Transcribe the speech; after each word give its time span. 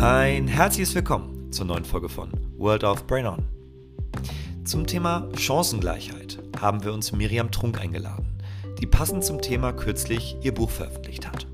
Ein 0.00 0.48
herzliches 0.48 0.94
Willkommen 0.94 1.52
zur 1.52 1.66
neuen 1.66 1.84
Folge 1.84 2.08
von 2.08 2.30
World 2.56 2.84
of 2.84 3.06
Brain 3.06 3.26
On. 3.26 3.44
Zum 4.64 4.86
Thema 4.86 5.28
Chancengleichheit 5.36 6.38
haben 6.58 6.82
wir 6.82 6.94
uns 6.94 7.12
Miriam 7.12 7.50
Trunk 7.50 7.78
eingeladen, 7.78 8.24
die 8.80 8.86
passend 8.86 9.26
zum 9.26 9.42
Thema 9.42 9.74
kürzlich 9.74 10.36
ihr 10.40 10.54
Buch 10.54 10.70
veröffentlicht 10.70 11.26
hat. 11.26 11.46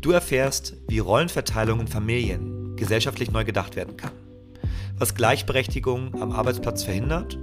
Du 0.00 0.12
erfährst, 0.12 0.76
wie 0.86 1.00
Rollenverteilung 1.00 1.80
in 1.80 1.88
Familien 1.88 2.76
gesellschaftlich 2.76 3.32
neu 3.32 3.44
gedacht 3.44 3.74
werden 3.74 3.96
kann, 3.96 4.12
was 4.96 5.16
Gleichberechtigung 5.16 6.14
am 6.22 6.30
Arbeitsplatz 6.30 6.84
verhindert, 6.84 7.38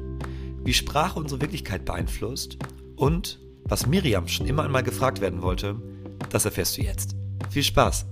wie 0.64 0.74
Sprache 0.74 1.20
unsere 1.20 1.42
Wirklichkeit 1.42 1.84
beeinflusst 1.84 2.58
und 2.96 3.38
was 3.66 3.86
Miriam 3.86 4.30
schon 4.30 4.48
immer 4.48 4.64
einmal 4.64 4.84
gefragt 4.84 5.20
werden 5.20 5.42
wollte, 5.42 5.76
das 6.30 6.46
erfährst 6.46 6.78
du 6.78 6.84
jetzt. 6.84 7.18
Viel 7.50 7.64
Spaß! 7.64 8.06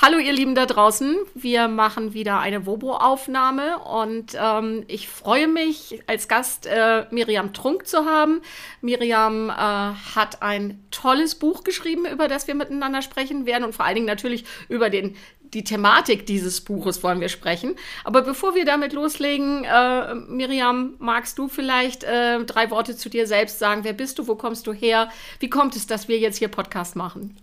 Hallo 0.00 0.18
ihr 0.18 0.32
Lieben 0.32 0.54
da 0.54 0.64
draußen, 0.64 1.16
wir 1.34 1.66
machen 1.66 2.14
wieder 2.14 2.38
eine 2.38 2.66
Wobo-Aufnahme 2.66 3.80
und 3.80 4.36
ähm, 4.40 4.84
ich 4.86 5.08
freue 5.08 5.48
mich 5.48 6.00
als 6.06 6.28
Gast 6.28 6.66
äh, 6.66 7.06
Miriam 7.10 7.52
Trunk 7.52 7.84
zu 7.88 8.04
haben. 8.04 8.40
Miriam 8.80 9.50
äh, 9.50 9.52
hat 9.52 10.40
ein 10.40 10.80
tolles 10.92 11.34
Buch 11.34 11.64
geschrieben, 11.64 12.06
über 12.06 12.28
das 12.28 12.46
wir 12.46 12.54
miteinander 12.54 13.02
sprechen 13.02 13.44
werden 13.44 13.64
und 13.64 13.74
vor 13.74 13.86
allen 13.86 13.96
Dingen 13.96 14.06
natürlich 14.06 14.44
über 14.68 14.88
den 14.88 15.16
die 15.52 15.64
Thematik 15.64 16.26
dieses 16.26 16.60
Buches 16.60 17.02
wollen 17.02 17.20
wir 17.20 17.30
sprechen. 17.30 17.74
Aber 18.04 18.22
bevor 18.22 18.54
wir 18.54 18.66
damit 18.66 18.92
loslegen, 18.92 19.64
äh, 19.64 20.14
Miriam, 20.14 20.94
magst 21.00 21.38
du 21.38 21.48
vielleicht 21.48 22.04
äh, 22.04 22.44
drei 22.44 22.70
Worte 22.70 22.96
zu 22.96 23.08
dir 23.08 23.26
selbst 23.26 23.58
sagen? 23.58 23.82
Wer 23.82 23.94
bist 23.94 24.20
du? 24.20 24.28
Wo 24.28 24.36
kommst 24.36 24.68
du 24.68 24.72
her? 24.72 25.08
Wie 25.40 25.50
kommt 25.50 25.74
es, 25.74 25.88
dass 25.88 26.06
wir 26.06 26.18
jetzt 26.18 26.36
hier 26.36 26.48
Podcast 26.48 26.94
machen? 26.94 27.36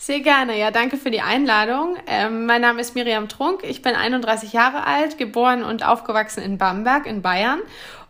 Sehr 0.00 0.20
gerne, 0.20 0.56
ja, 0.56 0.70
danke 0.70 0.96
für 0.96 1.10
die 1.10 1.22
Einladung. 1.22 1.96
Ähm, 2.06 2.46
mein 2.46 2.60
Name 2.60 2.80
ist 2.80 2.94
Miriam 2.94 3.28
Trunk, 3.28 3.64
ich 3.64 3.82
bin 3.82 3.96
31 3.96 4.52
Jahre 4.52 4.86
alt, 4.86 5.18
geboren 5.18 5.64
und 5.64 5.84
aufgewachsen 5.84 6.40
in 6.40 6.56
Bamberg 6.56 7.04
in 7.04 7.20
Bayern 7.20 7.58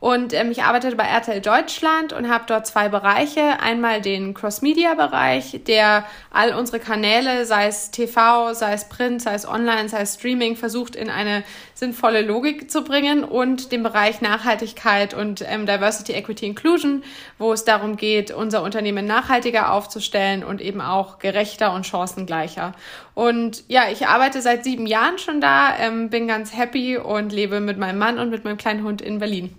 und 0.01 0.33
ähm, 0.33 0.53
ich 0.53 0.63
arbeite 0.63 0.95
bei 0.95 1.05
RTL 1.05 1.41
Deutschland 1.41 2.13
und 2.13 2.29
habe 2.29 2.45
dort 2.47 2.69
zwei 2.69 2.89
Bereiche. 2.89 3.59
Einmal 3.61 4.01
den 4.01 4.33
Cross-Media-Bereich, 4.33 5.65
der 5.67 6.05
all 6.31 6.55
unsere 6.55 6.79
Kanäle, 6.79 7.45
sei 7.47 7.67
es 7.67 7.91
TV, 7.91 8.55
sei 8.55 8.75
es 8.75 8.89
Print, 8.89 9.23
sei 9.23 9.35
es 9.35 9.49
Online, 9.49 9.89
sei 9.89 10.03
es 10.03 10.15
Streaming, 10.15 10.55
versucht 10.55 10.95
in 10.95 11.11
eine 11.11 11.43
sinnvolle 11.75 12.23
Logik 12.23 12.71
zu 12.71 12.85
bringen 12.85 13.25
und 13.25 13.73
den 13.73 13.83
Bereich 13.83 14.21
Nachhaltigkeit 14.21 15.15
und 15.15 15.45
ähm, 15.45 15.67
Diversity, 15.67 16.13
Equity, 16.13 16.47
Inclusion, 16.47 17.03
wo 17.39 17.53
es 17.53 17.65
darum 17.65 17.97
geht, 17.97 18.31
unser 18.31 18.63
Unternehmen 18.63 19.05
nachhaltiger 19.05 19.73
aufzustellen 19.73 20.45
und 20.45 20.61
eben 20.61 20.81
auch 20.81 21.19
gerechter 21.19 21.73
und 21.73 21.87
chancengleicher. 21.87 22.73
Und 23.15 23.65
ja, 23.67 23.91
ich 23.91 24.07
arbeite 24.07 24.43
seit 24.43 24.63
sieben 24.63 24.87
Jahren 24.87 25.19
schon 25.19 25.41
da, 25.41 25.77
ähm, 25.77 26.09
bin 26.09 26.29
ganz 26.29 26.57
happy 26.57 26.99
und 26.99 27.33
lebe 27.33 27.59
mit 27.59 27.79
meinem 27.79 27.99
Mann 27.99 28.21
und 28.21 28.31
mit 28.31 28.45
meinem 28.45 28.59
kleinen 28.59 28.85
Hund 28.85 29.03
in 29.03 29.19
Berlin. 29.19 29.57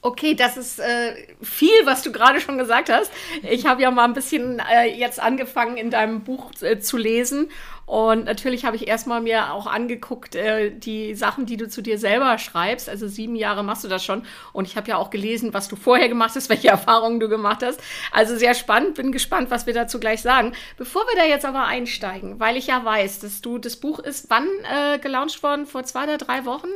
Okay, 0.00 0.34
das 0.34 0.56
ist 0.56 0.78
äh, 0.78 1.16
viel, 1.42 1.84
was 1.84 2.02
du 2.02 2.12
gerade 2.12 2.40
schon 2.40 2.56
gesagt 2.56 2.88
hast. 2.88 3.10
Ich 3.42 3.66
habe 3.66 3.82
ja 3.82 3.90
mal 3.90 4.04
ein 4.04 4.12
bisschen 4.12 4.60
äh, 4.60 4.86
jetzt 4.86 5.20
angefangen, 5.20 5.76
in 5.76 5.90
deinem 5.90 6.22
Buch 6.22 6.52
äh, 6.60 6.78
zu 6.78 6.96
lesen. 6.96 7.50
Und 7.84 8.26
natürlich 8.26 8.64
habe 8.64 8.76
ich 8.76 8.86
erstmal 8.86 9.22
mir 9.22 9.52
auch 9.52 9.66
angeguckt, 9.66 10.36
äh, 10.36 10.70
die 10.70 11.14
Sachen, 11.14 11.46
die 11.46 11.56
du 11.56 11.68
zu 11.68 11.82
dir 11.82 11.98
selber 11.98 12.38
schreibst. 12.38 12.88
Also 12.88 13.08
sieben 13.08 13.34
Jahre 13.34 13.64
machst 13.64 13.82
du 13.82 13.88
das 13.88 14.04
schon. 14.04 14.24
Und 14.52 14.66
ich 14.68 14.76
habe 14.76 14.88
ja 14.88 14.98
auch 14.98 15.10
gelesen, 15.10 15.52
was 15.52 15.68
du 15.68 15.74
vorher 15.74 16.08
gemacht 16.08 16.36
hast, 16.36 16.48
welche 16.50 16.68
Erfahrungen 16.68 17.18
du 17.18 17.28
gemacht 17.28 17.64
hast. 17.64 17.80
Also 18.12 18.36
sehr 18.36 18.54
spannend, 18.54 18.94
bin 18.94 19.10
gespannt, 19.10 19.50
was 19.50 19.66
wir 19.66 19.74
dazu 19.74 19.98
gleich 19.98 20.22
sagen. 20.22 20.52
Bevor 20.76 21.02
wir 21.08 21.18
da 21.18 21.26
jetzt 21.26 21.44
aber 21.44 21.64
einsteigen, 21.64 22.38
weil 22.38 22.56
ich 22.56 22.68
ja 22.68 22.84
weiß, 22.84 23.18
dass 23.18 23.40
du, 23.40 23.58
das 23.58 23.76
Buch 23.76 23.98
ist 23.98 24.30
wann 24.30 24.46
äh, 24.70 24.98
gelauncht 24.98 25.42
worden? 25.42 25.66
Vor 25.66 25.82
zwei 25.82 26.04
oder 26.04 26.18
drei 26.18 26.44
Wochen? 26.44 26.68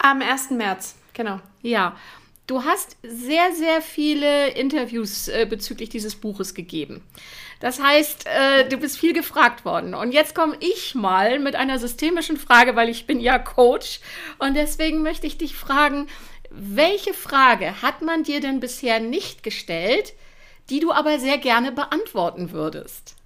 Am 0.00 0.22
1. 0.22 0.50
März, 0.50 0.96
genau. 1.12 1.40
Ja. 1.62 1.94
Du 2.46 2.62
hast 2.62 2.98
sehr, 3.02 3.52
sehr 3.52 3.80
viele 3.80 4.48
Interviews 4.48 5.28
äh, 5.28 5.46
bezüglich 5.48 5.88
dieses 5.88 6.14
Buches 6.14 6.52
gegeben. 6.52 7.02
Das 7.60 7.80
heißt, 7.80 8.26
äh, 8.26 8.68
du 8.68 8.76
bist 8.76 8.98
viel 8.98 9.14
gefragt 9.14 9.64
worden. 9.64 9.94
Und 9.94 10.12
jetzt 10.12 10.34
komme 10.34 10.56
ich 10.60 10.94
mal 10.94 11.38
mit 11.38 11.56
einer 11.56 11.78
systemischen 11.78 12.36
Frage, 12.36 12.76
weil 12.76 12.90
ich 12.90 13.06
bin 13.06 13.18
ja 13.18 13.38
Coach. 13.38 14.00
Und 14.38 14.54
deswegen 14.54 15.02
möchte 15.02 15.26
ich 15.26 15.38
dich 15.38 15.56
fragen, 15.56 16.06
welche 16.50 17.14
Frage 17.14 17.80
hat 17.80 18.02
man 18.02 18.24
dir 18.24 18.40
denn 18.40 18.60
bisher 18.60 19.00
nicht 19.00 19.42
gestellt, 19.42 20.12
die 20.68 20.80
du 20.80 20.92
aber 20.92 21.18
sehr 21.18 21.38
gerne 21.38 21.72
beantworten 21.72 22.52
würdest? 22.52 23.16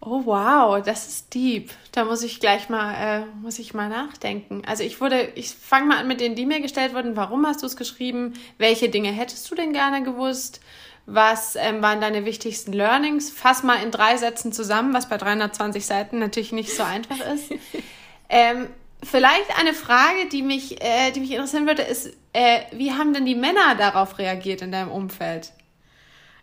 Oh 0.00 0.22
wow, 0.26 0.80
das 0.80 1.08
ist 1.08 1.34
deep. 1.34 1.70
Da 1.90 2.04
muss 2.04 2.22
ich 2.22 2.38
gleich 2.38 2.68
mal, 2.68 2.94
äh, 2.94 3.26
muss 3.42 3.58
ich 3.58 3.74
mal 3.74 3.88
nachdenken. 3.88 4.62
Also 4.64 4.84
ich 4.84 5.00
wurde, 5.00 5.32
ich 5.34 5.50
fange 5.50 5.86
mal 5.86 5.98
an 5.98 6.06
mit 6.06 6.20
denen, 6.20 6.36
die 6.36 6.46
mir 6.46 6.60
gestellt 6.60 6.94
wurden. 6.94 7.16
Warum 7.16 7.44
hast 7.46 7.62
du 7.62 7.66
es 7.66 7.76
geschrieben? 7.76 8.34
Welche 8.58 8.90
Dinge 8.90 9.10
hättest 9.10 9.50
du 9.50 9.56
denn 9.56 9.72
gerne 9.72 10.04
gewusst? 10.04 10.60
Was 11.06 11.56
ähm, 11.56 11.82
waren 11.82 12.00
deine 12.00 12.24
wichtigsten 12.24 12.72
Learnings? 12.72 13.30
Fass 13.30 13.64
mal 13.64 13.82
in 13.82 13.90
drei 13.90 14.16
Sätzen 14.16 14.52
zusammen, 14.52 14.94
was 14.94 15.08
bei 15.08 15.16
320 15.16 15.84
Seiten 15.84 16.18
natürlich 16.20 16.52
nicht 16.52 16.72
so 16.72 16.84
einfach 16.84 17.18
ist. 17.18 17.50
ähm, 18.28 18.68
vielleicht 19.02 19.58
eine 19.58 19.74
Frage, 19.74 20.28
die 20.30 20.42
mich, 20.42 20.80
äh, 20.80 21.10
die 21.10 21.20
mich 21.20 21.32
interessieren 21.32 21.66
würde, 21.66 21.82
ist, 21.82 22.14
äh, 22.34 22.60
wie 22.72 22.92
haben 22.92 23.14
denn 23.14 23.26
die 23.26 23.34
Männer 23.34 23.74
darauf 23.76 24.18
reagiert 24.18 24.62
in 24.62 24.70
deinem 24.70 24.92
Umfeld? 24.92 25.52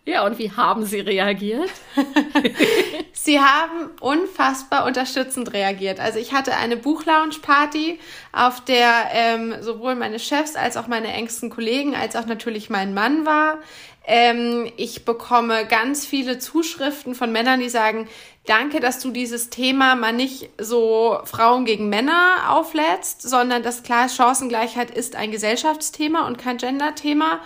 Ja, 0.08 0.24
und 0.24 0.38
wie 0.38 0.52
haben 0.52 0.86
Sie 0.86 1.00
reagiert? 1.00 1.72
Sie 3.14 3.40
haben 3.40 3.90
unfassbar 4.00 4.86
unterstützend 4.86 5.52
reagiert. 5.52 6.00
Also 6.00 6.20
ich 6.20 6.32
hatte 6.32 6.56
eine 6.56 6.78
Buchlaunch-Party, 6.78 8.00
auf 8.32 8.64
der 8.64 9.08
ähm, 9.14 9.56
sowohl 9.62 9.96
meine 9.96 10.20
Chefs 10.20 10.56
als 10.56 10.78
auch 10.78 10.86
meine 10.86 11.08
engsten 11.08 11.50
Kollegen 11.50 11.96
als 11.96 12.16
auch 12.16 12.28
natürlich 12.28 12.70
mein 12.70 12.94
Mann 12.94 13.26
war. 13.26 13.58
Ähm, 14.06 14.72
ich 14.78 15.06
bekomme 15.06 15.66
ganz 15.66 16.06
viele 16.06 16.38
Zuschriften 16.38 17.16
von 17.16 17.32
Männern, 17.32 17.60
die 17.60 17.70
sagen, 17.70 18.08
danke, 18.46 18.80
dass 18.80 19.00
du 19.00 19.10
dieses 19.10 19.50
Thema 19.50 19.96
mal 19.96 20.14
nicht 20.14 20.50
so 20.60 21.18
Frauen 21.24 21.66
gegen 21.66 21.90
Männer 21.90 22.50
auflädst, 22.50 23.24
sondern 23.24 23.64
dass 23.64 23.82
klar 23.82 24.08
Chancengleichheit 24.08 24.92
ist 24.92 25.16
ein 25.16 25.32
Gesellschaftsthema 25.32 26.28
und 26.28 26.38
kein 26.38 26.58
Genderthema. 26.58 27.40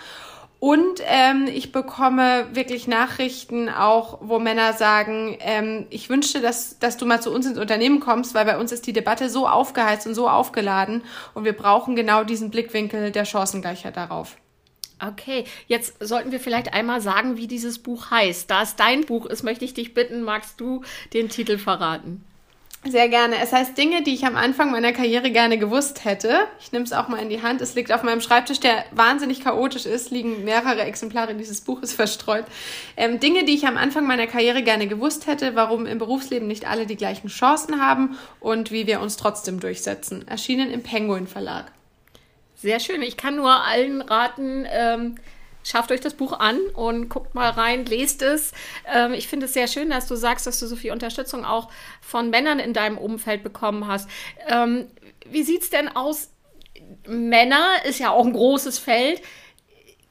Und 0.59 1.01
ähm, 1.05 1.47
ich 1.47 1.71
bekomme 1.71 2.47
wirklich 2.51 2.87
Nachrichten 2.87 3.69
auch, 3.69 4.19
wo 4.21 4.39
Männer 4.39 4.73
sagen, 4.73 5.37
ähm, 5.39 5.87
ich 5.89 6.09
wünschte, 6.09 6.41
dass, 6.41 6.77
dass 6.79 6.97
du 6.97 7.05
mal 7.05 7.21
zu 7.21 7.31
uns 7.31 7.45
ins 7.45 7.57
Unternehmen 7.57 8.01
kommst, 8.01 8.33
weil 8.33 8.43
bei 8.43 8.57
uns 8.57 8.73
ist 8.73 8.85
die 8.85 8.91
Debatte 8.91 9.29
so 9.29 9.47
aufgeheizt 9.47 10.05
und 10.05 10.15
so 10.15 10.27
aufgeladen 10.27 11.03
und 11.33 11.45
wir 11.45 11.53
brauchen 11.53 11.95
genau 11.95 12.25
diesen 12.25 12.51
Blickwinkel 12.51 13.11
der 13.11 13.23
Chancengleichheit 13.23 13.95
darauf. 13.95 14.35
Okay, 15.01 15.45
jetzt 15.67 15.95
sollten 16.05 16.33
wir 16.33 16.41
vielleicht 16.41 16.73
einmal 16.73 16.99
sagen, 16.99 17.37
wie 17.37 17.47
dieses 17.47 17.79
Buch 17.79 18.11
heißt. 18.11 18.51
Da 18.51 18.63
es 18.63 18.75
dein 18.75 19.05
Buch 19.05 19.25
ist, 19.27 19.43
möchte 19.43 19.63
ich 19.63 19.73
dich 19.73 19.93
bitten, 19.93 20.23
magst 20.23 20.59
du 20.59 20.83
den 21.13 21.29
Titel 21.29 21.57
verraten? 21.57 22.25
Sehr 22.85 23.09
gerne. 23.09 23.35
Es 23.41 23.51
heißt 23.51 23.77
Dinge, 23.77 24.03
die 24.03 24.13
ich 24.13 24.25
am 24.25 24.37
Anfang 24.37 24.71
meiner 24.71 24.93
Karriere 24.93 25.31
gerne 25.31 25.57
gewusst 25.57 26.05
hätte. 26.05 26.47
Ich 26.61 26.71
nehme 26.71 26.85
es 26.85 26.93
auch 26.93 27.09
mal 27.09 27.21
in 27.21 27.29
die 27.29 27.41
Hand. 27.41 27.59
Es 27.59 27.75
liegt 27.75 27.91
auf 27.91 28.03
meinem 28.03 28.21
Schreibtisch, 28.21 28.61
der 28.61 28.85
wahnsinnig 28.91 29.43
chaotisch 29.43 29.85
ist, 29.85 30.11
liegen 30.11 30.45
mehrere 30.45 30.83
Exemplare 30.83 31.35
dieses 31.35 31.59
Buches 31.59 31.91
verstreut. 31.93 32.45
Ähm, 32.95 33.19
Dinge, 33.19 33.43
die 33.43 33.53
ich 33.53 33.67
am 33.67 33.75
Anfang 33.75 34.07
meiner 34.07 34.27
Karriere 34.27 34.63
gerne 34.63 34.87
gewusst 34.87 35.27
hätte, 35.27 35.55
warum 35.55 35.85
im 35.85 35.97
Berufsleben 35.97 36.47
nicht 36.47 36.69
alle 36.69 36.85
die 36.85 36.95
gleichen 36.95 37.27
Chancen 37.27 37.81
haben 37.81 38.17
und 38.39 38.71
wie 38.71 38.87
wir 38.87 39.01
uns 39.01 39.17
trotzdem 39.17 39.59
durchsetzen. 39.59 40.25
Erschienen 40.25 40.71
im 40.71 40.81
Penguin 40.81 41.27
Verlag. 41.27 41.73
Sehr 42.55 42.79
schön. 42.79 43.01
Ich 43.01 43.17
kann 43.17 43.35
nur 43.35 43.51
allen 43.51 44.01
raten, 44.01 44.65
ähm, 44.71 45.15
schafft 45.63 45.91
euch 45.91 46.01
das 46.01 46.13
Buch 46.13 46.33
an 46.33 46.59
und 46.73 47.09
guckt 47.09 47.35
mal 47.35 47.49
rein, 47.49 47.85
lest 47.85 48.21
es. 48.21 48.51
Ähm, 48.93 49.13
ich 49.13 49.27
finde 49.27 49.45
es 49.45 49.53
sehr 49.53 49.67
schön, 49.67 49.89
dass 49.89 50.07
du 50.07 50.15
sagst, 50.15 50.47
dass 50.47 50.59
du 50.59 50.67
so 50.67 50.75
viel 50.75 50.91
Unterstützung 50.91 51.45
auch 51.45 51.69
von 52.01 52.29
Männern 52.29 52.59
in 52.59 52.73
deinem 52.73 52.97
Umfeld 52.97 53.43
bekommen 53.43 53.87
hast. 53.87 54.09
Ähm, 54.47 54.87
wie 55.25 55.43
sieht 55.43 55.63
es 55.63 55.69
denn 55.69 55.89
aus? 55.89 56.29
Männer 57.07 57.67
ist 57.85 57.99
ja 57.99 58.11
auch 58.11 58.25
ein 58.25 58.33
großes 58.33 58.79
Feld. 58.79 59.21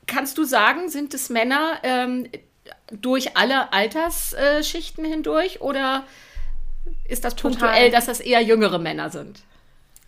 Kannst 0.06 0.38
du 0.38 0.44
sagen, 0.44 0.88
sind 0.88 1.12
es 1.12 1.28
Männer 1.28 1.78
ähm, 1.82 2.28
durch 2.90 3.36
alle 3.36 3.72
Altersschichten 3.72 5.04
hindurch 5.04 5.60
oder 5.60 6.04
ist 7.06 7.24
das 7.24 7.34
punktuell, 7.34 7.90
dass 7.90 8.06
das 8.06 8.20
eher 8.20 8.40
jüngere 8.42 8.78
Männer 8.78 9.10
sind? 9.10 9.42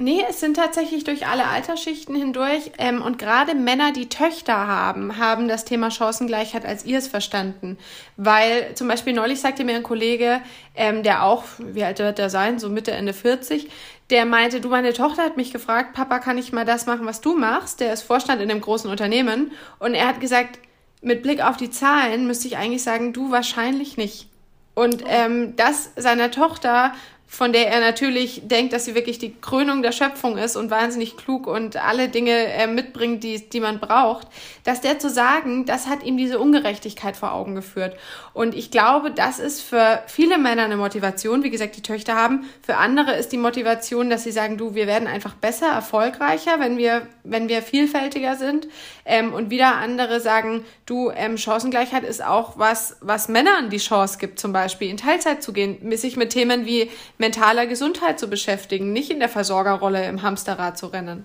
Nee, 0.03 0.25
es 0.27 0.41
sind 0.41 0.57
tatsächlich 0.57 1.05
durch 1.05 1.27
alle 1.27 1.47
Altersschichten 1.47 2.15
hindurch. 2.15 2.73
Ähm, 2.79 3.03
und 3.03 3.19
gerade 3.19 3.55
Männer, 3.55 3.93
die 3.93 4.09
Töchter 4.09 4.67
haben, 4.67 5.19
haben 5.19 5.47
das 5.47 5.67
Thema 5.67 5.91
Chancengleichheit 5.91 6.65
als 6.65 6.87
ihrs 6.87 7.07
verstanden. 7.07 7.77
Weil 8.17 8.75
zum 8.75 8.89
Beispiel 8.89 9.13
neulich 9.13 9.43
sagte 9.43 9.63
mir 9.63 9.77
ein 9.77 9.83
Kollege, 9.83 10.41
ähm, 10.75 11.03
der 11.03 11.23
auch, 11.23 11.45
wie 11.59 11.85
alt 11.85 11.99
wird 11.99 12.17
der 12.17 12.31
sein, 12.31 12.59
so 12.59 12.71
Mitte, 12.71 12.93
Ende 12.93 13.13
40, 13.13 13.69
der 14.09 14.25
meinte, 14.25 14.63
du, 14.63 14.71
meine 14.71 14.95
Tochter 14.95 15.23
hat 15.23 15.37
mich 15.37 15.53
gefragt, 15.53 15.93
Papa, 15.93 16.19
kann 16.19 16.39
ich 16.39 16.51
mal 16.51 16.65
das 16.65 16.87
machen, 16.87 17.05
was 17.05 17.21
du 17.21 17.37
machst? 17.37 17.81
Der 17.81 17.93
ist 17.93 18.01
Vorstand 18.01 18.41
in 18.41 18.51
einem 18.51 18.63
großen 18.63 18.91
Unternehmen. 18.91 19.53
Und 19.81 19.93
er 19.93 20.09
hat 20.09 20.19
gesagt, 20.19 20.59
mit 21.03 21.23
Blick 21.23 21.45
auf 21.45 21.59
die 21.59 21.71
Zahlen 21.71 22.27
müsste 22.27 22.49
ich 22.49 22.57
eigentlich 22.57 22.83
sagen, 22.83 23.13
du 23.13 23.31
wahrscheinlich 23.31 23.99
nicht. 23.99 24.29
Und 24.75 25.05
ähm, 25.07 25.57
das 25.57 25.91
seiner 25.97 26.31
Tochter 26.31 26.95
von 27.33 27.53
der 27.53 27.69
er 27.69 27.79
natürlich 27.79 28.43
denkt, 28.45 28.73
dass 28.73 28.87
sie 28.87 28.97
wirklich 28.97 29.21
die 29.21 29.33
Krönung 29.41 29.83
der 29.83 29.93
Schöpfung 29.93 30.37
ist 30.37 30.57
und 30.57 30.69
wahnsinnig 30.69 31.17
klug 31.17 31.47
und 31.47 31.77
alle 31.77 32.09
Dinge 32.09 32.33
äh, 32.33 32.67
mitbringt, 32.67 33.23
die, 33.23 33.49
die 33.49 33.61
man 33.61 33.79
braucht, 33.79 34.27
dass 34.65 34.81
der 34.81 34.99
zu 34.99 35.09
sagen, 35.09 35.65
das 35.65 35.87
hat 35.87 36.03
ihm 36.03 36.17
diese 36.17 36.41
Ungerechtigkeit 36.41 37.17
vor 37.17 37.33
Augen 37.33 37.55
geführt. 37.55 37.97
Und 38.33 38.57
ich 38.57 38.73
glaube, 38.73 39.13
das 39.13 39.39
ist 39.39 39.63
für 39.63 40.03
viele 40.09 40.39
Männer 40.39 40.65
eine 40.65 40.77
Motivation, 40.77 41.45
wie 41.45 41.51
gesagt, 41.51 41.77
die 41.77 41.83
Töchter 41.83 42.17
haben. 42.17 42.47
Für 42.63 42.79
andere 42.79 43.15
ist 43.15 43.31
die 43.31 43.39
Motivation, 43.39 44.11
dass 44.11 44.25
sie 44.25 44.33
sagen, 44.33 44.59
du, 44.59 44.75
wir 44.75 44.89
werden 44.89 45.07
einfach 45.07 45.35
besser, 45.35 45.69
erfolgreicher, 45.69 46.59
wenn 46.59 46.79
wir, 46.79 47.07
wenn 47.23 47.49
wir 47.49 47.63
vielfältiger 47.63 48.35
sind. 48.35 48.67
Ähm, 49.11 49.35
und 49.35 49.51
wieder 49.51 49.75
andere 49.75 50.21
sagen, 50.21 50.65
du, 50.87 51.11
ähm, 51.11 51.37
Chancengleichheit 51.37 52.05
ist 52.05 52.25
auch 52.25 52.57
was, 52.59 52.97
was 53.01 53.29
Männern 53.29 53.69
die 53.69 53.79
Chance 53.79 54.19
gibt, 54.19 54.39
zum 54.39 54.53
Beispiel 54.53 54.89
in 54.89 54.97
Teilzeit 54.97 55.43
zu 55.43 55.53
gehen, 55.53 55.79
sich 55.97 56.17
mit 56.17 56.31
Themen 56.31 56.65
wie 56.65 56.89
mentaler 57.19 57.67
Gesundheit 57.67 58.21
zu 58.21 58.31
beschäftigen, 58.31 58.93
nicht 58.93 59.11
in 59.11 59.19
der 59.19 59.29
Versorgerrolle 59.29 60.07
im 60.07 60.23
Hamsterrad 60.23 60.79
zu 60.79 60.87
rennen. 60.87 61.25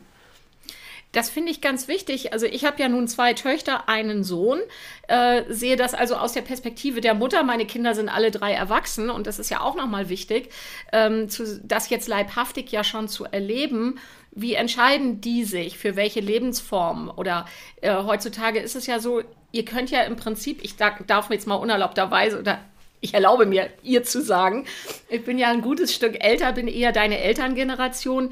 Das 1.12 1.30
finde 1.30 1.52
ich 1.52 1.62
ganz 1.62 1.88
wichtig. 1.88 2.34
Also 2.34 2.46
ich 2.46 2.66
habe 2.66 2.82
ja 2.82 2.90
nun 2.90 3.08
zwei 3.08 3.34
Töchter, 3.34 3.88
einen 3.88 4.26
Sohn, 4.26 4.60
äh, 5.08 5.44
sehe 5.48 5.78
das 5.78 5.94
also 5.94 6.16
aus 6.16 6.34
der 6.34 6.42
Perspektive 6.42 7.00
der 7.00 7.14
Mutter. 7.14 7.44
Meine 7.44 7.66
Kinder 7.66 7.96
sind 7.96 8.10
alle 8.10 8.32
drei 8.32 8.52
erwachsen 8.52 9.10
und 9.10 9.26
das 9.26 9.40
ist 9.40 9.50
ja 9.50 9.62
auch 9.62 9.76
nochmal 9.76 10.10
wichtig, 10.10 10.50
ähm, 10.92 11.30
zu, 11.30 11.62
das 11.64 11.90
jetzt 11.90 12.10
leibhaftig 12.10 12.70
ja 12.72 12.84
schon 12.84 13.08
zu 13.08 13.24
erleben. 13.24 13.98
Wie 14.36 14.54
entscheiden 14.54 15.22
die 15.22 15.46
sich 15.46 15.78
für 15.78 15.96
welche 15.96 16.20
Lebensform? 16.20 17.12
Oder 17.16 17.46
äh, 17.82 17.96
heutzutage 17.96 18.60
ist 18.60 18.76
es 18.76 18.86
ja 18.86 19.00
so, 19.00 19.22
ihr 19.52 19.66
könnt 19.66 19.90
ja 19.90 20.02
im 20.02 20.18
Prinzip, 20.18 20.64
ich 20.64 20.76
darf 20.76 21.30
mir 21.30 21.36
jetzt 21.36 21.48
mal 21.48 21.56
unerlaubterweise 21.56 22.40
oder 22.40 22.60
ich 23.00 23.14
erlaube 23.14 23.46
mir, 23.46 23.70
ihr 23.84 24.04
zu 24.04 24.22
sagen, 24.22 24.66
ich 25.10 25.24
bin 25.24 25.38
ja 25.38 25.50
ein 25.52 25.62
gutes 25.62 25.94
Stück 25.94 26.24
älter, 26.24 26.52
bin 26.54 26.68
eher 26.68 26.92
deine 26.92 27.20
Elterngeneration 27.20 28.32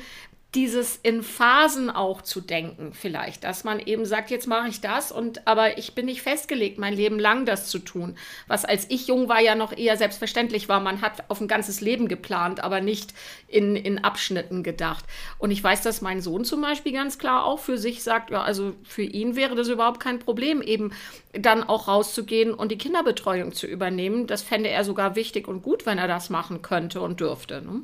dieses 0.56 1.00
in 1.02 1.24
Phasen 1.24 1.90
auch 1.90 2.22
zu 2.22 2.40
denken 2.40 2.94
vielleicht, 2.94 3.44
dass 3.44 3.64
man 3.64 3.80
eben 3.80 4.06
sagt, 4.06 4.30
jetzt 4.30 4.48
mache 4.48 4.68
ich 4.68 4.82
das 4.82 5.12
und 5.12 5.48
aber 5.48 5.80
ich 5.80 5.96
bin 5.96 6.06
nicht 6.06 6.22
festgelegt, 6.22 6.78
mein 6.78 6.94
Leben 6.94 7.18
lang 7.18 7.46
das 7.46 7.68
zu 7.70 7.80
tun, 7.80 8.16
was 8.48 8.64
als 8.64 8.86
ich 8.90 9.08
jung 9.08 9.28
war 9.30 9.42
ja 9.42 9.56
noch 9.56 9.76
eher 9.76 9.98
selbstverständlich 9.98 10.70
war, 10.70 10.80
man 10.80 11.02
hat 11.02 11.30
auf 11.30 11.42
ein 11.42 11.48
ganzes 11.48 11.82
Leben 11.82 12.08
geplant, 12.08 12.64
aber 12.64 12.82
nicht 12.82 13.14
in, 13.48 13.76
in 13.76 14.04
Abschnitten 14.04 14.62
gedacht. 14.62 15.06
Und 15.40 15.50
ich 15.52 15.64
weiß, 15.64 15.82
dass 15.82 16.02
mein 16.02 16.22
Sohn 16.22 16.46
zum 16.46 16.62
Beispiel 16.62 16.94
ganz 16.94 17.18
klar 17.18 17.46
auch 17.46 17.60
für 17.60 17.78
sich 17.78 18.04
sagt, 18.04 18.30
ja, 18.30 18.44
also 18.44 18.74
für 18.84 19.04
ihn 19.04 19.36
wäre 19.36 19.56
das 19.56 19.70
überhaupt 19.70 20.00
kein 20.00 20.20
Problem, 20.20 20.62
eben 20.62 20.92
dann 21.34 21.64
auch 21.64 21.88
rauszugehen 21.88 22.54
und 22.54 22.72
die 22.72 22.78
Kinderbetreuung 22.78 23.54
zu 23.54 23.66
übernehmen. 23.66 24.28
Das 24.28 24.44
fände 24.44 24.70
er 24.70 24.84
sogar 24.84 25.16
wichtig 25.16 25.48
und 25.48 25.64
gut, 25.64 25.86
wenn 25.86 25.98
er 25.98 26.08
das 26.08 26.30
machen 26.30 26.62
könnte 26.62 27.02
und 27.02 27.20
dürfte. 27.20 27.62
Ne? 27.62 27.82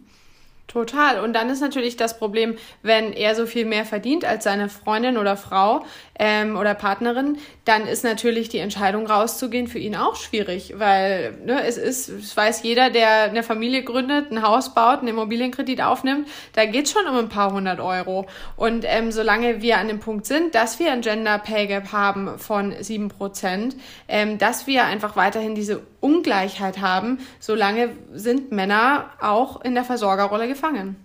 Total. 0.70 1.20
Und 1.20 1.34
dann 1.34 1.50
ist 1.50 1.62
natürlich 1.62 1.98
das 1.98 2.20
Problem, 2.20 2.56
wenn 2.84 3.12
er 3.12 3.34
so 3.34 3.48
viel 3.48 3.66
mehr 3.66 3.86
verdient 3.86 4.24
als 4.24 4.44
seine 4.44 4.70
Freundin 4.70 5.18
oder 5.18 5.36
Frau 5.36 5.84
ähm, 6.20 6.58
oder 6.58 6.76
Partnerin, 6.76 7.40
dann 7.66 7.88
ist 7.88 8.04
natürlich 8.04 8.50
die 8.50 8.60
Entscheidung 8.60 9.08
rauszugehen 9.08 9.66
für 9.66 9.80
ihn 9.80 9.96
auch 9.96 10.16
schwierig, 10.16 10.76
weil 10.78 11.36
ne, 11.44 11.64
es 11.64 11.78
ist, 11.78 12.10
es 12.10 12.38
weiß 12.38 12.62
jeder, 12.62 12.92
der 12.92 13.24
eine 13.24 13.42
Familie 13.42 13.84
gründet, 13.84 14.32
ein 14.32 14.44
Haus 14.44 14.76
baut, 14.76 15.00
einen 15.00 15.08
Immobilienkredit 15.08 15.82
aufnimmt, 15.82 16.28
da 16.54 16.66
geht 16.66 16.86
es 16.86 16.92
schon 16.92 17.08
um 17.08 17.18
ein 17.18 17.30
paar 17.30 17.52
hundert 17.52 17.80
Euro. 17.80 18.28
Und 18.56 18.86
ähm, 18.88 19.12
solange 19.12 19.64
wir 19.64 19.80
an 19.80 19.88
dem 19.88 20.00
Punkt 20.00 20.28
sind, 20.28 20.54
dass 20.54 20.78
wir 20.78 20.92
ein 20.92 21.02
Gender 21.02 21.40
Pay 21.40 21.66
Gap 21.66 21.92
haben 21.92 22.38
von 22.38 22.76
sieben 22.80 23.08
Prozent, 23.08 23.76
ähm, 24.08 24.38
dass 24.38 24.68
wir 24.68 24.86
einfach 24.86 25.16
weiterhin 25.16 25.56
diese 25.56 25.82
Ungleichheit 26.02 26.80
haben, 26.80 27.20
solange 27.40 27.96
sind 28.14 28.52
Männer 28.52 29.12
auch 29.20 29.62
in 29.62 29.76
der 29.76 29.84
Versorgerrolle 29.84 30.48
gefangen. 30.48 30.96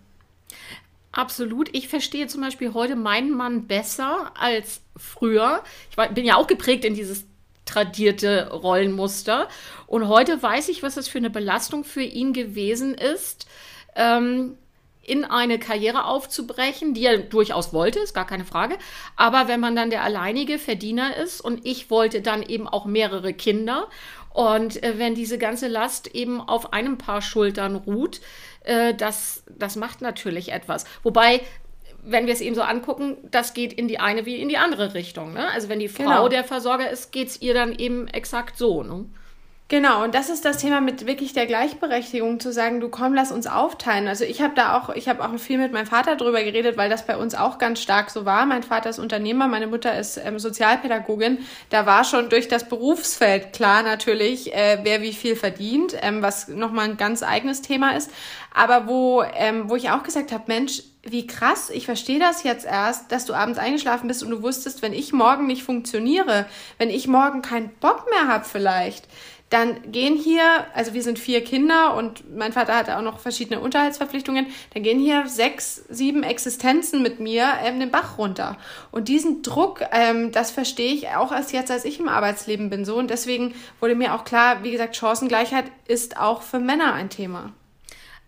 Absolut. 1.12 1.68
Ich 1.72 1.88
verstehe 1.88 2.26
zum 2.26 2.40
Beispiel 2.40 2.74
heute 2.74 2.96
meinen 2.96 3.30
Mann 3.30 3.66
besser 3.66 4.32
als 4.38 4.80
früher. 4.96 5.62
Ich 5.90 5.96
war, 5.96 6.08
bin 6.08 6.24
ja 6.24 6.36
auch 6.36 6.48
geprägt 6.48 6.84
in 6.84 6.94
dieses 6.94 7.24
tradierte 7.64 8.50
Rollenmuster. 8.50 9.48
Und 9.86 10.08
heute 10.08 10.42
weiß 10.42 10.68
ich, 10.68 10.82
was 10.82 10.96
das 10.96 11.08
für 11.08 11.18
eine 11.18 11.30
Belastung 11.30 11.84
für 11.84 12.02
ihn 12.02 12.32
gewesen 12.32 12.94
ist, 12.94 13.46
ähm, 13.94 14.58
in 15.02 15.24
eine 15.24 15.58
Karriere 15.58 16.06
aufzubrechen, 16.06 16.94
die 16.94 17.04
er 17.04 17.18
durchaus 17.18 17.72
wollte, 17.72 18.00
ist 18.00 18.14
gar 18.14 18.26
keine 18.26 18.44
Frage. 18.44 18.76
Aber 19.16 19.48
wenn 19.48 19.60
man 19.60 19.76
dann 19.76 19.90
der 19.90 20.02
alleinige 20.02 20.58
Verdiener 20.58 21.16
ist 21.16 21.40
und 21.40 21.66
ich 21.66 21.90
wollte 21.90 22.22
dann 22.22 22.42
eben 22.42 22.66
auch 22.66 22.86
mehrere 22.86 23.34
Kinder 23.34 23.88
und 24.34 24.82
äh, 24.82 24.98
wenn 24.98 25.14
diese 25.14 25.38
ganze 25.38 25.68
Last 25.68 26.08
eben 26.08 26.40
auf 26.40 26.72
einem 26.72 26.98
Paar 26.98 27.22
Schultern 27.22 27.76
ruht, 27.76 28.20
äh, 28.64 28.92
das, 28.92 29.44
das 29.48 29.76
macht 29.76 30.02
natürlich 30.02 30.50
etwas. 30.50 30.84
Wobei, 31.04 31.40
wenn 32.02 32.26
wir 32.26 32.34
es 32.34 32.40
eben 32.40 32.56
so 32.56 32.62
angucken, 32.62 33.16
das 33.30 33.54
geht 33.54 33.72
in 33.72 33.86
die 33.86 34.00
eine 34.00 34.26
wie 34.26 34.36
in 34.36 34.48
die 34.48 34.58
andere 34.58 34.92
Richtung. 34.92 35.34
Ne? 35.34 35.48
Also 35.52 35.68
wenn 35.68 35.78
die 35.78 35.88
Frau 35.88 36.02
genau. 36.02 36.28
der 36.28 36.42
Versorger 36.42 36.90
ist, 36.90 37.12
geht 37.12 37.28
es 37.28 37.40
ihr 37.42 37.54
dann 37.54 37.72
eben 37.72 38.08
exakt 38.08 38.58
so. 38.58 38.82
Ne? 38.82 39.06
Genau, 39.68 40.04
und 40.04 40.14
das 40.14 40.28
ist 40.28 40.44
das 40.44 40.58
Thema 40.58 40.82
mit 40.82 41.06
wirklich 41.06 41.32
der 41.32 41.46
Gleichberechtigung, 41.46 42.38
zu 42.38 42.52
sagen, 42.52 42.80
du 42.80 42.90
komm, 42.90 43.14
lass 43.14 43.32
uns 43.32 43.46
aufteilen. 43.46 44.06
Also 44.08 44.24
ich 44.24 44.42
habe 44.42 44.54
da 44.54 44.76
auch, 44.76 44.90
ich 44.90 45.08
habe 45.08 45.24
auch 45.24 45.38
viel 45.38 45.56
mit 45.56 45.72
meinem 45.72 45.86
Vater 45.86 46.16
drüber 46.16 46.44
geredet, 46.44 46.76
weil 46.76 46.90
das 46.90 47.06
bei 47.06 47.16
uns 47.16 47.34
auch 47.34 47.56
ganz 47.56 47.80
stark 47.80 48.10
so 48.10 48.26
war. 48.26 48.44
Mein 48.44 48.62
Vater 48.62 48.90
ist 48.90 48.98
Unternehmer, 48.98 49.48
meine 49.48 49.66
Mutter 49.66 49.98
ist 49.98 50.18
ähm, 50.22 50.38
Sozialpädagogin. 50.38 51.38
Da 51.70 51.86
war 51.86 52.04
schon 52.04 52.28
durch 52.28 52.46
das 52.46 52.68
Berufsfeld 52.68 53.54
klar 53.54 53.82
natürlich, 53.82 54.54
äh, 54.54 54.80
wer 54.82 55.00
wie 55.00 55.14
viel 55.14 55.34
verdient, 55.34 55.96
ähm, 56.02 56.20
was 56.20 56.48
nochmal 56.48 56.90
ein 56.90 56.98
ganz 56.98 57.22
eigenes 57.22 57.62
Thema 57.62 57.96
ist. 57.96 58.10
Aber 58.52 58.86
wo, 58.86 59.22
ähm, 59.34 59.70
wo 59.70 59.76
ich 59.76 59.88
auch 59.88 60.02
gesagt 60.02 60.30
habe, 60.30 60.44
Mensch, 60.46 60.82
wie 61.02 61.26
krass, 61.26 61.70
ich 61.70 61.84
verstehe 61.84 62.18
das 62.18 62.44
jetzt 62.44 62.64
erst, 62.64 63.12
dass 63.12 63.26
du 63.26 63.34
abends 63.34 63.58
eingeschlafen 63.58 64.08
bist 64.08 64.22
und 64.22 64.30
du 64.30 64.42
wusstest, 64.42 64.80
wenn 64.80 64.92
ich 64.92 65.12
morgen 65.12 65.46
nicht 65.46 65.62
funktioniere, 65.62 66.46
wenn 66.78 66.88
ich 66.88 67.06
morgen 67.08 67.42
keinen 67.42 67.70
Bock 67.80 68.06
mehr 68.10 68.28
habe 68.28 68.44
vielleicht, 68.44 69.06
dann 69.54 69.92
gehen 69.92 70.16
hier, 70.16 70.66
also 70.74 70.94
wir 70.94 71.02
sind 71.04 71.16
vier 71.16 71.44
Kinder 71.44 71.94
und 71.96 72.36
mein 72.36 72.52
Vater 72.52 72.76
hatte 72.76 72.98
auch 72.98 73.02
noch 73.02 73.20
verschiedene 73.20 73.60
Unterhaltsverpflichtungen, 73.60 74.48
dann 74.72 74.82
gehen 74.82 74.98
hier 74.98 75.28
sechs, 75.28 75.84
sieben 75.88 76.24
Existenzen 76.24 77.02
mit 77.02 77.20
mir 77.20 77.46
ähm, 77.62 77.78
den 77.78 77.92
Bach 77.92 78.18
runter. 78.18 78.56
Und 78.90 79.06
diesen 79.06 79.42
Druck, 79.42 79.82
ähm, 79.92 80.32
das 80.32 80.50
verstehe 80.50 80.92
ich 80.92 81.08
auch 81.10 81.30
erst 81.30 81.52
jetzt, 81.52 81.70
als 81.70 81.84
ich 81.84 82.00
im 82.00 82.08
Arbeitsleben 82.08 82.68
bin 82.68 82.84
so. 82.84 82.96
Und 82.96 83.10
deswegen 83.10 83.54
wurde 83.78 83.94
mir 83.94 84.14
auch 84.14 84.24
klar, 84.24 84.64
wie 84.64 84.72
gesagt, 84.72 84.96
Chancengleichheit 84.96 85.66
ist 85.86 86.18
auch 86.18 86.42
für 86.42 86.58
Männer 86.58 86.92
ein 86.92 87.08
Thema. 87.08 87.52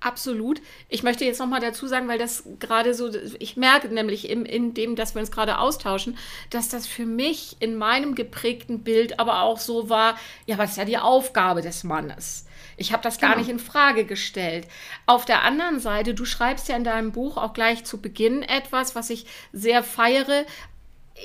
Absolut. 0.01 0.61
Ich 0.89 1.03
möchte 1.03 1.25
jetzt 1.25 1.41
noch 1.41 1.47
mal 1.47 1.61
dazu 1.61 1.87
sagen, 1.87 2.07
weil 2.07 2.19
das 2.19 2.45
gerade 2.61 2.93
so, 2.95 3.11
ich 3.39 3.57
merke 3.57 3.89
nämlich 3.89 4.29
in, 4.29 4.45
in 4.45 4.75
dem, 4.75 4.95
dass 4.95 5.15
wir 5.15 5.21
uns 5.21 5.31
gerade 5.31 5.59
austauschen, 5.59 6.19
dass 6.51 6.69
das 6.69 6.87
für 6.87 7.07
mich 7.07 7.57
in 7.61 7.77
meinem 7.77 8.15
geprägten 8.15 8.81
Bild 8.81 9.19
aber 9.19 9.43
auch 9.43 9.59
so 9.59 9.89
war, 9.89 10.19
ja, 10.45 10.59
was 10.59 10.73
ist 10.73 10.77
ja 10.77 10.85
die 10.85 10.99
Aufgabe 10.99 11.63
des 11.63 11.83
Mannes? 11.83 12.47
Ich 12.77 12.93
habe 12.93 13.03
das 13.03 13.19
gar 13.19 13.31
genau. 13.31 13.41
nicht 13.41 13.51
in 13.51 13.59
Frage 13.59 14.05
gestellt. 14.05 14.69
Auf 15.07 15.25
der 15.25 15.43
anderen 15.43 15.81
Seite, 15.81 16.13
du 16.15 16.25
schreibst 16.27 16.69
ja 16.69 16.77
in 16.77 16.85
deinem 16.85 17.13
Buch 17.13 17.39
auch 17.39 17.55
gleich 17.55 17.85
zu 17.85 18.01
Beginn 18.01 18.43
etwas, 18.43 18.95
was 18.95 19.09
ich 19.09 19.27
sehr 19.53 19.83
feiere. 19.83 20.45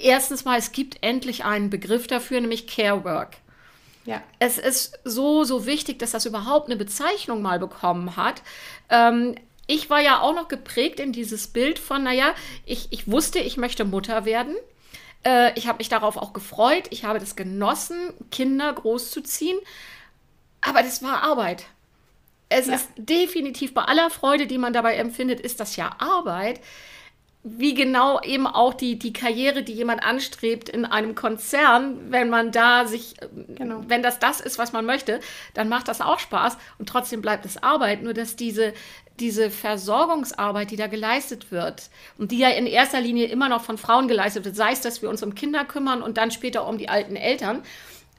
Erstens 0.02 0.46
mal, 0.46 0.58
es 0.58 0.72
gibt 0.72 1.04
endlich 1.04 1.44
einen 1.44 1.70
Begriff 1.70 2.08
dafür, 2.08 2.40
nämlich 2.40 2.68
Care 2.68 3.04
Work. 3.04 3.38
Ja. 4.06 4.22
Es 4.40 4.58
ist 4.58 5.00
so, 5.04 5.44
so 5.44 5.66
wichtig, 5.66 6.00
dass 6.00 6.12
das 6.12 6.26
überhaupt 6.26 6.68
eine 6.68 6.76
Bezeichnung 6.76 7.42
mal 7.42 7.60
bekommen 7.60 8.16
hat. 8.16 8.42
Ähm, 8.90 9.36
ich 9.68 9.90
war 9.90 10.02
ja 10.02 10.22
auch 10.22 10.34
noch 10.34 10.48
geprägt 10.48 11.00
in 11.00 11.12
dieses 11.12 11.48
Bild 11.48 11.80
von, 11.80 12.04
naja, 12.04 12.34
ich, 12.66 12.88
ich 12.92 13.10
wusste, 13.10 13.40
ich 13.40 13.58
möchte 13.58 13.86
Mutter 13.86 14.26
werden. 14.26 14.56
Äh, 15.24 15.58
ich 15.58 15.68
habe 15.68 15.78
mich 15.78 15.90
darauf 15.90 16.18
auch 16.18 16.34
gefreut. 16.34 16.86
Ich 16.90 17.06
habe 17.06 17.20
das 17.20 17.36
genossen, 17.36 18.14
Kinder 18.32 18.74
großzuziehen. 18.74 19.58
Aber 20.62 20.82
das 20.82 21.04
war 21.04 21.24
Arbeit. 21.24 21.66
Es 22.50 22.68
ja. 22.68 22.76
ist 22.76 22.90
definitiv 22.98 23.74
bei 23.74 23.84
aller 23.84 24.10
Freude, 24.10 24.48
die 24.48 24.58
man 24.58 24.74
dabei 24.74 24.96
empfindet, 24.96 25.40
ist 25.40 25.60
das 25.60 25.76
ja 25.76 25.96
Arbeit 26.00 26.60
wie 27.44 27.74
genau 27.74 28.22
eben 28.22 28.46
auch 28.46 28.74
die, 28.74 29.00
die 29.00 29.14
Karriere, 29.14 29.64
die 29.64 29.74
jemand 29.74 30.04
anstrebt 30.04 30.70
in 30.70 30.86
einem 30.86 31.16
Konzern, 31.16 32.12
wenn 32.12 32.30
man 32.30 32.52
da 32.52 32.86
sich, 32.86 33.16
genau. 33.56 33.84
wenn 33.88 34.04
das 34.04 34.20
das 34.20 34.42
ist, 34.42 34.60
was 34.60 34.74
man 34.74 34.86
möchte, 34.86 35.20
dann 35.56 35.68
macht 35.68 35.88
das 35.88 36.02
auch 36.02 36.20
Spaß 36.20 36.58
und 36.78 36.88
trotzdem 36.88 37.22
bleibt 37.22 37.46
es 37.46 37.62
Arbeit. 37.62 38.04
Nur 38.04 38.14
dass 38.14 38.36
diese, 38.36 38.74
diese 39.20 39.50
Versorgungsarbeit, 39.50 40.70
die 40.70 40.76
da 40.76 40.86
geleistet 40.86 41.52
wird 41.52 41.90
und 42.20 42.32
die 42.32 42.38
ja 42.38 42.50
in 42.50 42.68
erster 42.68 43.02
Linie 43.02 43.26
immer 43.26 43.50
noch 43.50 43.64
von 43.64 43.80
Frauen 43.80 44.08
geleistet 44.08 44.46
wird, 44.46 44.56
sei 44.56 44.74
es, 44.74 44.82
dass 44.82 45.02
wir 45.02 45.10
uns 45.10 45.24
um 45.24 45.34
Kinder 45.34 45.66
kümmern 45.66 46.04
und 46.04 46.18
dann 46.18 46.30
später 46.30 46.68
um 46.68 46.78
die 46.78 46.90
alten 46.90 47.16
Eltern, 47.16 47.64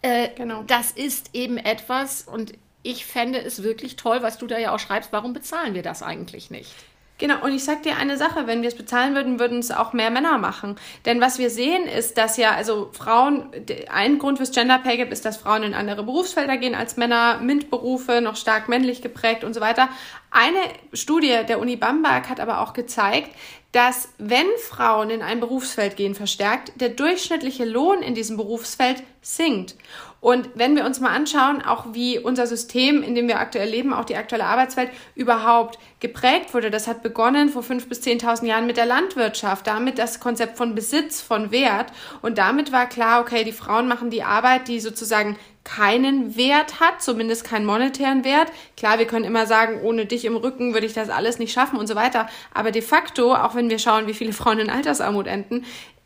äh, 0.03 0.31
genau. 0.35 0.65
das 0.67 0.91
ist 0.91 1.31
eben 1.33 1.59
etwas 1.59 2.23
und 2.23 2.55
ich 2.83 3.07
fände 3.07 3.41
es 3.41 3.63
wirklich 3.63 3.95
toll, 3.95 4.23
was 4.23 4.39
du 4.39 4.49
da 4.49 4.59
ja 4.59 4.75
auch 4.75 4.81
schreibst, 4.81 5.13
warum 5.13 5.33
bezahlen 5.33 5.75
wir 5.75 5.83
das 5.83 6.03
eigentlich 6.03 6.51
nicht? 6.51 6.75
Genau, 7.23 7.41
und 7.45 7.55
ich 7.55 7.63
sag 7.63 7.85
dir 7.85 7.99
eine 7.99 8.17
Sache, 8.17 8.49
wenn 8.49 8.63
wir 8.63 8.69
es 8.69 8.75
bezahlen 8.75 9.15
würden, 9.15 9.39
würden 9.39 9.61
es 9.61 9.71
auch 9.71 9.93
mehr 9.93 10.11
Männer 10.11 10.39
machen. 10.39 10.75
Denn 11.05 11.21
was 11.21 11.39
wir 11.39 11.51
sehen 11.51 11.87
ist, 11.87 12.19
dass 12.19 12.37
ja, 12.37 12.51
also 12.51 12.91
Frauen, 12.91 13.49
ein 13.89 14.19
Grund 14.19 14.39
fürs 14.39 14.51
Gender 14.51 14.81
Pay 14.81 14.97
Gap 14.97 15.13
ist, 15.13 15.25
dass 15.25 15.37
Frauen 15.37 15.63
in 15.63 15.73
andere 15.73 16.03
Berufsfelder 16.03 16.57
gehen 16.57 16.75
als 16.75 16.97
Männer, 16.97 17.39
MINT-Berufe, 17.41 18.23
noch 18.23 18.35
stark 18.35 18.69
männlich 18.69 19.03
geprägt 19.03 19.45
und 19.45 19.55
so 19.55 19.61
weiter. 19.61 19.89
Eine 20.33 20.59
Studie 20.95 21.43
der 21.49 21.61
Uni 21.61 21.77
Bamberg 21.77 22.29
hat 22.29 22.41
aber 22.41 22.61
auch 22.61 22.73
gezeigt, 22.73 23.31
dass 23.71 24.09
wenn 24.19 24.49
Frauen 24.69 25.11
in 25.11 25.23
ein 25.23 25.39
Berufsfeld 25.39 25.97
gehen 25.97 26.17
verstärkt, 26.17 26.73
der 26.81 26.89
durchschnittliche 26.89 27.65
Lohn 27.65 28.03
in 28.03 28.17
diesem 28.17 28.37
Berufsfeld 28.37 29.05
sinkt. 29.21 29.77
Und 30.23 30.51
wenn 30.55 30.77
wir 30.77 30.87
uns 30.87 31.01
mal 31.01 31.11
anschauen, 31.11 31.63
auch 31.63 31.95
wie 31.95 32.17
unser 32.17 32.47
System, 32.47 33.03
in 33.03 33.17
dem 33.17 33.27
wir 33.27 33.41
aktuell 33.41 33.69
leben, 33.69 33.93
auch 33.93 34.05
die 34.05 34.15
aktuelle 34.15 34.45
Arbeitswelt 34.45 34.91
überhaupt 35.17 35.81
geprägt 35.99 36.55
wurde, 36.55 36.71
das 36.71 36.87
hat 36.87 37.03
begonnen 37.03 37.49
vor 37.49 37.65
fünf 37.65 37.89
bis 37.89 38.03
zehntausend 38.03 38.49
Jahren 38.49 38.69
mit 38.69 38.77
der 38.77 38.87
Landwirtschaft, 38.87 39.67
damit 39.67 39.99
das 39.99 40.21
Konzept 40.21 40.57
von 40.57 40.77
Besitz, 40.77 41.21
von 41.21 41.51
Wert. 41.51 41.93
Und 42.23 42.39
damit 42.39 42.71
war 42.71 42.89
klar, 42.89 43.21
okay, 43.21 43.43
die 43.43 43.51
Frauen 43.51 43.89
machen 43.89 44.11
die 44.11 44.23
Arbeit, 44.23 44.69
die 44.69 44.79
sozusagen 44.79 45.37
keinen 45.65 46.37
Wert 46.37 46.81
hat, 46.81 47.03
zumindest 47.03 47.45
keinen 47.45 47.67
monetären 47.67 48.25
Wert. 48.25 48.51
Klar, 48.77 48.99
wir 48.99 49.07
können 49.07 49.25
immer 49.25 49.47
sagen, 49.47 49.81
ohne 49.83 50.07
dich 50.07 50.25
im 50.25 50.37
Rücken 50.37 50.73
würde 50.73 50.87
ich 50.87 50.93
das 50.93 51.09
alles 51.09 51.39
nicht 51.39 51.53
schaffen 51.53 51.79
und 51.79 51.87
so 51.87 51.95
weiter. 51.95 52.29
Aber 52.53 52.71
de 52.71 52.83
facto, 52.83 53.35
auch 53.35 53.55
wenn 53.55 53.71
wir 53.71 53.79
schauen, 53.79 54.07
wie 54.07 54.15
viele 54.15 54.33
Frauen 54.33 54.59
in 54.59 54.71
Altersarmut 54.71 55.27
enden, 55.27 55.65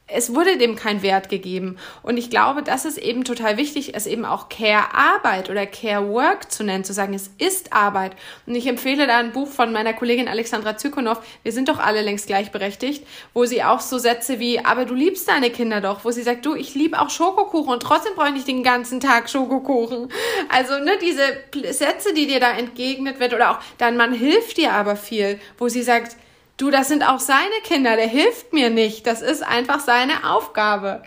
es 0.09 0.33
wurde 0.33 0.57
dem 0.57 0.77
kein 0.77 1.03
Wert 1.03 1.29
gegeben. 1.29 1.79
Und 2.03 2.17
ich 2.17 2.31
glaube, 2.31 2.63
das 2.63 2.85
ist 2.85 2.97
eben 2.97 3.25
total 3.25 3.57
wichtig, 3.57 3.97
es 3.97 4.07
eben 4.07 4.25
auch 4.25 4.49
Care-Arbeit 4.49 5.51
oder 5.51 5.67
Care-Work 5.67 6.53
zu 6.53 6.63
nennen, 6.63 6.85
zu 6.85 6.93
sagen, 6.93 7.13
es 7.13 7.31
ist 7.39 7.73
Arbeit. 7.73 8.13
Und 8.47 8.55
ich 8.55 8.69
empfehle 8.69 9.09
da 9.09 9.19
ein 9.19 9.33
Buch 9.33 9.49
von 9.49 9.73
meiner 9.73 9.95
Kollegin 9.95 10.29
Alexandra 10.29 10.77
Zykonow, 10.77 11.19
wir 11.43 11.51
sind 11.51 11.69
doch 11.69 11.81
alle 11.81 12.03
längst 12.03 12.29
gleichberechtigt, 12.29 13.05
wo 13.35 13.47
sie 13.47 13.65
auch 13.65 13.81
so 13.81 13.99
Sätze 13.99 14.39
wie, 14.39 14.65
aber 14.65 14.85
du 14.85 14.95
liebst 14.95 15.29
deine 15.29 15.51
Kinder 15.51 15.81
doch, 15.81 16.05
wo 16.05 16.13
sie 16.13 16.23
sagt, 16.23 16.47
du, 16.47 16.55
ich 16.55 16.77
liebe 16.77 17.01
auch 17.01 17.11
Schokokuchen 17.11 17.73
und 17.73 17.83
trotzdem 17.83 18.15
brauche 18.15 18.29
ich 18.29 18.35
nicht 18.35 18.49
den 18.49 18.63
ganzen 18.63 19.01
Tag 19.01 19.29
Schokokuchen. 19.29 20.09
Also, 20.49 20.79
ne, 20.79 20.93
diese 21.03 21.73
Sätze, 21.73 22.15
die 22.15 22.29
dir 22.29 22.39
da 22.39 22.53
entgegnet 22.53 23.19
wird 23.19 23.35
oder 23.35 23.51
auch, 23.51 23.59
dein 23.79 23.97
Mann 23.97 24.13
hilft 24.13 24.57
dir 24.57 24.73
aber 24.73 24.95
viel, 24.95 25.41
wo 25.59 25.69
sie 25.69 25.83
sagt, 25.83 26.17
Du, 26.57 26.71
das 26.71 26.89
sind 26.89 27.07
auch 27.07 27.21
seine 27.21 27.61
Kinder, 27.65 27.97
der 27.97 28.09
hilft 28.09 28.53
mir 28.53 28.71
nicht. 28.71 29.07
Das 29.07 29.21
ist 29.23 29.43
einfach 29.43 29.81
seine 29.81 30.31
Aufgabe. 30.31 31.03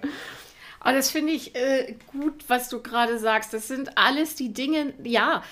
Aber 0.80 0.94
das 0.94 1.12
finde 1.12 1.34
ich 1.34 1.56
äh, 1.56 1.96
gut, 2.08 2.46
was 2.48 2.70
du 2.70 2.82
gerade 2.82 3.20
sagst. 3.20 3.54
Das 3.54 3.68
sind 3.68 3.98
alles 3.98 4.36
die 4.36 4.54
Dinge, 4.54 4.94
ja, 5.04 5.44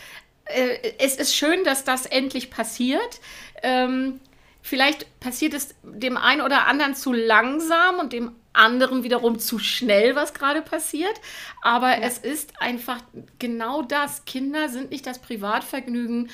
äh, 0.45 0.93
es 0.99 1.15
ist 1.15 1.35
schön, 1.35 1.63
dass 1.63 1.83
das 1.83 2.05
endlich 2.05 2.51
passiert. 2.51 3.19
Ähm, 3.63 4.19
vielleicht 4.61 5.19
passiert 5.19 5.53
es 5.53 5.75
dem 5.83 6.17
einen 6.17 6.41
oder 6.41 6.67
anderen 6.67 6.95
zu 6.95 7.11
langsam 7.11 7.99
und 7.99 8.13
dem 8.13 8.35
anderen 8.53 9.03
wiederum 9.03 9.39
zu 9.39 9.59
schnell, 9.59 10.15
was 10.15 10.33
gerade 10.33 10.61
passiert. 10.61 11.13
Aber 11.61 11.89
ja. 11.89 12.03
es 12.03 12.17
ist 12.17 12.59
einfach 12.61 12.99
genau 13.39 13.83
das. 13.83 14.25
Kinder 14.25 14.69
sind 14.69 14.91
nicht 14.91 15.05
das 15.05 15.19
Privatvergnügen 15.19 16.29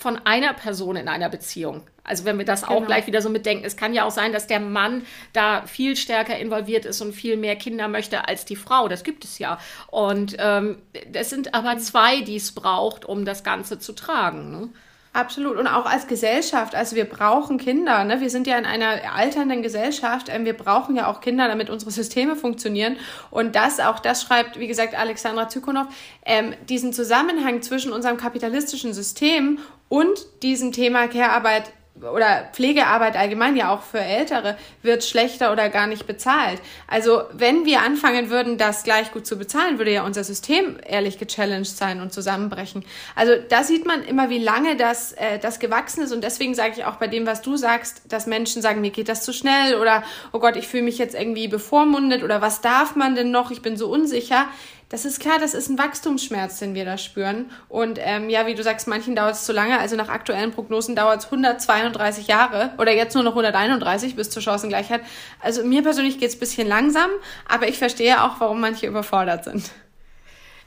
von 0.00 0.16
einer 0.24 0.54
Person 0.54 0.96
in 0.96 1.08
einer 1.08 1.28
Beziehung. 1.28 1.82
Also 2.02 2.24
wenn 2.24 2.38
wir 2.38 2.46
das 2.46 2.62
genau. 2.62 2.78
auch 2.78 2.86
gleich 2.86 3.06
wieder 3.06 3.20
so 3.20 3.28
mitdenken, 3.28 3.64
es 3.64 3.76
kann 3.76 3.92
ja 3.92 4.04
auch 4.04 4.10
sein, 4.10 4.32
dass 4.32 4.46
der 4.46 4.58
Mann 4.58 5.04
da 5.34 5.66
viel 5.66 5.94
stärker 5.94 6.38
involviert 6.38 6.86
ist 6.86 7.02
und 7.02 7.12
viel 7.12 7.36
mehr 7.36 7.54
Kinder 7.54 7.86
möchte 7.86 8.26
als 8.26 8.46
die 8.46 8.56
Frau. 8.56 8.88
Das 8.88 9.04
gibt 9.04 9.24
es 9.24 9.38
ja. 9.38 9.58
Und 9.88 10.36
ähm, 10.38 10.78
es 11.12 11.28
sind 11.28 11.54
aber 11.54 11.76
zwei, 11.78 12.22
die 12.22 12.36
es 12.36 12.52
braucht, 12.52 13.04
um 13.04 13.26
das 13.26 13.44
Ganze 13.44 13.78
zu 13.78 13.92
tragen. 13.92 14.50
Ne? 14.50 14.68
Absolut. 15.12 15.56
Und 15.56 15.66
auch 15.66 15.86
als 15.86 16.06
Gesellschaft. 16.06 16.76
Also 16.76 16.94
wir 16.94 17.04
brauchen 17.04 17.58
Kinder. 17.58 18.04
Ne? 18.04 18.20
Wir 18.20 18.30
sind 18.30 18.46
ja 18.46 18.56
in 18.56 18.64
einer 18.64 19.12
alternden 19.12 19.60
Gesellschaft. 19.60 20.28
Ähm, 20.28 20.44
wir 20.44 20.56
brauchen 20.56 20.94
ja 20.94 21.08
auch 21.08 21.20
Kinder, 21.20 21.48
damit 21.48 21.68
unsere 21.68 21.90
Systeme 21.90 22.36
funktionieren. 22.36 22.96
Und 23.32 23.56
das, 23.56 23.80
auch 23.80 23.98
das 23.98 24.22
schreibt, 24.22 24.60
wie 24.60 24.68
gesagt, 24.68 24.96
Alexandra 24.96 25.48
Zykonow, 25.48 25.86
ähm, 26.24 26.54
diesen 26.68 26.92
Zusammenhang 26.92 27.60
zwischen 27.60 27.92
unserem 27.92 28.18
kapitalistischen 28.18 28.94
System 28.94 29.58
und 29.88 30.26
diesem 30.44 30.70
Thema 30.70 31.08
Care-Arbeit 31.08 31.72
oder 32.02 32.48
Pflegearbeit 32.52 33.16
allgemein 33.16 33.56
ja 33.56 33.72
auch 33.72 33.82
für 33.82 34.00
Ältere 34.00 34.56
wird 34.82 35.04
schlechter 35.04 35.52
oder 35.52 35.68
gar 35.68 35.86
nicht 35.86 36.06
bezahlt. 36.06 36.60
Also 36.86 37.22
wenn 37.32 37.64
wir 37.64 37.80
anfangen 37.80 38.30
würden, 38.30 38.58
das 38.58 38.84
gleich 38.84 39.12
gut 39.12 39.26
zu 39.26 39.36
bezahlen, 39.36 39.78
würde 39.78 39.92
ja 39.92 40.04
unser 40.04 40.24
System 40.24 40.78
ehrlich 40.86 41.18
gechallenged 41.18 41.76
sein 41.76 42.00
und 42.00 42.12
zusammenbrechen. 42.12 42.84
Also 43.14 43.32
da 43.48 43.62
sieht 43.64 43.86
man 43.86 44.02
immer, 44.02 44.30
wie 44.30 44.38
lange 44.38 44.76
das, 44.76 45.12
äh, 45.12 45.38
das 45.38 45.58
gewachsen 45.58 46.04
ist 46.04 46.12
und 46.12 46.24
deswegen 46.24 46.54
sage 46.54 46.74
ich 46.76 46.84
auch 46.84 46.96
bei 46.96 47.06
dem, 47.06 47.26
was 47.26 47.42
du 47.42 47.56
sagst, 47.56 48.02
dass 48.08 48.26
Menschen 48.26 48.62
sagen, 48.62 48.80
mir 48.80 48.90
geht 48.90 49.08
das 49.08 49.22
zu 49.22 49.32
schnell 49.32 49.76
oder 49.76 50.02
oh 50.32 50.38
Gott, 50.38 50.56
ich 50.56 50.68
fühle 50.68 50.84
mich 50.84 50.98
jetzt 50.98 51.14
irgendwie 51.14 51.48
bevormundet 51.48 52.22
oder 52.22 52.40
was 52.40 52.60
darf 52.60 52.96
man 52.96 53.14
denn 53.14 53.30
noch, 53.30 53.50
ich 53.50 53.62
bin 53.62 53.76
so 53.76 53.88
unsicher 53.88 54.46
das 54.90 55.04
ist 55.04 55.20
klar, 55.20 55.38
das 55.38 55.54
ist 55.54 55.68
ein 55.68 55.78
Wachstumsschmerz, 55.78 56.58
den 56.58 56.74
wir 56.74 56.84
da 56.84 56.98
spüren. 56.98 57.50
Und 57.68 58.00
ähm, 58.02 58.28
ja, 58.28 58.46
wie 58.46 58.56
du 58.56 58.62
sagst, 58.64 58.88
manchen 58.88 59.14
dauert 59.14 59.34
es 59.34 59.44
zu 59.44 59.52
lange. 59.52 59.78
Also 59.78 59.94
nach 59.94 60.08
aktuellen 60.08 60.50
Prognosen 60.50 60.96
dauert 60.96 61.20
es 61.20 61.26
132 61.26 62.26
Jahre 62.26 62.72
oder 62.76 62.92
jetzt 62.92 63.14
nur 63.14 63.22
noch 63.22 63.30
131 63.30 64.16
bis 64.16 64.30
zur 64.30 64.42
Chancengleichheit. 64.42 65.02
Also 65.40 65.62
mir 65.62 65.84
persönlich 65.84 66.18
geht 66.18 66.30
es 66.30 66.38
bisschen 66.38 66.66
langsam, 66.66 67.08
aber 67.48 67.68
ich 67.68 67.78
verstehe 67.78 68.24
auch, 68.24 68.40
warum 68.40 68.60
manche 68.60 68.88
überfordert 68.88 69.44
sind. 69.44 69.70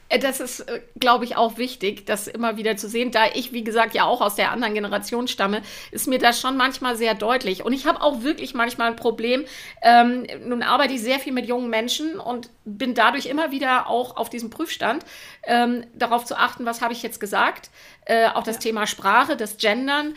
Äh, 0.08 0.18
das 0.18 0.40
ist, 0.40 0.60
äh, 0.60 0.80
glaube 0.98 1.24
ich, 1.24 1.36
auch 1.36 1.58
wichtig, 1.58 2.06
das 2.06 2.28
immer 2.28 2.56
wieder 2.56 2.76
zu 2.76 2.88
sehen. 2.88 3.10
Da 3.10 3.26
ich, 3.34 3.52
wie 3.52 3.64
gesagt, 3.64 3.94
ja 3.94 4.04
auch 4.04 4.20
aus 4.20 4.34
der 4.34 4.50
anderen 4.50 4.74
Generation 4.74 5.28
stamme, 5.28 5.62
ist 5.90 6.06
mir 6.06 6.18
das 6.18 6.40
schon 6.40 6.56
manchmal 6.56 6.96
sehr 6.96 7.14
deutlich. 7.14 7.64
Und 7.64 7.72
ich 7.72 7.86
habe 7.86 8.02
auch 8.02 8.22
wirklich 8.22 8.54
manchmal 8.54 8.88
ein 8.90 8.96
Problem. 8.96 9.44
Ähm, 9.82 10.26
nun 10.44 10.62
arbeite 10.62 10.94
ich 10.94 11.02
sehr 11.02 11.18
viel 11.18 11.32
mit 11.32 11.46
jungen 11.46 11.70
Menschen 11.70 12.18
und 12.18 12.50
bin 12.64 12.94
dadurch 12.94 13.26
immer 13.26 13.50
wieder 13.50 13.88
auch 13.88 14.16
auf 14.16 14.30
diesem 14.30 14.50
Prüfstand, 14.50 15.04
ähm, 15.44 15.84
darauf 15.94 16.24
zu 16.24 16.36
achten, 16.36 16.64
was 16.64 16.80
habe 16.80 16.92
ich 16.92 17.02
jetzt 17.02 17.20
gesagt. 17.20 17.70
Äh, 18.06 18.28
auch 18.28 18.42
das 18.42 18.56
ja. 18.56 18.62
Thema 18.62 18.86
Sprache, 18.86 19.36
das 19.36 19.56
Gendern, 19.56 20.14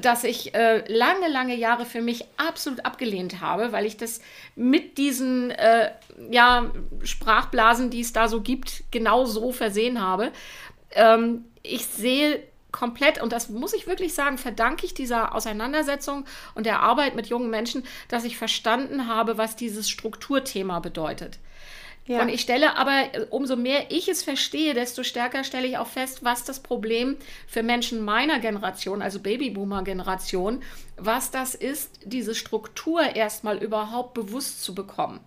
das 0.00 0.24
ich 0.24 0.54
äh, 0.54 0.84
lange, 0.92 1.28
lange 1.28 1.54
Jahre 1.54 1.84
für 1.84 2.00
mich 2.00 2.24
absolut 2.36 2.84
abgelehnt 2.84 3.40
habe, 3.40 3.72
weil 3.72 3.86
ich 3.86 3.96
das 3.96 4.20
mit 4.56 4.98
diesen 4.98 5.50
äh, 5.50 5.90
ja, 6.30 6.70
Sprachblasen, 7.02 7.90
die 7.90 8.00
es 8.00 8.12
da 8.12 8.28
so 8.28 8.40
gibt, 8.40 8.84
genau 8.90 9.24
so 9.24 9.52
versehen 9.52 10.00
habe. 10.00 10.32
Ähm, 10.92 11.44
ich 11.62 11.86
sehe 11.86 12.42
komplett, 12.72 13.22
und 13.22 13.32
das 13.32 13.50
muss 13.50 13.72
ich 13.72 13.86
wirklich 13.86 14.14
sagen, 14.14 14.36
verdanke 14.36 14.84
ich 14.84 14.94
dieser 14.94 15.34
Auseinandersetzung 15.34 16.24
und 16.54 16.66
der 16.66 16.80
Arbeit 16.80 17.14
mit 17.14 17.28
jungen 17.28 17.48
Menschen, 17.48 17.84
dass 18.08 18.24
ich 18.24 18.36
verstanden 18.36 19.06
habe, 19.06 19.38
was 19.38 19.54
dieses 19.54 19.88
Strukturthema 19.88 20.80
bedeutet. 20.80 21.38
Ja. 22.06 22.20
Und 22.20 22.28
ich 22.28 22.42
stelle 22.42 22.76
aber, 22.76 23.04
umso 23.30 23.56
mehr 23.56 23.90
ich 23.90 24.08
es 24.08 24.22
verstehe, 24.22 24.74
desto 24.74 25.02
stärker 25.04 25.42
stelle 25.42 25.66
ich 25.66 25.78
auch 25.78 25.86
fest, 25.86 26.22
was 26.22 26.44
das 26.44 26.60
Problem 26.60 27.16
für 27.46 27.62
Menschen 27.62 28.04
meiner 28.04 28.40
Generation, 28.40 29.00
also 29.00 29.20
Babyboomer-Generation, 29.20 30.62
was 30.96 31.30
das 31.30 31.54
ist, 31.54 32.00
diese 32.04 32.34
Struktur 32.34 33.16
erstmal 33.16 33.56
überhaupt 33.56 34.12
bewusst 34.12 34.62
zu 34.62 34.74
bekommen. 34.74 35.20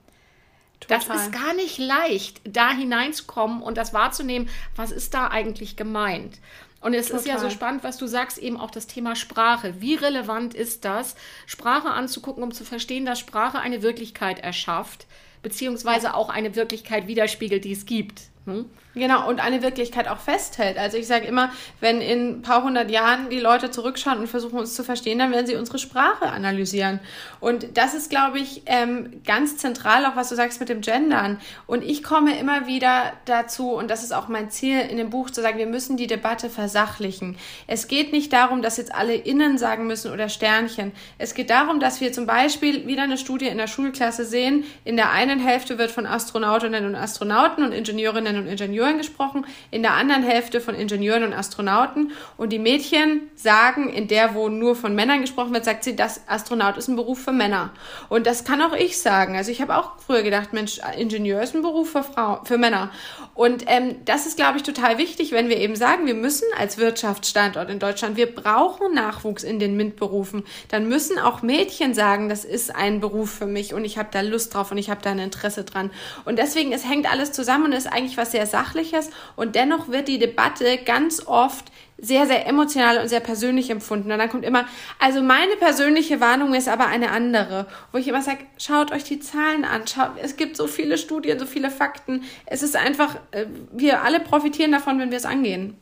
Total. 0.79 0.99
Das 0.99 1.23
ist 1.23 1.31
gar 1.31 1.55
nicht 1.55 1.79
leicht, 1.79 2.41
da 2.43 2.71
hineinzukommen 2.71 3.63
und 3.63 3.77
das 3.77 3.93
wahrzunehmen, 3.93 4.47
was 4.75 4.91
ist 4.91 5.15
da 5.15 5.29
eigentlich 5.29 5.75
gemeint. 5.75 6.39
Und 6.79 6.93
es 6.93 7.07
Total. 7.07 7.19
ist 7.19 7.27
ja 7.27 7.39
so 7.39 7.49
spannend, 7.49 7.83
was 7.83 7.97
du 7.97 8.05
sagst, 8.05 8.37
eben 8.37 8.57
auch 8.57 8.69
das 8.69 8.85
Thema 8.85 9.15
Sprache. 9.15 9.81
Wie 9.81 9.95
relevant 9.95 10.53
ist 10.53 10.85
das, 10.85 11.15
Sprache 11.47 11.89
anzugucken, 11.89 12.43
um 12.43 12.51
zu 12.51 12.63
verstehen, 12.63 13.05
dass 13.05 13.19
Sprache 13.19 13.59
eine 13.59 13.81
Wirklichkeit 13.81 14.37
erschafft, 14.37 15.07
beziehungsweise 15.41 16.13
auch 16.13 16.29
eine 16.29 16.55
Wirklichkeit 16.55 17.07
widerspiegelt, 17.07 17.65
die 17.65 17.71
es 17.71 17.85
gibt. 17.85 18.29
Hm? 18.47 18.65
Genau, 18.95 19.27
und 19.27 19.41
eine 19.41 19.61
Wirklichkeit 19.61 20.07
auch 20.07 20.19
festhält. 20.19 20.77
Also 20.77 20.97
ich 20.97 21.05
sage 21.05 21.27
immer, 21.27 21.51
wenn 21.81 22.01
in 22.01 22.39
ein 22.39 22.41
paar 22.41 22.63
hundert 22.63 22.89
Jahren 22.89 23.29
die 23.29 23.39
Leute 23.39 23.69
zurückschauen 23.69 24.19
und 24.19 24.27
versuchen 24.27 24.57
uns 24.57 24.73
zu 24.73 24.83
verstehen, 24.83 25.19
dann 25.19 25.31
werden 25.31 25.45
sie 25.45 25.55
unsere 25.55 25.77
Sprache 25.77 26.27
analysieren. 26.27 26.99
Und 27.39 27.77
das 27.77 27.93
ist, 27.93 28.09
glaube 28.09 28.39
ich, 28.39 28.63
ähm, 28.65 29.21
ganz 29.25 29.57
zentral, 29.57 30.05
auch 30.05 30.15
was 30.15 30.29
du 30.29 30.35
sagst 30.35 30.59
mit 30.59 30.69
dem 30.69 30.81
Gendern. 30.81 31.39
Und 31.67 31.83
ich 31.83 32.03
komme 32.03 32.39
immer 32.39 32.65
wieder 32.65 33.13
dazu, 33.25 33.71
und 33.71 33.91
das 33.91 34.03
ist 34.03 34.13
auch 34.13 34.29
mein 34.29 34.49
Ziel 34.49 34.79
in 34.79 34.97
dem 34.97 35.09
Buch, 35.09 35.29
zu 35.29 35.41
sagen, 35.41 35.59
wir 35.59 35.67
müssen 35.67 35.97
die 35.97 36.07
Debatte 36.07 36.49
versachlichen. 36.49 37.37
Es 37.67 37.87
geht 37.87 38.11
nicht 38.13 38.33
darum, 38.33 38.61
dass 38.61 38.77
jetzt 38.77 38.95
alle 38.95 39.13
innen 39.13 39.57
sagen 39.57 39.85
müssen 39.85 40.11
oder 40.11 40.29
Sternchen. 40.29 40.91
Es 41.17 41.35
geht 41.35 41.49
darum, 41.49 41.79
dass 41.79 42.01
wir 42.01 42.13
zum 42.13 42.25
Beispiel 42.25 42.87
wieder 42.87 43.03
eine 43.03 43.17
Studie 43.17 43.47
in 43.47 43.57
der 43.57 43.67
Schulklasse 43.67 44.25
sehen. 44.25 44.63
In 44.85 44.95
der 44.95 45.11
einen 45.11 45.39
Hälfte 45.39 45.77
wird 45.77 45.91
von 45.91 46.07
Astronautinnen 46.07 46.85
und 46.85 46.95
Astronauten 46.95 47.63
und 47.63 47.73
Ingenieurinnen 47.73 48.36
Ingenieurinnen 48.37 48.45
und 48.45 48.51
Ingenieuren 48.51 48.97
gesprochen, 48.97 49.45
in 49.71 49.81
der 49.81 49.93
anderen 49.93 50.23
Hälfte 50.23 50.61
von 50.61 50.75
Ingenieuren 50.75 51.23
und 51.23 51.33
Astronauten. 51.33 52.11
Und 52.37 52.51
die 52.51 52.59
Mädchen 52.59 53.29
sagen, 53.35 53.89
in 53.89 54.07
der, 54.07 54.35
wo 54.35 54.49
nur 54.49 54.75
von 54.75 54.95
Männern 54.95 55.21
gesprochen 55.21 55.53
wird, 55.53 55.65
sagt 55.65 55.83
sie, 55.83 55.95
das 55.95 56.21
Astronaut 56.27 56.77
ist 56.77 56.87
ein 56.87 56.95
Beruf 56.95 57.21
für 57.21 57.31
Männer. 57.31 57.71
Und 58.09 58.27
das 58.27 58.43
kann 58.43 58.61
auch 58.61 58.73
ich 58.73 58.99
sagen. 58.99 59.35
Also 59.35 59.51
ich 59.51 59.61
habe 59.61 59.75
auch 59.75 59.99
früher 60.05 60.23
gedacht, 60.23 60.53
Mensch, 60.53 60.79
Ingenieur 60.97 61.41
ist 61.41 61.55
ein 61.55 61.61
Beruf 61.61 61.91
für 61.91 62.03
Frauen, 62.03 62.45
für 62.45 62.57
Männer. 62.57 62.91
Und 63.33 63.65
ähm, 63.67 63.97
das 64.05 64.25
ist, 64.25 64.37
glaube 64.37 64.57
ich, 64.57 64.63
total 64.63 64.97
wichtig, 64.97 65.31
wenn 65.31 65.49
wir 65.49 65.57
eben 65.57 65.75
sagen, 65.75 66.07
wir 66.07 66.15
müssen 66.15 66.45
als 66.57 66.77
Wirtschaftsstandort 66.77 67.69
in 67.69 67.79
Deutschland, 67.79 68.17
wir 68.17 68.33
brauchen 68.33 68.93
Nachwuchs 68.93 69.43
in 69.43 69.59
den 69.59 69.77
MINT-Berufen, 69.77 70.43
dann 70.69 70.87
müssen 70.87 71.19
auch 71.19 71.41
Mädchen 71.41 71.93
sagen, 71.93 72.29
das 72.29 72.45
ist 72.45 72.75
ein 72.75 72.99
Beruf 72.99 73.31
für 73.31 73.45
mich 73.45 73.73
und 73.73 73.85
ich 73.85 73.97
habe 73.97 74.09
da 74.11 74.21
Lust 74.21 74.53
drauf 74.53 74.71
und 74.71 74.77
ich 74.77 74.89
habe 74.89 75.01
da 75.03 75.11
ein 75.11 75.19
Interesse 75.19 75.63
dran. 75.63 75.91
Und 76.25 76.39
deswegen, 76.39 76.71
es 76.71 76.87
hängt 76.87 77.11
alles 77.11 77.31
zusammen 77.31 77.65
und 77.65 77.73
ist 77.73 77.87
eigentlich 77.87 78.17
was 78.17 78.26
sehr 78.31 78.45
Sachliches 78.45 79.09
und 79.35 79.55
dennoch 79.55 79.89
wird 79.89 80.07
die 80.07 80.19
Debatte 80.19 80.77
ganz 80.77 81.25
oft 81.25 81.71
sehr, 81.97 82.27
sehr 82.27 82.45
emotional 82.47 82.99
und 82.99 83.07
sehr 83.07 83.19
persönlich 83.19 83.69
empfunden. 83.69 84.11
Und 84.11 84.19
dann 84.19 84.29
kommt 84.29 84.45
immer, 84.45 84.65
also 84.99 85.21
meine 85.21 85.55
persönliche 85.55 86.19
Warnung 86.19 86.53
ist 86.53 86.67
aber 86.67 86.87
eine 86.87 87.11
andere, 87.11 87.65
wo 87.91 87.97
ich 87.97 88.07
immer 88.07 88.21
sage, 88.21 88.45
schaut 88.57 88.91
euch 88.91 89.03
die 89.03 89.19
Zahlen 89.19 89.65
an, 89.65 89.87
schaut, 89.87 90.11
es 90.21 90.37
gibt 90.37 90.57
so 90.57 90.67
viele 90.67 90.97
Studien, 90.97 91.39
so 91.39 91.45
viele 91.45 91.71
Fakten. 91.71 92.23
Es 92.45 92.61
ist 92.61 92.75
einfach, 92.75 93.15
äh, 93.31 93.45
wir 93.71 94.03
alle 94.03 94.19
profitieren 94.19 94.71
davon, 94.71 94.99
wenn 94.99 95.09
wir 95.09 95.17
es 95.17 95.25
angehen. 95.25 95.75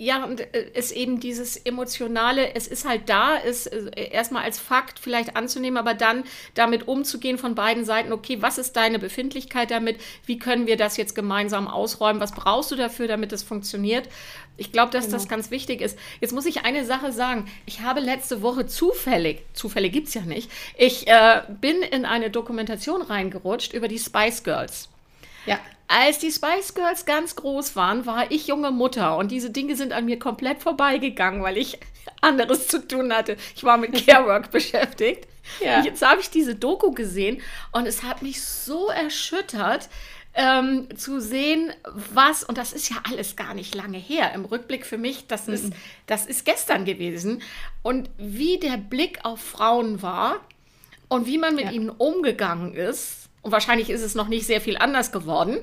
Ja, 0.00 0.24
und 0.24 0.40
äh, 0.40 0.70
es 0.72 0.92
eben 0.92 1.20
dieses 1.20 1.58
emotionale, 1.58 2.54
es 2.54 2.66
ist 2.66 2.88
halt 2.88 3.10
da, 3.10 3.34
ist 3.34 3.66
äh, 3.66 4.08
erstmal 4.10 4.44
als 4.44 4.58
Fakt 4.58 4.98
vielleicht 4.98 5.36
anzunehmen, 5.36 5.76
aber 5.76 5.92
dann 5.92 6.24
damit 6.54 6.88
umzugehen 6.88 7.36
von 7.36 7.54
beiden 7.54 7.84
Seiten, 7.84 8.10
okay, 8.10 8.38
was 8.40 8.56
ist 8.56 8.76
deine 8.76 8.98
Befindlichkeit 8.98 9.70
damit? 9.70 10.00
Wie 10.24 10.38
können 10.38 10.66
wir 10.66 10.78
das 10.78 10.96
jetzt 10.96 11.14
gemeinsam 11.14 11.68
ausräumen? 11.68 12.18
Was 12.18 12.32
brauchst 12.32 12.70
du 12.70 12.76
dafür, 12.76 13.08
damit 13.08 13.30
es 13.34 13.42
funktioniert? 13.42 14.08
Ich 14.56 14.72
glaube, 14.72 14.90
dass 14.90 15.04
genau. 15.04 15.18
das 15.18 15.28
ganz 15.28 15.50
wichtig 15.50 15.82
ist. 15.82 15.98
Jetzt 16.22 16.32
muss 16.32 16.46
ich 16.46 16.64
eine 16.64 16.86
Sache 16.86 17.12
sagen. 17.12 17.50
Ich 17.66 17.82
habe 17.82 18.00
letzte 18.00 18.40
Woche 18.40 18.66
zufällig, 18.66 19.42
Zufälle 19.52 19.90
gibt 19.90 20.08
es 20.08 20.14
ja 20.14 20.22
nicht, 20.22 20.50
ich 20.78 21.08
äh, 21.08 21.42
bin 21.60 21.82
in 21.82 22.06
eine 22.06 22.30
Dokumentation 22.30 23.02
reingerutscht 23.02 23.74
über 23.74 23.86
die 23.86 23.98
Spice 23.98 24.44
Girls. 24.44 24.88
Ja. 25.46 25.58
Als 25.88 26.18
die 26.18 26.30
Spice 26.30 26.74
Girls 26.74 27.04
ganz 27.04 27.34
groß 27.34 27.74
waren, 27.74 28.06
war 28.06 28.30
ich 28.30 28.46
junge 28.46 28.70
Mutter 28.70 29.16
und 29.16 29.32
diese 29.32 29.50
Dinge 29.50 29.74
sind 29.74 29.92
an 29.92 30.04
mir 30.04 30.18
komplett 30.18 30.62
vorbeigegangen, 30.62 31.42
weil 31.42 31.56
ich 31.56 31.80
anderes 32.20 32.68
zu 32.68 32.86
tun 32.86 33.12
hatte. 33.12 33.36
Ich 33.56 33.64
war 33.64 33.76
mit 33.76 33.92
Carework 34.06 34.50
beschäftigt. 34.50 35.26
Ja. 35.58 35.82
Jetzt 35.82 36.06
habe 36.06 36.20
ich 36.20 36.30
diese 36.30 36.54
Doku 36.54 36.92
gesehen 36.92 37.42
und 37.72 37.86
es 37.86 38.04
hat 38.04 38.22
mich 38.22 38.40
so 38.42 38.88
erschüttert, 38.88 39.88
ähm, 40.34 40.86
zu 40.96 41.20
sehen, 41.20 41.72
was, 41.92 42.44
und 42.44 42.56
das 42.56 42.72
ist 42.72 42.88
ja 42.88 42.96
alles 43.10 43.34
gar 43.34 43.54
nicht 43.54 43.74
lange 43.74 43.98
her, 43.98 44.32
im 44.32 44.44
Rückblick 44.44 44.86
für 44.86 44.98
mich, 44.98 45.26
das 45.26 45.48
mhm. 45.48 45.54
ist, 45.54 45.72
das 46.06 46.26
ist 46.26 46.44
gestern 46.44 46.84
gewesen, 46.84 47.42
und 47.82 48.08
wie 48.16 48.58
der 48.58 48.76
Blick 48.76 49.24
auf 49.24 49.40
Frauen 49.40 50.02
war 50.02 50.36
und 51.08 51.26
wie 51.26 51.38
man 51.38 51.56
mit 51.56 51.64
ja. 51.64 51.72
ihnen 51.72 51.90
umgegangen 51.90 52.74
ist 52.74 53.19
und 53.42 53.52
wahrscheinlich 53.52 53.90
ist 53.90 54.02
es 54.02 54.14
noch 54.14 54.28
nicht 54.28 54.46
sehr 54.46 54.60
viel 54.60 54.76
anders 54.76 55.12
geworden. 55.12 55.58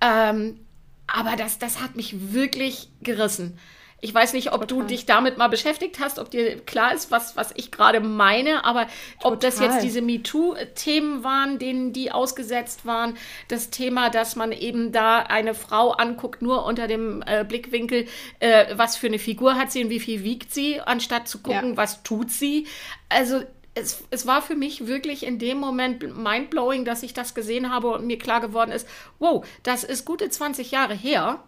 Ähm, 0.00 0.60
aber 1.06 1.36
das, 1.36 1.58
das 1.58 1.80
hat 1.80 1.96
mich 1.96 2.32
wirklich 2.32 2.88
gerissen. 3.02 3.58
Ich 4.04 4.12
weiß 4.12 4.32
nicht, 4.32 4.52
ob 4.52 4.62
Total. 4.62 4.78
du 4.78 4.86
dich 4.88 5.06
damit 5.06 5.38
mal 5.38 5.46
beschäftigt 5.46 6.00
hast, 6.00 6.18
ob 6.18 6.28
dir 6.28 6.58
klar 6.58 6.92
ist, 6.92 7.12
was, 7.12 7.36
was 7.36 7.52
ich 7.54 7.70
gerade 7.70 8.00
meine, 8.00 8.64
aber 8.64 8.88
Total. 9.20 9.32
ob 9.32 9.40
das 9.40 9.60
jetzt 9.60 9.80
diese 9.84 10.02
MeToo-Themen 10.02 11.22
waren, 11.22 11.60
denen 11.60 11.92
die 11.92 12.10
ausgesetzt 12.10 12.84
waren, 12.84 13.14
das 13.46 13.70
Thema, 13.70 14.10
dass 14.10 14.34
man 14.34 14.50
eben 14.50 14.90
da 14.90 15.20
eine 15.20 15.54
Frau 15.54 15.92
anguckt, 15.92 16.42
nur 16.42 16.66
unter 16.66 16.88
dem 16.88 17.22
äh, 17.24 17.44
Blickwinkel, 17.44 18.06
äh, 18.40 18.76
was 18.76 18.96
für 18.96 19.06
eine 19.06 19.20
Figur 19.20 19.54
hat 19.54 19.70
sie 19.70 19.84
und 19.84 19.90
wie 19.90 20.00
viel 20.00 20.24
wiegt 20.24 20.52
sie, 20.52 20.80
anstatt 20.80 21.28
zu 21.28 21.38
gucken, 21.38 21.70
ja. 21.70 21.76
was 21.76 22.02
tut 22.02 22.32
sie. 22.32 22.66
Also 23.08 23.42
es, 23.74 24.04
es 24.10 24.26
war 24.26 24.42
für 24.42 24.54
mich 24.54 24.86
wirklich 24.86 25.24
in 25.24 25.38
dem 25.38 25.58
Moment 25.58 26.16
mindblowing, 26.16 26.84
dass 26.84 27.02
ich 27.02 27.14
das 27.14 27.34
gesehen 27.34 27.70
habe 27.70 27.88
und 27.88 28.06
mir 28.06 28.18
klar 28.18 28.40
geworden 28.40 28.70
ist, 28.70 28.86
wow, 29.18 29.46
das 29.62 29.84
ist 29.84 30.04
gute 30.04 30.28
20 30.28 30.70
Jahre 30.70 30.94
her. 30.94 31.42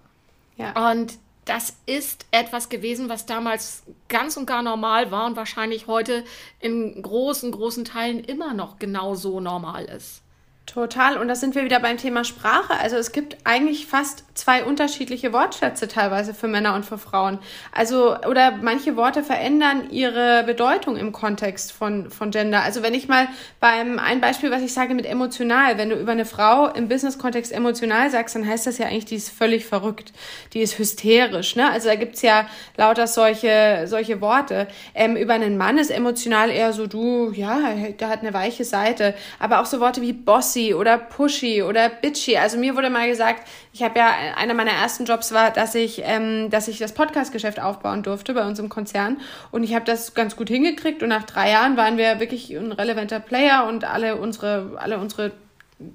Ja. 0.57 0.91
Und 0.91 1.19
das 1.45 1.77
ist 1.85 2.25
etwas 2.31 2.71
gewesen, 2.71 3.09
was 3.09 3.27
damals 3.27 3.83
ganz 4.09 4.37
und 4.37 4.47
gar 4.47 4.63
normal 4.63 5.11
war 5.11 5.27
und 5.27 5.37
wahrscheinlich 5.37 5.87
heute 5.87 6.25
in 6.61 7.03
großen, 7.03 7.53
großen 7.53 7.85
Teilen 7.85 8.25
immer 8.25 8.55
noch 8.55 8.79
genauso 8.79 9.41
normal 9.41 9.85
ist. 9.85 10.24
Total. 10.67 11.19
Und 11.19 11.29
da 11.29 11.35
sind 11.35 11.55
wir 11.55 11.63
wieder 11.63 11.79
beim 11.79 11.99
Thema 11.99 12.25
Sprache. 12.25 12.73
Also 12.81 12.97
es 12.97 13.13
gibt 13.13 13.37
eigentlich 13.45 13.87
fast 13.87 14.25
zwei 14.35 14.65
unterschiedliche 14.65 15.33
Wortschätze 15.33 15.89
teilweise 15.89 16.33
für 16.33 16.49
Männer 16.49 16.75
und 16.75 16.87
für 16.87 16.97
Frauen. 16.97 17.39
Also, 17.71 18.17
oder 18.21 18.53
manche 18.53 18.97
Worte 18.97 19.23
verändern 19.23 19.91
ihre 19.91 20.43
Bedeutung 20.45 20.97
im 20.97 21.13
Kontext 21.13 21.71
von, 21.71 22.11
von 22.11 22.31
Gender. 22.31 22.63
Also 22.63 22.83
wenn 22.83 22.95
ich 22.95 23.09
mal 23.09 23.29
beim, 23.61 23.99
ein 23.99 24.23
Beispiel, 24.23 24.51
was 24.51 24.63
ich 24.63 24.73
sage 24.73 24.95
mit 24.95 25.05
emotional, 25.05 25.77
wenn 25.77 25.91
du 25.91 25.97
über 25.97 26.13
eine 26.13 26.25
Frau 26.25 26.67
im 26.69 26.89
Business-Kontext 26.89 27.53
emotional 27.53 28.11
sagst, 28.11 28.35
dann 28.35 28.47
heißt 28.47 28.67
das 28.67 28.79
ja 28.79 28.87
eigentlich, 28.87 29.05
die 29.05 29.17
ist 29.17 29.29
völlig 29.29 29.67
verrückt. 29.67 30.13
Die 30.55 30.61
ist 30.61 30.79
hysterisch, 30.79 31.57
ne? 31.57 31.71
Also 31.71 31.89
da 31.89 31.95
gibt's 31.95 32.23
ja 32.23 32.49
lauter 32.79 33.07
solche, 33.07 33.85
solche 33.87 34.23
Worte. 34.23 34.67
Ähm, 34.95 35.15
über 35.17 35.35
einen 35.35 35.59
Mann 35.59 35.77
ist 35.77 35.91
emotional 35.91 36.51
eher 36.51 36.73
so, 36.73 36.87
du, 36.87 37.33
ja, 37.33 37.61
der 38.01 38.09
hat 38.09 38.21
eine 38.21 38.33
weiche 38.33 38.65
Seite. 38.65 39.15
Aber 39.39 39.61
auch 39.61 39.67
so 39.67 39.79
Worte 39.79 40.01
wie 40.01 40.15
bossy 40.55 40.75
oder 40.75 40.99
pushy 40.99 41.63
oder 41.63 41.89
bitchy. 41.89 42.37
Also 42.37 42.59
mir 42.59 42.77
wurde 42.77 42.91
mal 42.91 43.09
gesagt, 43.09 43.47
ich 43.73 43.83
habe 43.83 43.99
ja, 43.99 44.13
einer 44.37 44.55
meiner 44.55 44.71
ersten 44.71 45.05
Jobs 45.05 45.33
war, 45.33 45.51
dass 45.51 45.75
ich, 45.75 46.03
ähm, 46.05 46.51
dass 46.51 46.69
ich 46.69 46.79
das 46.79 46.93
Podcast-Geschäft 46.93 47.61
aufbauen 47.61 48.03
durfte 48.03 48.35
bei 48.35 48.47
uns 48.47 48.59
im 48.59 48.69
Konzern. 48.69 49.21
Und 49.51 49.65
ich 49.65 49.75
habe 49.75 49.85
das 49.85 50.15
ganz 50.15 50.37
gut 50.37 50.49
hingekriegt. 50.49 51.03
Und 51.03 51.09
nach 51.09 51.25
drei 51.25 51.51
Jahren 51.51 51.77
waren 51.77 51.97
wir 51.97 52.21
wirklich 52.21 52.51
ein 52.51 52.73
relevanter 52.73 53.21
Player 53.21 53.67
und 53.67 53.85
alle 53.85 54.17
unsere, 54.17 54.73
alle 54.77 54.99
unsere 54.99 55.33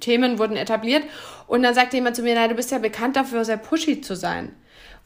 Themen 0.00 0.38
wurden 0.38 0.56
etabliert. 0.56 1.04
Und 1.46 1.62
dann 1.62 1.74
sagte 1.74 1.96
jemand 1.96 2.16
zu 2.16 2.22
mir, 2.22 2.34
na, 2.34 2.48
du 2.48 2.54
bist 2.54 2.70
ja 2.70 2.78
bekannt 2.78 3.16
dafür, 3.16 3.44
sehr 3.44 3.56
pushy 3.56 4.00
zu 4.00 4.14
sein 4.14 4.54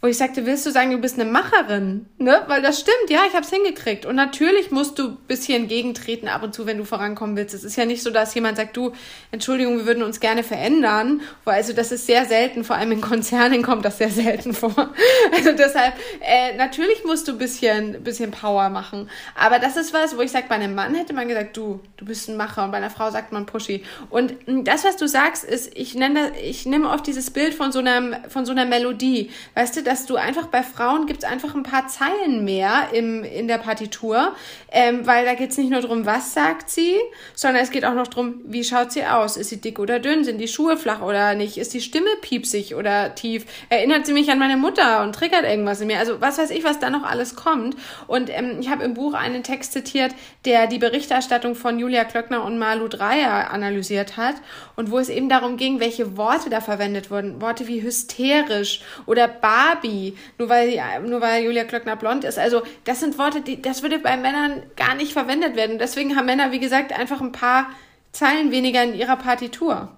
wo 0.04 0.09
ich 0.09 0.18
sagte, 0.18 0.44
willst 0.44 0.66
du 0.66 0.70
sagen, 0.70 0.90
du 0.90 0.98
bist 0.98 1.18
eine 1.18 1.30
Macherin? 1.30 2.04
Ne? 2.18 2.42
Weil 2.46 2.61
das 2.61 2.78
stimmt, 2.78 3.09
ja, 3.09 3.20
ich 3.26 3.33
habe 3.33 3.44
es 3.44 3.50
hingekriegt. 3.50 4.04
Und 4.04 4.16
natürlich 4.16 4.70
musst 4.70 4.98
du 4.98 5.09
ein 5.09 5.16
bisschen 5.26 5.66
gegentreten 5.66 6.28
ab 6.28 6.42
und 6.42 6.54
zu, 6.54 6.66
wenn 6.66 6.76
du 6.76 6.85
vorankommen 6.85 7.38
willst. 7.38 7.54
Es 7.54 7.64
ist 7.64 7.76
ja 7.76 7.87
nicht 7.87 8.02
so, 8.02 8.11
dass 8.11 8.35
jemand 8.35 8.59
sagt, 8.59 8.76
du, 8.76 8.92
Entschuldigung, 9.30 9.78
wir 9.78 9.87
würden 9.87 10.02
uns 10.02 10.20
gerne 10.20 10.42
verändern. 10.42 11.22
Weil 11.44 11.54
also 11.54 11.72
das 11.72 11.90
ist 11.90 12.07
sehr 12.07 12.26
selten, 12.26 12.64
vor 12.64 12.76
allem 12.76 12.92
in 12.92 13.00
Konzernen 13.00 13.62
kommt 13.62 13.87
das 13.87 13.96
sehr 13.96 14.11
selten 14.11 14.52
vor. 14.52 14.92
Also 15.33 15.52
deshalb, 15.52 15.94
äh, 16.20 16.54
natürlich 16.57 17.02
musst 17.07 17.26
du 17.28 17.33
ein 17.33 17.38
bisschen, 17.38 18.02
bisschen 18.02 18.30
Power 18.30 18.68
machen. 18.68 19.09
Aber 19.35 19.59
das 19.59 19.78
ist 19.78 19.94
was, 19.94 20.18
wo 20.18 20.20
ich 20.20 20.33
sage, 20.33 20.44
bei 20.50 20.57
einem 20.57 20.74
Mann 20.74 20.94
hätte 20.94 21.14
man 21.14 21.28
gesagt, 21.28 21.57
du, 21.57 21.80
du 21.96 22.04
bist 22.04 22.28
ein 22.28 22.37
Macher. 22.37 22.64
Und 22.64 22.72
bei 22.72 22.76
einer 22.76 22.90
Frau 22.90 23.11
sagt 23.11 23.33
man 23.33 23.46
Pushy. 23.46 23.83
Und 24.11 24.35
das, 24.46 24.85
was 24.85 24.98
du 24.98 25.09
sagst, 25.09 25.44
ist, 25.44 25.74
ich 25.74 25.94
nenne, 25.94 26.33
ich 26.42 26.66
nehme 26.66 26.90
oft 26.90 27.07
dieses 27.07 27.30
Bild 27.30 27.54
von 27.54 27.72
so 27.72 27.78
einer, 27.78 28.20
von 28.28 28.44
so 28.44 28.52
einer 28.52 28.66
Melodie. 28.66 29.30
Weißt 29.54 29.76
du, 29.76 29.83
dass 29.94 30.07
du 30.07 30.16
einfach 30.16 30.48
bei 30.48 30.64
Frauen 30.64 31.07
gibt 31.07 31.22
es 31.22 31.30
einfach 31.30 31.54
ein 31.54 31.62
paar 31.62 31.87
Zeilen 31.87 32.44
mehr 32.44 32.88
im, 32.92 33.22
in 33.22 33.46
der 33.46 33.59
Partitur, 33.59 34.35
ähm, 34.72 35.07
weil 35.07 35.24
da 35.24 35.35
geht 35.35 35.52
es 35.52 35.57
nicht 35.57 35.70
nur 35.70 35.83
darum, 35.83 36.04
was 36.04 36.35
sagt 36.35 36.68
sie, 36.68 36.96
sondern 37.37 37.62
es 37.62 37.70
geht 37.70 37.85
auch 37.85 37.94
noch 37.94 38.09
darum, 38.09 38.40
wie 38.44 38.64
schaut 38.64 38.90
sie 38.90 39.04
aus? 39.04 39.37
Ist 39.37 39.50
sie 39.50 39.61
dick 39.61 39.78
oder 39.78 40.00
dünn? 40.00 40.24
Sind 40.24 40.38
die 40.38 40.48
Schuhe 40.48 40.76
flach 40.76 41.00
oder 41.00 41.37
nicht? 41.37 41.59
Ist 41.59 41.74
die 41.74 41.80
Stimme 41.80 42.09
piepsig 42.22 42.74
oder 42.74 43.14
tief? 43.14 43.46
Erinnert 43.68 44.04
sie 44.04 44.12
mich 44.12 44.33
an 44.33 44.40
meine 44.40 44.57
Mutter 44.57 45.04
und 45.04 45.14
triggert 45.14 45.44
irgendwas 45.44 45.80
in 45.80 45.87
mir? 45.87 46.00
Also 46.00 46.20
was 46.20 46.38
weiß 46.38 46.50
ich, 46.50 46.64
was 46.64 46.80
da 46.80 46.90
noch 46.90 47.04
alles 47.04 47.37
kommt. 47.37 47.76
Und 48.09 48.37
ähm, 48.37 48.59
ich 48.59 48.70
habe 48.70 48.83
im 48.83 48.94
Buch 48.94 49.14
einen 49.14 49.44
Text 49.44 49.74
zitiert, 49.74 50.12
der 50.44 50.66
die 50.66 50.78
Berichterstattung 50.78 51.54
von 51.54 51.78
Julia 51.78 52.02
Klöckner 52.02 52.44
und 52.44 52.59
Malu 52.59 52.88
Dreyer 52.88 53.52
analysiert 53.52 54.16
hat 54.16 54.35
und 54.74 54.90
wo 54.90 54.98
es 54.98 55.09
eben 55.09 55.28
darum 55.28 55.57
ging, 55.57 55.78
welche 55.78 56.16
Worte 56.16 56.50
da 56.50 56.61
verwendet 56.61 57.12
wurden. 57.12 57.40
Worte 57.40 57.68
wie 57.68 57.80
hysterisch 57.80 58.80
oder 59.07 59.28
Barbie 59.28 59.73
Barbie, 59.74 60.16
nur 60.38 60.48
weil, 60.48 60.80
nur 61.06 61.20
weil 61.20 61.44
Julia 61.44 61.64
Klöckner 61.64 61.96
blond 61.96 62.24
ist. 62.24 62.38
Also 62.38 62.62
das 62.84 63.00
sind 63.00 63.18
Worte, 63.18 63.40
die, 63.40 63.60
das 63.60 63.82
würde 63.82 63.98
bei 63.98 64.16
Männern 64.16 64.62
gar 64.76 64.94
nicht 64.94 65.12
verwendet 65.12 65.56
werden. 65.56 65.78
Deswegen 65.78 66.16
haben 66.16 66.26
Männer, 66.26 66.52
wie 66.52 66.60
gesagt, 66.60 66.92
einfach 66.92 67.20
ein 67.20 67.32
paar 67.32 67.70
Zeilen 68.12 68.50
weniger 68.50 68.82
in 68.82 68.94
ihrer 68.94 69.16
Partitur. 69.16 69.88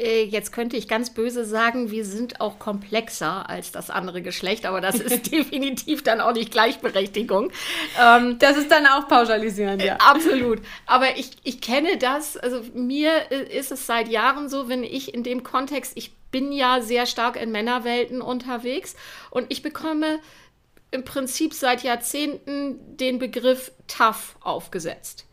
Äh, 0.00 0.24
jetzt 0.24 0.52
könnte 0.52 0.76
ich 0.76 0.88
ganz 0.88 1.10
böse 1.10 1.44
sagen, 1.44 1.90
wir 1.90 2.04
sind 2.06 2.40
auch 2.40 2.58
komplexer 2.58 3.48
als 3.50 3.70
das 3.70 3.90
andere 3.90 4.22
Geschlecht, 4.22 4.64
aber 4.64 4.80
das 4.80 4.96
ist 4.96 5.30
definitiv 5.32 6.02
dann 6.02 6.20
auch 6.20 6.32
nicht 6.32 6.50
Gleichberechtigung. 6.50 7.52
Ähm, 8.00 8.38
das 8.38 8.56
ist 8.56 8.70
dann 8.70 8.86
auch 8.86 9.08
pauschalisierend, 9.08 9.82
ja. 9.82 9.96
Äh, 9.96 9.98
absolut. 9.98 10.60
Aber 10.86 11.18
ich, 11.18 11.32
ich 11.44 11.60
kenne 11.60 11.98
das, 11.98 12.38
also 12.38 12.62
mir 12.72 13.10
äh, 13.30 13.58
ist 13.58 13.72
es 13.72 13.86
seit 13.86 14.08
Jahren 14.08 14.48
so, 14.48 14.68
wenn 14.68 14.84
ich 14.84 15.12
in 15.12 15.22
dem 15.22 15.42
Kontext, 15.42 15.92
ich 15.96 16.12
bin 16.30 16.52
ja 16.52 16.80
sehr 16.80 17.04
stark 17.06 17.36
in 17.40 17.50
Männerwelten 17.50 18.22
unterwegs 18.22 18.96
und 19.30 19.46
ich 19.50 19.62
bekomme 19.62 20.20
im 20.92 21.04
Prinzip 21.04 21.52
seit 21.52 21.82
Jahrzehnten 21.82 22.96
den 22.96 23.18
Begriff 23.18 23.72
tough 23.86 24.36
aufgesetzt. 24.40 25.26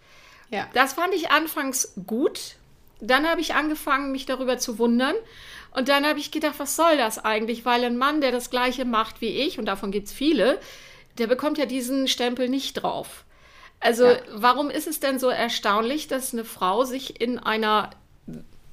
Ja. 0.49 0.67
Das 0.73 0.93
fand 0.93 1.13
ich 1.13 1.31
anfangs 1.31 1.93
gut. 2.05 2.57
Dann 2.99 3.27
habe 3.27 3.41
ich 3.41 3.53
angefangen, 3.53 4.11
mich 4.11 4.25
darüber 4.25 4.57
zu 4.57 4.79
wundern 4.79 5.15
Und 5.75 5.89
dann 5.89 6.05
habe 6.07 6.19
ich 6.19 6.31
gedacht, 6.31 6.55
was 6.57 6.75
soll 6.75 6.97
das 6.97 7.23
eigentlich? 7.23 7.65
Weil 7.65 7.83
ein 7.83 7.97
Mann, 7.97 8.21
der 8.21 8.31
das 8.31 8.49
Gleiche 8.49 8.85
macht 8.85 9.21
wie 9.21 9.29
ich, 9.29 9.59
und 9.59 9.65
davon 9.65 9.91
gibt 9.91 10.07
es 10.07 10.13
viele, 10.13 10.59
der 11.17 11.27
bekommt 11.27 11.57
ja 11.57 11.65
diesen 11.65 12.07
Stempel 12.07 12.49
nicht 12.49 12.73
drauf. 12.73 13.25
Also 13.79 14.07
ja. 14.07 14.17
warum 14.33 14.69
ist 14.71 14.87
es 14.87 14.99
denn 14.99 15.19
so 15.19 15.29
erstaunlich, 15.29 16.07
dass 16.07 16.33
eine 16.33 16.45
Frau 16.45 16.83
sich 16.83 17.21
in 17.21 17.37
einer, 17.37 17.91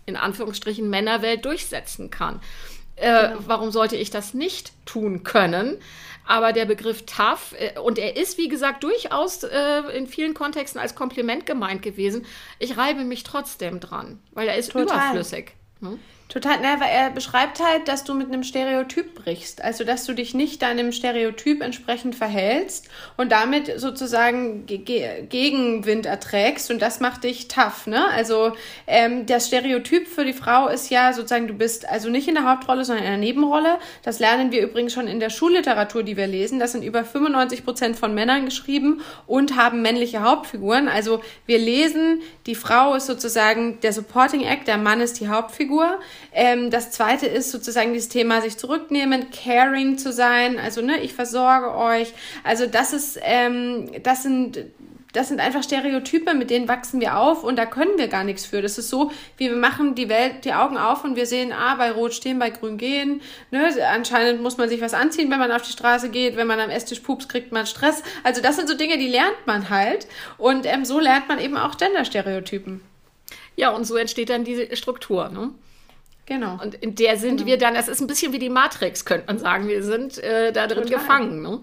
in 0.07 0.17
Anführungsstrichen, 0.17 0.89
Männerwelt 0.89 1.45
durchsetzen 1.45 2.11
kann? 2.11 2.41
Äh, 2.97 3.29
genau. 3.29 3.41
Warum 3.47 3.71
sollte 3.71 3.97
ich 3.97 4.11
das 4.11 4.35
nicht 4.35 4.73
tun 4.87 5.25
können? 5.25 5.77
Aber 6.27 6.53
der 6.53 6.65
Begriff 6.65 7.05
tough, 7.07 7.55
äh, 7.59 7.79
und 7.79 7.99
er 7.99 8.17
ist, 8.17 8.39
wie 8.39 8.49
gesagt, 8.49 8.83
durchaus 8.83 9.43
äh, 9.43 9.81
in 9.97 10.07
vielen 10.07 10.35
Kontexten 10.35 10.81
als 10.81 10.95
Kompliment 10.95 11.47
gemeint 11.47 11.83
gewesen. 11.83 12.25
Ich 12.59 12.77
reibe 12.77 13.05
mich 13.05 13.25
trotzdem 13.25 13.81
dran, 13.81 14.21
weil 14.33 14.49
er 14.49 14.57
ist 14.57 14.73
Total. 14.73 14.85
überflüssig. 14.85 15.53
Hm? 15.81 15.99
Total, 16.31 16.59
ne, 16.59 16.77
weil 16.79 16.89
er 16.91 17.11
beschreibt 17.11 17.61
halt, 17.63 17.87
dass 17.87 18.03
du 18.03 18.15
mit 18.15 18.29
einem 18.29 18.45
Stereotyp 18.45 19.15
brichst. 19.15 19.63
Also, 19.63 19.85
dass 19.85 20.05
du 20.05 20.15
dich 20.15 20.35
nicht 20.35 20.63
deinem 20.63 20.91
Stereotyp 20.91 21.63
entsprechend 21.63 22.17
verhältst 22.17 22.89
und 23.19 23.31
damit 23.31 23.79
sozusagen 23.79 24.65
ge 24.67 25.27
Gegenwind 25.29 26.07
erträgst 26.07 26.71
und 26.71 26.81
das 26.81 27.01
macht 27.01 27.25
dich 27.25 27.49
tough, 27.49 27.87
ne? 27.87 28.09
Also, 28.09 28.53
ähm, 28.87 29.27
das 29.27 29.49
Stereotyp 29.49 30.09
für 30.09 30.25
die 30.25 30.33
Frau 30.33 30.67
ist 30.69 30.91
ja 30.91 31.13
sozusagen, 31.13 31.47
du 31.47 31.55
bist 31.55 31.89
also 31.89 32.09
nicht 32.09 32.27
in 32.27 32.35
der 32.35 32.51
Hauptrolle, 32.51 32.85
sondern 32.85 33.05
in 33.05 33.11
der 33.11 33.21
Nebenrolle. 33.21 33.79
Das 34.03 34.19
lernen 34.19 34.51
wir 34.51 34.63
übrigens 34.63 34.95
schon 34.95 35.07
in 35.07 35.21
der 35.21 35.31
Schulliteratur, 35.31 36.03
die 36.03 36.17
wir 36.17 36.27
lesen. 36.27 36.59
Das 36.59 36.73
sind 36.73 36.83
über 36.83 37.05
95 37.05 37.65
Prozent 37.65 37.97
von 37.97 38.15
Männern 38.15 38.47
geschrieben 38.47 39.03
und 39.27 39.57
haben 39.57 39.83
männliche 39.83 40.23
Hauptfiguren. 40.23 40.89
Also, 40.89 41.23
wir 41.45 41.59
lesen, 41.59 42.23
die 42.47 42.55
Frau 42.55 42.95
ist 42.95 43.07
sozusagen 43.07 43.79
der 43.83 43.93
Supporting 43.93 44.41
Act, 44.41 44.67
der 44.67 44.79
Mann 44.79 45.01
ist 45.01 45.21
die 45.21 45.29
Hauptfigur. 45.29 46.01
Ähm, 46.33 46.71
das 46.71 46.91
zweite 46.91 47.27
ist 47.27 47.51
sozusagen 47.51 47.93
dieses 47.93 48.09
Thema 48.09 48.41
sich 48.41 48.57
zurücknehmen, 48.57 49.27
caring 49.31 49.99
zu 49.99 50.13
sein, 50.13 50.59
also 50.59 50.83
ne, 50.83 51.01
ich 51.01 51.15
versorge 51.15 51.75
euch. 51.75 52.13
Also 52.43 52.67
das 52.67 52.93
ist, 52.93 53.19
ähm, 53.23 53.91
das 54.03 54.23
sind 54.23 54.65
das 55.15 55.29
sind 55.29 55.41
einfach 55.41 55.63
Stereotype, 55.63 56.35
mit 56.35 56.51
denen 56.51 56.67
wachsen 56.67 57.01
wir 57.01 57.17
auf 57.17 57.45
und 57.45 57.57
da 57.57 57.67
können 57.67 57.97
wir 57.97 58.09
gar 58.09 58.25
nichts 58.25 58.45
für. 58.45 58.61
Das 58.61 58.79
ist 58.79 58.91
so, 58.91 59.13
wie 59.37 59.49
wir 59.49 59.57
machen 59.57 59.95
die 59.95 60.09
Welt, 60.09 60.45
die 60.45 60.53
Augen 60.53 60.77
auf 60.77 61.05
und 61.05 61.15
wir 61.15 61.27
sehen, 61.27 61.53
ah, 61.53 61.77
bei 61.77 61.93
Rot 61.93 62.15
stehen, 62.15 62.41
bei 62.41 62.51
Grün 62.51 62.79
gehen. 62.79 63.23
Ne? 63.53 63.71
Anscheinend 63.89 64.43
muss 64.43 64.59
man 64.59 64.69
sich 64.69 64.81
was 64.81 64.93
anziehen, 64.93 65.31
wenn 65.31 65.39
man 65.39 65.53
auf 65.53 65.63
die 65.63 65.71
Straße 65.71 66.11
geht. 66.11 66.37
Wenn 66.37 66.49
man 66.49 66.59
am 66.59 66.69
Esstisch 66.69 66.99
pups, 66.99 67.29
kriegt 67.29 67.53
man 67.53 67.65
Stress. 67.65 68.03
Also 68.25 68.43
das 68.43 68.57
sind 68.57 68.69
so 68.69 68.77
Dinge, 68.77 68.99
die 68.99 69.07
lernt 69.07 69.47
man 69.47 69.71
halt. 69.71 70.09
Und 70.37 70.67
ähm, 70.67 70.85
so 70.85 70.99
lernt 70.99 71.29
man 71.29 71.39
eben 71.39 71.57
auch 71.57 71.79
Genderstereotypen. 71.79 72.81
Ja, 73.55 73.71
und 73.71 73.85
so 73.85 73.95
entsteht 73.95 74.31
dann 74.31 74.43
diese 74.43 74.75
Struktur. 74.75 75.29
Ne? 75.29 75.51
Genau. 76.27 76.59
Und 76.63 76.75
in 76.75 76.95
der 76.95 77.17
sind 77.17 77.39
genau. 77.39 77.47
wir 77.47 77.59
dann, 77.59 77.75
das 77.75 77.89
ist 77.89 78.01
ein 78.01 78.07
bisschen 78.07 78.33
wie 78.33 78.39
die 78.39 78.49
Matrix, 78.49 79.05
könnte 79.05 79.27
man 79.27 79.39
sagen. 79.39 79.69
Wir 79.69 79.83
sind 79.83 80.19
äh, 80.19 80.53
da 80.53 80.67
drin 80.67 80.85
Total. 80.85 80.99
gefangen. 80.99 81.43
Ne? 81.43 81.61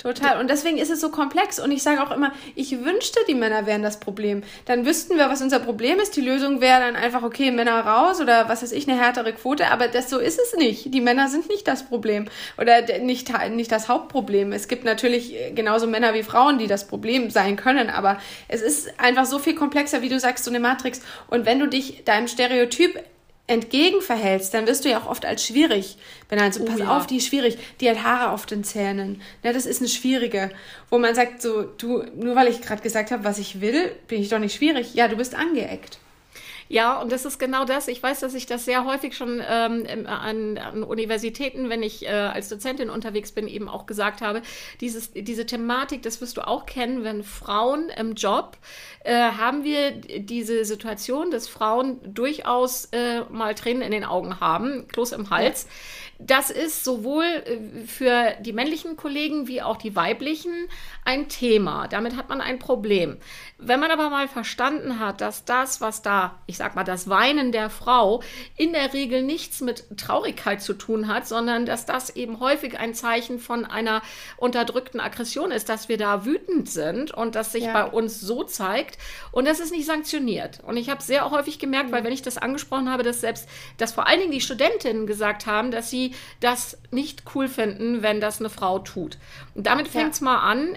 Total. 0.00 0.40
Und 0.40 0.48
deswegen 0.48 0.78
ist 0.78 0.90
es 0.90 1.02
so 1.02 1.10
komplex. 1.10 1.60
Und 1.60 1.70
ich 1.72 1.82
sage 1.82 2.02
auch 2.02 2.10
immer, 2.10 2.32
ich 2.54 2.82
wünschte, 2.82 3.20
die 3.28 3.34
Männer 3.34 3.66
wären 3.66 3.82
das 3.82 4.00
Problem. 4.00 4.42
Dann 4.64 4.86
wüssten 4.86 5.18
wir, 5.18 5.28
was 5.28 5.42
unser 5.42 5.58
Problem 5.58 6.00
ist. 6.00 6.16
Die 6.16 6.22
Lösung 6.22 6.62
wäre 6.62 6.80
dann 6.80 6.96
einfach, 6.96 7.22
okay, 7.22 7.50
Männer 7.50 7.80
raus 7.80 8.18
oder 8.18 8.48
was 8.48 8.62
weiß 8.62 8.72
ich, 8.72 8.88
eine 8.88 8.98
härtere 8.98 9.34
Quote. 9.34 9.70
Aber 9.70 9.88
das 9.88 10.08
so 10.08 10.18
ist 10.18 10.40
es 10.40 10.56
nicht. 10.56 10.94
Die 10.94 11.02
Männer 11.02 11.28
sind 11.28 11.50
nicht 11.50 11.68
das 11.68 11.84
Problem 11.84 12.28
oder 12.56 12.80
nicht, 13.00 13.30
nicht 13.50 13.70
das 13.70 13.88
Hauptproblem. 13.88 14.52
Es 14.52 14.68
gibt 14.68 14.84
natürlich 14.84 15.34
äh, 15.34 15.50
genauso 15.50 15.86
Männer 15.86 16.14
wie 16.14 16.22
Frauen, 16.22 16.56
die 16.56 16.66
das 16.66 16.86
Problem 16.86 17.28
sein 17.28 17.56
können. 17.56 17.90
Aber 17.90 18.18
es 18.48 18.62
ist 18.62 18.98
einfach 18.98 19.26
so 19.26 19.38
viel 19.38 19.54
komplexer, 19.54 20.00
wie 20.00 20.08
du 20.08 20.18
sagst, 20.18 20.44
so 20.44 20.50
eine 20.50 20.60
Matrix. 20.60 21.02
Und 21.28 21.44
wenn 21.44 21.58
du 21.58 21.66
dich 21.66 22.04
deinem 22.04 22.26
Stereotyp 22.26 22.98
entgegenverhältst, 23.50 24.54
dann 24.54 24.66
wirst 24.66 24.84
du 24.84 24.90
ja 24.90 25.00
auch 25.00 25.06
oft 25.06 25.26
als 25.26 25.44
schwierig 25.44 25.98
benannt. 26.28 26.54
So, 26.54 26.62
oh, 26.62 26.66
pass 26.66 26.78
ja. 26.78 26.96
auf, 26.96 27.06
die 27.06 27.16
ist 27.16 27.26
schwierig. 27.26 27.58
Die 27.80 27.90
hat 27.90 28.02
Haare 28.02 28.30
auf 28.30 28.46
den 28.46 28.62
Zähnen. 28.62 29.20
Ja, 29.42 29.52
das 29.52 29.66
ist 29.66 29.80
eine 29.80 29.88
schwierige. 29.88 30.50
Wo 30.88 30.98
man 30.98 31.14
sagt, 31.14 31.42
so, 31.42 31.62
du, 31.62 32.04
nur 32.14 32.36
weil 32.36 32.48
ich 32.48 32.62
gerade 32.62 32.80
gesagt 32.80 33.10
habe, 33.10 33.24
was 33.24 33.38
ich 33.38 33.60
will, 33.60 33.92
bin 34.06 34.22
ich 34.22 34.28
doch 34.28 34.38
nicht 34.38 34.54
schwierig. 34.54 34.94
Ja, 34.94 35.08
du 35.08 35.16
bist 35.16 35.34
angeeckt. 35.34 35.98
Ja, 36.72 37.00
und 37.00 37.10
das 37.10 37.24
ist 37.24 37.40
genau 37.40 37.64
das. 37.64 37.88
Ich 37.88 38.00
weiß, 38.00 38.20
dass 38.20 38.32
ich 38.32 38.46
das 38.46 38.64
sehr 38.64 38.84
häufig 38.84 39.16
schon 39.16 39.42
ähm, 39.44 40.06
an, 40.06 40.56
an, 40.56 40.84
Universitäten, 40.84 41.68
wenn 41.68 41.82
ich 41.82 42.06
äh, 42.06 42.10
als 42.10 42.48
Dozentin 42.48 42.90
unterwegs 42.90 43.32
bin, 43.32 43.48
eben 43.48 43.68
auch 43.68 43.86
gesagt 43.86 44.20
habe. 44.20 44.40
Dieses, 44.80 45.10
diese 45.12 45.46
Thematik, 45.46 46.02
das 46.02 46.20
wirst 46.20 46.36
du 46.36 46.46
auch 46.46 46.66
kennen, 46.66 47.02
wenn 47.02 47.24
Frauen 47.24 47.88
im 47.98 48.14
Job 48.14 48.56
äh, 49.02 49.14
haben 49.16 49.64
wir 49.64 49.90
diese 49.90 50.64
Situation, 50.64 51.32
dass 51.32 51.48
Frauen 51.48 51.98
durchaus 52.04 52.84
äh, 52.92 53.22
mal 53.30 53.56
Tränen 53.56 53.82
in 53.82 53.90
den 53.90 54.04
Augen 54.04 54.38
haben, 54.38 54.86
Kloß 54.86 55.10
im 55.10 55.28
Hals. 55.30 55.64
Ja 55.64 55.70
das 56.20 56.50
ist 56.50 56.84
sowohl 56.84 57.24
äh, 57.24 57.86
für 57.86 58.34
die 58.40 58.52
männlichen 58.52 58.96
Kollegen 58.96 59.48
wie 59.48 59.62
auch 59.62 59.76
die 59.76 59.96
weiblichen 59.96 60.52
ein 61.04 61.28
Thema. 61.28 61.88
Damit 61.88 62.16
hat 62.16 62.28
man 62.28 62.40
ein 62.40 62.58
Problem. 62.58 63.16
Wenn 63.58 63.80
man 63.80 63.90
aber 63.90 64.10
mal 64.10 64.28
verstanden 64.28 65.00
hat, 65.00 65.20
dass 65.20 65.44
das, 65.44 65.80
was 65.80 66.02
da, 66.02 66.38
ich 66.46 66.56
sag 66.56 66.76
mal, 66.76 66.84
das 66.84 67.08
Weinen 67.08 67.52
der 67.52 67.70
Frau 67.70 68.22
in 68.56 68.72
der 68.72 68.92
Regel 68.92 69.22
nichts 69.22 69.60
mit 69.60 69.84
Traurigkeit 69.98 70.62
zu 70.62 70.74
tun 70.74 71.08
hat, 71.08 71.26
sondern 71.26 71.66
dass 71.66 71.86
das 71.86 72.10
eben 72.10 72.40
häufig 72.40 72.78
ein 72.78 72.94
Zeichen 72.94 73.38
von 73.38 73.64
einer 73.64 74.02
unterdrückten 74.36 75.00
Aggression 75.00 75.50
ist, 75.50 75.68
dass 75.68 75.88
wir 75.88 75.96
da 75.96 76.24
wütend 76.24 76.68
sind 76.68 77.12
und 77.12 77.34
das 77.34 77.52
sich 77.52 77.64
ja. 77.64 77.72
bei 77.72 77.84
uns 77.84 78.20
so 78.20 78.44
zeigt 78.44 78.98
und 79.32 79.46
das 79.46 79.60
ist 79.60 79.72
nicht 79.72 79.86
sanktioniert. 79.86 80.60
Und 80.60 80.76
ich 80.76 80.90
habe 80.90 81.02
sehr 81.02 81.30
häufig 81.30 81.58
gemerkt, 81.58 81.92
weil 81.92 82.04
wenn 82.04 82.12
ich 82.12 82.22
das 82.22 82.38
angesprochen 82.38 82.90
habe, 82.90 83.02
dass 83.02 83.20
selbst, 83.20 83.48
dass 83.76 83.92
vor 83.92 84.06
allen 84.06 84.20
Dingen 84.20 84.32
die 84.32 84.40
Studentinnen 84.40 85.06
gesagt 85.06 85.46
haben, 85.46 85.70
dass 85.70 85.90
sie 85.90 86.09
das 86.40 86.78
nicht 86.90 87.22
cool 87.34 87.48
finden, 87.48 88.02
wenn 88.02 88.20
das 88.20 88.40
eine 88.40 88.50
Frau 88.50 88.78
tut. 88.78 89.18
Und 89.54 89.66
damit 89.66 89.88
fängt 89.88 90.14
es 90.14 90.20
ja. 90.20 90.24
mal 90.24 90.38
an, 90.38 90.76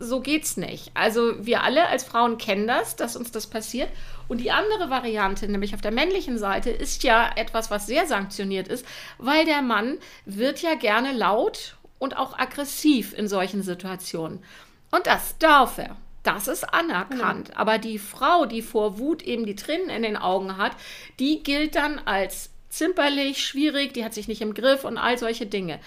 so 0.00 0.20
geht's 0.20 0.56
nicht. 0.56 0.90
Also 0.94 1.44
wir 1.44 1.62
alle 1.62 1.88
als 1.88 2.04
Frauen 2.04 2.38
kennen 2.38 2.66
das, 2.66 2.96
dass 2.96 3.16
uns 3.16 3.30
das 3.30 3.46
passiert. 3.46 3.88
Und 4.28 4.38
die 4.38 4.50
andere 4.50 4.90
Variante, 4.90 5.48
nämlich 5.48 5.74
auf 5.74 5.80
der 5.80 5.92
männlichen 5.92 6.38
Seite, 6.38 6.70
ist 6.70 7.02
ja 7.02 7.30
etwas, 7.36 7.70
was 7.70 7.86
sehr 7.86 8.06
sanktioniert 8.06 8.68
ist, 8.68 8.86
weil 9.18 9.44
der 9.44 9.62
Mann 9.62 9.98
wird 10.24 10.60
ja 10.62 10.74
gerne 10.74 11.12
laut 11.12 11.76
und 11.98 12.16
auch 12.16 12.38
aggressiv 12.38 13.12
in 13.16 13.28
solchen 13.28 13.62
Situationen. 13.62 14.42
Und 14.90 15.06
das 15.06 15.38
darf 15.38 15.78
er. 15.78 15.96
Das 16.22 16.48
ist 16.48 16.74
anerkannt. 16.74 17.48
Ja. 17.48 17.56
Aber 17.56 17.78
die 17.78 17.98
Frau, 17.98 18.44
die 18.44 18.62
vor 18.62 18.98
Wut 18.98 19.22
eben 19.22 19.46
die 19.46 19.54
Tränen 19.54 19.88
in 19.88 20.02
den 20.02 20.16
Augen 20.16 20.56
hat, 20.56 20.72
die 21.18 21.42
gilt 21.42 21.74
dann 21.74 21.98
als 21.98 22.50
zimperlich, 22.68 23.44
schwierig, 23.44 23.94
die 23.94 24.04
hat 24.04 24.14
sich 24.14 24.28
nicht 24.28 24.40
im 24.40 24.54
Griff 24.54 24.84
und 24.84 24.98
all 24.98 25.18
solche 25.18 25.46
Dinge. 25.46 25.80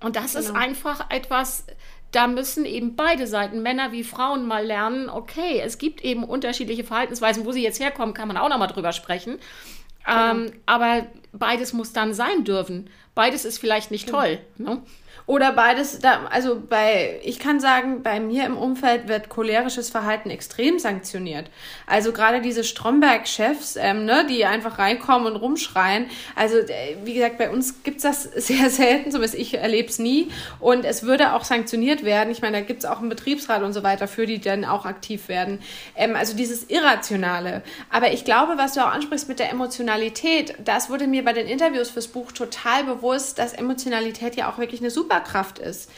Und 0.00 0.16
das 0.16 0.34
genau. 0.34 0.44
ist 0.44 0.54
einfach 0.54 1.10
etwas, 1.10 1.64
da 2.12 2.26
müssen 2.26 2.64
eben 2.64 2.96
beide 2.96 3.26
Seiten, 3.26 3.62
Männer 3.62 3.92
wie 3.92 4.04
Frauen, 4.04 4.46
mal 4.46 4.64
lernen, 4.64 5.10
okay, 5.10 5.60
es 5.62 5.78
gibt 5.78 6.02
eben 6.02 6.24
unterschiedliche 6.24 6.84
Verhaltensweisen. 6.84 7.44
Wo 7.44 7.52
sie 7.52 7.62
jetzt 7.62 7.80
herkommen, 7.80 8.14
kann 8.14 8.28
man 8.28 8.36
auch 8.36 8.48
noch 8.48 8.58
mal 8.58 8.66
drüber 8.66 8.92
sprechen. 8.92 9.38
Genau. 10.04 10.30
Ähm, 10.30 10.52
aber 10.64 11.06
beides 11.32 11.72
muss 11.72 11.92
dann 11.92 12.14
sein 12.14 12.44
dürfen. 12.44 12.88
Beides 13.14 13.44
ist 13.44 13.58
vielleicht 13.58 13.90
nicht 13.90 14.06
genau. 14.06 14.20
toll. 14.20 14.38
Ne? 14.56 14.82
Oder 15.28 15.52
beides, 15.52 15.98
da, 15.98 16.22
also 16.30 16.58
bei, 16.58 17.20
ich 17.22 17.38
kann 17.38 17.60
sagen, 17.60 18.02
bei 18.02 18.18
mir 18.18 18.46
im 18.46 18.56
Umfeld 18.56 19.08
wird 19.08 19.28
cholerisches 19.28 19.90
Verhalten 19.90 20.30
extrem 20.30 20.78
sanktioniert. 20.78 21.50
Also 21.86 22.12
gerade 22.12 22.40
diese 22.40 22.64
Stromberg-Chefs, 22.64 23.76
ähm, 23.76 24.06
ne, 24.06 24.26
die 24.26 24.46
einfach 24.46 24.78
reinkommen 24.78 25.30
und 25.30 25.36
rumschreien. 25.36 26.06
Also, 26.34 26.56
äh, 26.56 26.96
wie 27.04 27.12
gesagt, 27.12 27.36
bei 27.36 27.50
uns 27.50 27.82
gibt's 27.82 28.04
das 28.04 28.22
sehr 28.36 28.70
selten, 28.70 29.10
zumindest 29.10 29.34
ich 29.34 29.52
erlebe 29.52 29.90
es 29.90 29.98
nie. 29.98 30.30
Und 30.60 30.86
es 30.86 31.02
würde 31.02 31.34
auch 31.34 31.44
sanktioniert 31.44 32.04
werden. 32.04 32.30
Ich 32.30 32.40
meine, 32.40 32.60
da 32.60 32.64
gibt's 32.64 32.86
auch 32.86 33.00
einen 33.00 33.10
Betriebsrat 33.10 33.62
und 33.62 33.74
so 33.74 33.82
weiter 33.82 34.08
für, 34.08 34.24
die 34.24 34.40
dann 34.40 34.64
auch 34.64 34.86
aktiv 34.86 35.28
werden. 35.28 35.58
Ähm, 35.94 36.16
also 36.16 36.34
dieses 36.34 36.70
Irrationale. 36.70 37.60
Aber 37.90 38.14
ich 38.14 38.24
glaube, 38.24 38.54
was 38.56 38.72
du 38.72 38.80
auch 38.80 38.92
ansprichst 38.94 39.28
mit 39.28 39.40
der 39.40 39.50
Emotionalität, 39.50 40.54
das 40.64 40.88
wurde 40.88 41.06
mir 41.06 41.22
bei 41.22 41.34
den 41.34 41.46
Interviews 41.46 41.90
fürs 41.90 42.08
Buch 42.08 42.32
total 42.32 42.84
bewusst, 42.84 43.38
dass 43.38 43.52
Emotionalität 43.52 44.34
ja 44.34 44.50
auch 44.50 44.56
wirklich 44.56 44.80
eine 44.80 44.88
super 44.88 45.17
Superkraft 45.18 45.58
ist. 45.58 45.90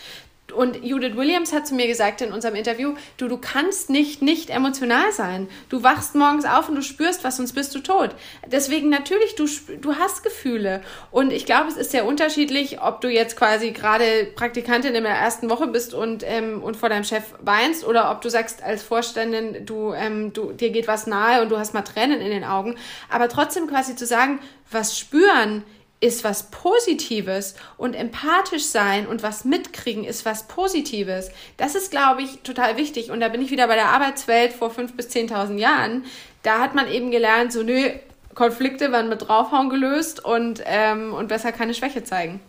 Und 0.52 0.82
Judith 0.82 1.14
Williams 1.14 1.52
hat 1.52 1.68
zu 1.68 1.76
mir 1.76 1.86
gesagt 1.86 2.22
in 2.22 2.32
unserem 2.32 2.56
Interview, 2.56 2.94
du, 3.18 3.28
du 3.28 3.38
kannst 3.38 3.88
nicht 3.88 4.20
nicht 4.20 4.50
emotional 4.50 5.12
sein. 5.12 5.46
Du 5.68 5.84
wachst 5.84 6.16
morgens 6.16 6.44
auf 6.44 6.68
und 6.68 6.74
du 6.74 6.82
spürst 6.82 7.22
was, 7.22 7.36
sonst 7.36 7.52
bist 7.52 7.72
du 7.72 7.78
tot. 7.78 8.16
Deswegen 8.46 8.88
natürlich, 8.88 9.36
du, 9.36 9.46
du 9.80 9.94
hast 9.94 10.24
Gefühle. 10.24 10.80
Und 11.12 11.32
ich 11.32 11.46
glaube, 11.46 11.68
es 11.68 11.76
ist 11.76 11.92
sehr 11.92 12.04
unterschiedlich, 12.04 12.82
ob 12.82 13.00
du 13.00 13.08
jetzt 13.08 13.36
quasi 13.36 13.70
gerade 13.70 14.24
Praktikantin 14.34 14.96
in 14.96 15.04
der 15.04 15.14
ersten 15.14 15.48
Woche 15.48 15.68
bist 15.68 15.94
und, 15.94 16.24
ähm, 16.26 16.60
und 16.64 16.76
vor 16.76 16.88
deinem 16.88 17.04
Chef 17.04 17.22
weinst 17.40 17.86
oder 17.86 18.10
ob 18.10 18.20
du 18.20 18.28
sagst 18.28 18.60
als 18.64 18.82
Vorständin, 18.82 19.64
du, 19.64 19.92
ähm, 19.92 20.32
du, 20.32 20.50
dir 20.50 20.70
geht 20.70 20.88
was 20.88 21.06
nahe 21.06 21.42
und 21.42 21.50
du 21.50 21.58
hast 21.58 21.74
mal 21.74 21.82
Tränen 21.82 22.20
in 22.20 22.30
den 22.30 22.42
Augen. 22.42 22.76
Aber 23.08 23.28
trotzdem 23.28 23.68
quasi 23.68 23.94
zu 23.94 24.04
sagen, 24.04 24.40
was 24.68 24.98
spüren 24.98 25.62
ist 26.00 26.24
was 26.24 26.50
Positives 26.50 27.54
und 27.76 27.94
empathisch 27.94 28.64
sein 28.64 29.06
und 29.06 29.22
was 29.22 29.44
mitkriegen 29.44 30.04
ist 30.04 30.24
was 30.24 30.48
Positives. 30.48 31.30
Das 31.58 31.74
ist, 31.74 31.90
glaube 31.90 32.22
ich, 32.22 32.40
total 32.40 32.76
wichtig. 32.78 33.10
Und 33.10 33.20
da 33.20 33.28
bin 33.28 33.42
ich 33.42 33.50
wieder 33.50 33.66
bei 33.66 33.74
der 33.74 33.90
Arbeitswelt 33.90 34.52
vor 34.52 34.70
fünf 34.70 34.94
bis 34.94 35.10
zehntausend 35.10 35.60
Jahren. 35.60 36.04
Da 36.42 36.60
hat 36.60 36.74
man 36.74 36.90
eben 36.90 37.10
gelernt, 37.10 37.52
so, 37.52 37.62
nö, 37.62 37.90
Konflikte 38.34 38.92
werden 38.92 39.10
mit 39.10 39.28
draufhauen 39.28 39.68
gelöst 39.68 40.24
und, 40.24 40.62
ähm, 40.64 41.12
und 41.12 41.28
besser 41.28 41.52
keine 41.52 41.74
Schwäche 41.74 42.02
zeigen. 42.02 42.40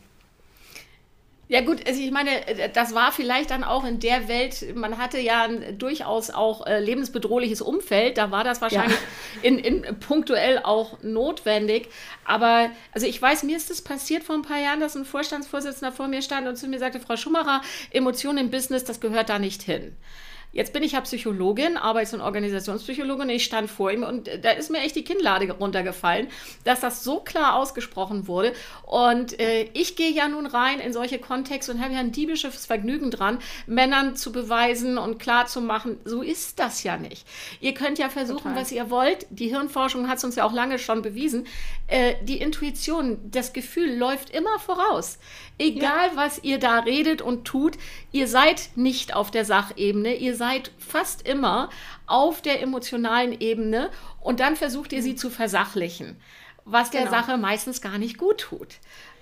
Ja 1.51 1.59
gut, 1.59 1.85
also 1.85 1.99
ich 1.99 2.11
meine, 2.11 2.47
äh, 2.47 2.69
das 2.69 2.95
war 2.95 3.11
vielleicht 3.11 3.51
dann 3.51 3.65
auch 3.65 3.83
in 3.83 3.99
der 3.99 4.29
Welt, 4.29 4.73
man 4.73 4.97
hatte 4.97 5.19
ja 5.19 5.43
ein 5.43 5.77
durchaus 5.77 6.29
auch 6.29 6.65
äh, 6.65 6.79
lebensbedrohliches 6.79 7.61
Umfeld, 7.61 8.17
da 8.17 8.31
war 8.31 8.45
das 8.45 8.61
wahrscheinlich 8.61 8.97
ja. 8.97 9.49
in, 9.49 9.59
in 9.59 9.99
punktuell 9.99 10.59
auch 10.59 11.03
notwendig. 11.03 11.89
Aber 12.23 12.69
also 12.93 13.05
ich 13.05 13.21
weiß, 13.21 13.43
mir 13.43 13.57
ist 13.57 13.69
es 13.69 13.81
passiert 13.81 14.23
vor 14.23 14.35
ein 14.35 14.43
paar 14.43 14.61
Jahren, 14.61 14.79
dass 14.79 14.95
ein 14.95 15.03
Vorstandsvorsitzender 15.03 15.91
vor 15.91 16.07
mir 16.07 16.21
stand 16.21 16.47
und 16.47 16.55
zu 16.55 16.69
mir 16.69 16.79
sagte, 16.79 17.01
Frau 17.01 17.17
Schumacher, 17.17 17.59
Emotionen 17.91 18.45
im 18.45 18.49
Business, 18.49 18.85
das 18.85 19.01
gehört 19.01 19.27
da 19.27 19.37
nicht 19.37 19.61
hin. 19.61 19.97
Jetzt 20.53 20.73
bin 20.73 20.83
ich 20.83 20.93
ja 20.93 21.01
Psychologin, 21.01 21.77
Arbeits- 21.77 22.13
und 22.13 22.21
Organisationspsychologin. 22.21 23.29
Ich 23.29 23.45
stand 23.45 23.69
vor 23.69 23.91
ihm 23.91 24.03
und 24.03 24.29
da 24.41 24.51
ist 24.51 24.69
mir 24.69 24.79
echt 24.79 24.95
die 24.97 25.03
Kinnlade 25.03 25.49
runtergefallen, 25.51 26.27
dass 26.65 26.81
das 26.81 27.03
so 27.03 27.21
klar 27.21 27.55
ausgesprochen 27.55 28.27
wurde. 28.27 28.53
Und 28.83 29.39
äh, 29.39 29.69
ich 29.73 29.95
gehe 29.95 30.11
ja 30.11 30.27
nun 30.27 30.45
rein 30.45 30.79
in 30.79 30.91
solche 30.91 31.19
Kontexte 31.19 31.71
und 31.71 31.81
habe 31.81 31.93
ja 31.93 31.99
ein 31.99 32.11
diebisches 32.11 32.65
Vergnügen 32.65 33.11
dran, 33.11 33.39
Männern 33.65 34.17
zu 34.17 34.33
beweisen 34.33 34.97
und 34.97 35.19
klar 35.19 35.45
zu 35.45 35.61
machen, 35.61 35.97
so 36.03 36.21
ist 36.21 36.59
das 36.59 36.83
ja 36.83 36.97
nicht. 36.97 37.25
Ihr 37.61 37.73
könnt 37.73 37.97
ja 37.97 38.09
versuchen, 38.09 38.49
Total. 38.49 38.61
was 38.61 38.71
ihr 38.71 38.89
wollt. 38.89 39.27
Die 39.29 39.47
Hirnforschung 39.47 40.09
hat 40.09 40.17
es 40.17 40.23
uns 40.25 40.35
ja 40.35 40.43
auch 40.43 40.53
lange 40.53 40.79
schon 40.79 41.01
bewiesen. 41.01 41.47
Äh, 41.87 42.15
die 42.23 42.41
Intuition, 42.41 43.19
das 43.23 43.53
Gefühl 43.53 43.97
läuft 43.97 44.29
immer 44.31 44.59
voraus. 44.59 45.17
Egal, 45.61 46.07
ja. 46.07 46.15
was 46.15 46.43
ihr 46.43 46.57
da 46.57 46.79
redet 46.79 47.21
und 47.21 47.45
tut, 47.45 47.77
ihr 48.11 48.27
seid 48.27 48.69
nicht 48.75 49.15
auf 49.15 49.29
der 49.29 49.45
Sachebene, 49.45 50.15
ihr 50.15 50.35
seid 50.35 50.71
fast 50.79 51.27
immer 51.27 51.69
auf 52.07 52.41
der 52.41 52.61
emotionalen 52.61 53.39
Ebene 53.39 53.91
und 54.19 54.39
dann 54.39 54.55
versucht 54.55 54.91
ihr 54.91 55.03
sie 55.03 55.15
zu 55.15 55.29
versachlichen, 55.29 56.19
was 56.65 56.89
der 56.89 57.01
genau. 57.05 57.11
Sache 57.11 57.37
meistens 57.37 57.79
gar 57.79 57.99
nicht 57.99 58.17
gut 58.17 58.39
tut. 58.39 58.77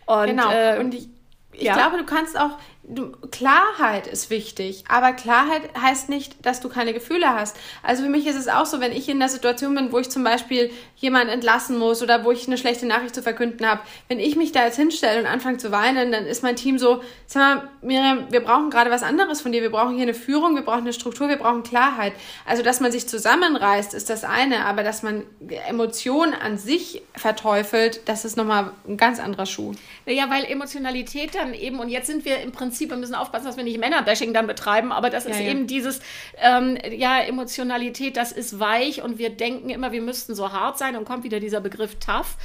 Und, 0.05 0.27
genau. 0.27 0.49
Äh, 0.49 0.79
und 0.79 0.93
ich, 0.93 1.09
ich 1.51 1.63
ja. 1.63 1.73
glaube, 1.73 1.97
du 1.97 2.05
kannst 2.05 2.39
auch 2.39 2.57
du, 2.89 3.11
Klarheit 3.31 4.07
ist 4.07 4.29
wichtig, 4.29 4.83
aber 4.89 5.13
Klarheit 5.13 5.61
heißt 5.79 6.09
nicht, 6.09 6.45
dass 6.45 6.59
du 6.59 6.69
keine 6.69 6.93
Gefühle 6.93 7.33
hast. 7.33 7.55
Also 7.83 8.03
für 8.03 8.09
mich 8.09 8.25
ist 8.25 8.35
es 8.35 8.47
auch 8.47 8.65
so, 8.65 8.79
wenn 8.79 8.91
ich 8.91 9.07
in 9.07 9.19
der 9.19 9.29
Situation 9.29 9.75
bin, 9.75 9.91
wo 9.91 9.99
ich 9.99 10.09
zum 10.09 10.23
Beispiel 10.23 10.71
jemanden 10.97 11.29
entlassen 11.29 11.77
muss 11.77 12.01
oder 12.01 12.25
wo 12.25 12.31
ich 12.31 12.47
eine 12.47 12.57
schlechte 12.57 12.85
Nachricht 12.85 13.15
zu 13.15 13.21
verkünden 13.21 13.65
habe, 13.65 13.81
wenn 14.07 14.19
ich 14.19 14.35
mich 14.35 14.51
da 14.51 14.65
jetzt 14.65 14.75
hinstelle 14.75 15.19
und 15.19 15.27
anfange 15.27 15.57
zu 15.57 15.71
weinen, 15.71 16.11
dann 16.11 16.25
ist 16.25 16.43
mein 16.43 16.55
Team 16.55 16.79
so, 16.79 17.01
sag 17.27 17.41
mal, 17.41 17.69
Miriam, 17.81 18.25
wir 18.31 18.41
brauchen 18.41 18.69
gerade 18.69 18.91
was 18.91 19.03
anderes 19.03 19.41
von 19.41 19.51
dir, 19.51 19.61
wir 19.61 19.71
brauchen 19.71 19.93
hier 19.95 20.03
eine 20.03 20.13
Führung, 20.13 20.55
wir 20.55 20.63
brauchen 20.63 20.81
eine 20.81 20.93
Struktur, 20.93 21.29
wir 21.29 21.37
brauchen 21.37 21.63
Klarheit. 21.63 22.13
Also, 22.45 22.63
dass 22.63 22.79
man 22.79 22.91
sich 22.91 23.07
zusammenreißt, 23.07 23.93
ist 23.93 24.09
das 24.09 24.23
eine, 24.23 24.65
aber 24.65 24.83
dass 24.83 25.03
man 25.03 25.23
Emotionen 25.67 26.33
an 26.33 26.57
sich 26.57 27.03
verteufelt, 27.15 28.01
das 28.05 28.25
ist 28.25 28.35
nochmal 28.35 28.71
ein 28.87 28.97
ganz 28.97 29.19
anderer 29.19 29.45
Schuh. 29.45 29.73
Ja, 30.05 30.29
weil 30.29 30.43
Emotionalität 30.45 31.35
dann 31.35 31.53
eben, 31.53 31.79
und 31.79 31.89
jetzt 31.89 32.07
sind 32.07 32.25
wir 32.25 32.39
im 32.39 32.51
Prinzip 32.51 32.78
Prinzip, 32.79 32.91
wir 32.91 32.97
müssen 32.97 33.15
aufpassen, 33.15 33.45
dass 33.45 33.57
wir 33.57 33.63
nicht 33.63 33.77
Männerbashing 33.77 34.33
dann 34.33 34.47
betreiben, 34.47 34.91
aber 34.93 35.09
das 35.09 35.25
ist 35.25 35.37
ja, 35.37 35.45
ja. 35.45 35.51
eben 35.51 35.67
dieses, 35.67 35.99
ähm, 36.37 36.77
ja, 36.91 37.19
Emotionalität, 37.19 38.15
das 38.15 38.31
ist 38.31 38.59
weich 38.59 39.01
und 39.01 39.17
wir 39.17 39.29
denken 39.31 39.69
immer, 39.69 39.91
wir 39.91 40.01
müssten 40.01 40.33
so 40.33 40.53
hart 40.53 40.77
sein 40.77 40.95
und 40.95 41.03
kommt 41.03 41.25
wieder 41.25 41.41
dieser 41.41 41.59
Begriff 41.59 41.95
tough. 41.99 42.37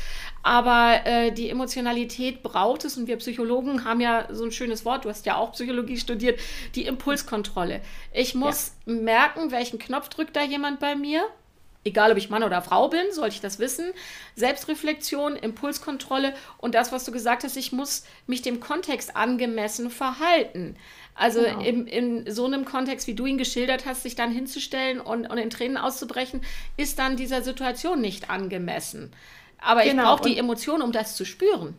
Aber 0.43 1.07
äh, 1.07 1.31
die 1.31 1.49
Emotionalität 1.49 2.43
braucht 2.43 2.85
es 2.85 2.97
und 2.97 3.07
wir 3.07 3.17
Psychologen 3.17 3.85
haben 3.85 4.01
ja 4.01 4.27
so 4.31 4.45
ein 4.45 4.51
schönes 4.51 4.85
Wort, 4.85 5.05
du 5.05 5.09
hast 5.09 5.25
ja 5.25 5.37
auch 5.37 5.53
Psychologie 5.53 5.97
studiert, 5.97 6.41
die 6.75 6.85
Impulskontrolle. 6.85 7.81
Ich 8.13 8.35
muss 8.35 8.73
ja. 8.87 8.95
merken, 8.95 9.53
welchen 9.53 9.79
Knopf 9.79 10.09
drückt 10.09 10.35
da 10.37 10.43
jemand 10.43 10.81
bei 10.81 10.97
mir 10.97 11.23
egal 11.85 12.11
ob 12.13 12.19
ich 12.19 12.31
Mann 12.31 12.43
oder 12.43 12.63
Frau 12.63 12.89
bin, 12.89 13.13
sollte 13.13 13.35
ich 13.37 13.41
das 13.41 13.59
wissen. 13.59 13.93
Selbstreflexion, 14.37 15.37
Impulskontrolle 15.37 16.35
und 16.59 16.75
das, 16.75 16.93
was 16.93 17.05
du 17.05 17.13
gesagt 17.13 17.45
hast, 17.45 17.57
ich 17.57 17.73
muss 17.73 18.05
mich 18.27 18.43
dem 18.43 18.61
Kontext 18.61 19.17
angemessen 19.17 19.91
verhalten. 19.91 20.77
Also 21.15 21.43
genau. 21.43 21.61
im, 21.61 21.87
in 21.87 22.33
so 22.33 22.47
einem 22.47 22.65
Kontext, 22.65 23.07
wie 23.07 23.15
du 23.15 23.27
ihn 23.27 23.39
geschildert 23.39 23.87
hast, 23.87 24.03
sich 24.03 24.17
dann 24.17 24.33
hinzustellen 24.33 25.01
und, 25.01 25.27
und 25.27 25.39
in 25.39 25.51
Tränen 25.51 25.77
auszubrechen, 25.77 26.43
ist 26.77 26.99
dann 26.99 27.17
dieser 27.17 27.43
Situation 27.43 28.01
nicht 28.01 28.31
angemessen. 28.31 29.13
Aber 29.59 29.83
genau. 29.83 30.03
ich 30.03 30.09
brauche 30.09 30.29
die 30.29 30.39
Emotion, 30.39 30.83
um 30.83 30.91
das 30.91 31.15
zu 31.15 31.25
spüren. 31.25 31.77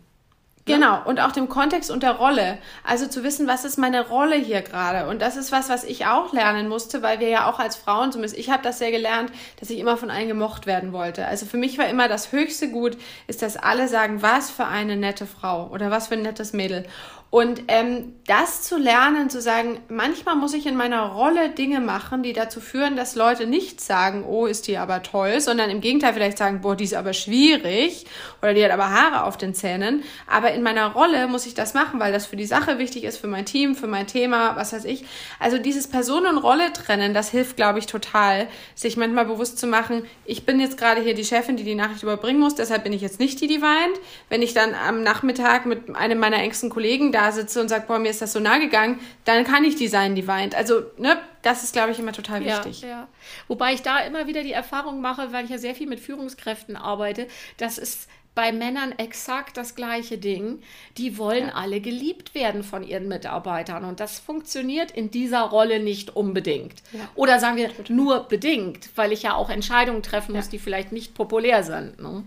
Genau, 0.67 0.99
und 1.05 1.19
auch 1.19 1.31
dem 1.31 1.47
Kontext 1.47 1.91
und 1.91 2.01
der 2.01 2.13
Rolle. 2.13 2.57
Also 2.83 3.05
zu 3.05 3.23
wissen, 3.23 3.45
was 3.45 3.65
ist 3.65 3.77
meine 3.77 4.07
Rolle 4.07 4.35
hier 4.35 4.63
gerade. 4.63 5.07
Und 5.07 5.21
das 5.21 5.37
ist 5.37 5.51
was, 5.51 5.69
was 5.69 5.83
ich 5.83 6.07
auch 6.07 6.33
lernen 6.33 6.67
musste, 6.67 7.03
weil 7.03 7.19
wir 7.19 7.29
ja 7.29 7.47
auch 7.47 7.59
als 7.59 7.75
Frauen, 7.75 8.11
zumindest 8.11 8.35
ich 8.35 8.49
habe 8.49 8.63
das 8.63 8.79
sehr 8.79 8.89
gelernt, 8.89 9.31
dass 9.59 9.69
ich 9.69 9.77
immer 9.77 9.95
von 9.95 10.09
allen 10.09 10.27
gemocht 10.27 10.65
werden 10.65 10.91
wollte. 10.91 11.27
Also 11.27 11.45
für 11.45 11.57
mich 11.57 11.77
war 11.77 11.87
immer 11.87 12.07
das 12.07 12.31
höchste 12.31 12.71
Gut, 12.71 12.97
ist, 13.27 13.43
dass 13.43 13.57
alle 13.57 13.87
sagen, 13.87 14.23
was 14.23 14.49
für 14.49 14.65
eine 14.65 14.97
nette 14.97 15.27
Frau 15.27 15.67
oder 15.67 15.91
was 15.91 16.07
für 16.07 16.15
ein 16.15 16.23
nettes 16.23 16.51
Mädel. 16.51 16.87
Und 17.31 17.63
ähm, 17.67 18.13
das 18.27 18.61
zu 18.61 18.77
lernen, 18.77 19.29
zu 19.29 19.41
sagen, 19.41 19.79
manchmal 19.89 20.35
muss 20.35 20.53
ich 20.53 20.65
in 20.65 20.77
meiner 20.77 21.01
Rolle 21.01 21.49
Dinge 21.49 21.81
machen, 21.81 22.23
die 22.23 22.31
dazu 22.31 22.61
führen, 22.61 22.95
dass 22.95 23.15
Leute 23.15 23.45
nicht 23.45 23.81
sagen, 23.81 24.23
oh, 24.25 24.45
ist 24.45 24.67
die 24.67 24.77
aber 24.77 25.03
toll, 25.03 25.41
sondern 25.41 25.69
im 25.69 25.81
Gegenteil 25.81 26.13
vielleicht 26.13 26.37
sagen, 26.37 26.61
boah, 26.61 26.77
die 26.77 26.85
ist 26.85 26.93
aber 26.93 27.11
schwierig 27.11 28.05
oder 28.41 28.53
die 28.53 28.63
hat 28.63 28.71
aber 28.71 28.89
Haare 28.89 29.25
auf 29.25 29.37
den 29.37 29.53
Zähnen. 29.53 30.03
Aber 30.27 30.53
in 30.53 30.63
meiner 30.63 30.93
Rolle 30.93 31.27
muss 31.27 31.45
ich 31.45 31.53
das 31.53 31.73
machen, 31.73 31.99
weil 31.99 32.13
das 32.13 32.25
für 32.25 32.37
die 32.37 32.45
Sache 32.45 32.77
wichtig 32.77 33.03
ist, 33.03 33.17
für 33.17 33.27
mein 33.27 33.45
Team, 33.45 33.75
für 33.75 33.87
mein 33.87 34.07
Thema, 34.07 34.55
was 34.55 34.71
weiß 34.71 34.85
ich. 34.85 35.03
Also 35.37 35.57
dieses 35.57 35.87
Person- 35.87 36.25
und 36.25 36.37
Rolle 36.37 36.71
trennen, 36.71 37.13
das 37.13 37.29
hilft, 37.29 37.57
glaube 37.57 37.79
ich, 37.79 37.85
total, 37.85 38.47
sich 38.75 38.95
manchmal 38.95 39.25
bewusst 39.25 39.59
zu 39.59 39.67
machen, 39.67 40.03
ich 40.23 40.45
bin 40.45 40.59
jetzt 40.59 40.77
gerade 40.77 41.01
hier 41.01 41.15
die 41.15 41.25
Chefin, 41.25 41.57
die 41.57 41.63
die 41.63 41.75
Nachricht 41.75 42.01
überbringen 42.01 42.39
muss, 42.39 42.55
deshalb 42.55 42.83
bin 42.83 42.93
ich 42.93 43.01
jetzt 43.01 43.19
nicht 43.19 43.41
die, 43.41 43.47
die 43.47 43.61
weint. 43.61 43.99
Wenn 44.29 44.41
ich 44.41 44.53
dann 44.53 44.73
am 44.73 45.03
Nachmittag 45.03 45.65
mit 45.65 45.93
einem 45.95 46.19
meiner 46.19 46.37
engsten 46.37 46.69
Kollegen 46.69 47.11
da 47.11 47.24
sitze 47.31 47.61
und 47.61 47.69
sage, 47.69 47.85
boah, 47.87 47.99
mir 47.99 48.09
ist 48.09 48.21
das 48.21 48.33
so 48.33 48.39
nah 48.39 48.57
gegangen, 48.57 48.99
dann 49.23 49.43
kann 49.43 49.63
ich 49.63 49.75
die 49.75 49.87
sein, 49.87 50.15
die 50.15 50.27
weint. 50.27 50.55
Also, 50.55 50.83
ne, 50.97 51.17
das 51.41 51.63
ist, 51.63 51.73
glaube 51.73 51.91
ich, 51.91 51.99
immer 51.99 52.11
total 52.11 52.43
wichtig. 52.43 52.81
Ja, 52.81 52.87
ja. 52.87 53.07
Wobei 53.47 53.73
ich 53.73 53.81
da 53.81 53.99
immer 53.99 54.27
wieder 54.27 54.43
die 54.43 54.51
Erfahrung 54.51 55.01
mache, 55.01 55.31
weil 55.31 55.45
ich 55.45 55.51
ja 55.51 55.57
sehr 55.57 55.75
viel 55.75 55.87
mit 55.87 55.99
Führungskräften 55.99 56.75
arbeite, 56.75 57.27
dass 57.57 57.77
es 57.77 58.07
bei 58.35 58.51
Männern 58.51 58.93
exakt 58.97 59.55
das 59.57 59.75
gleiche 59.75 60.17
Ding. 60.17 60.59
Die 60.97 61.17
wollen 61.17 61.47
ja. 61.47 61.53
alle 61.53 61.79
geliebt 61.79 62.35
werden 62.35 62.63
von 62.63 62.83
ihren 62.83 63.07
Mitarbeitern. 63.07 63.85
Und 63.85 64.01
das 64.01 64.19
funktioniert 64.19 64.91
in 64.91 65.09
dieser 65.09 65.41
Rolle 65.41 65.79
nicht 65.79 66.15
unbedingt. 66.15 66.83
Ja. 66.91 66.99
Oder 67.15 67.39
sagen 67.39 67.55
wir 67.55 67.71
nur 67.87 68.25
bedingt, 68.25 68.89
weil 68.95 69.13
ich 69.13 69.23
ja 69.23 69.33
auch 69.35 69.49
Entscheidungen 69.49 70.03
treffen 70.03 70.35
muss, 70.35 70.49
die 70.49 70.59
vielleicht 70.59 70.91
nicht 70.91 71.15
populär 71.15 71.63
sind. 71.63 71.99
Ne? 72.01 72.23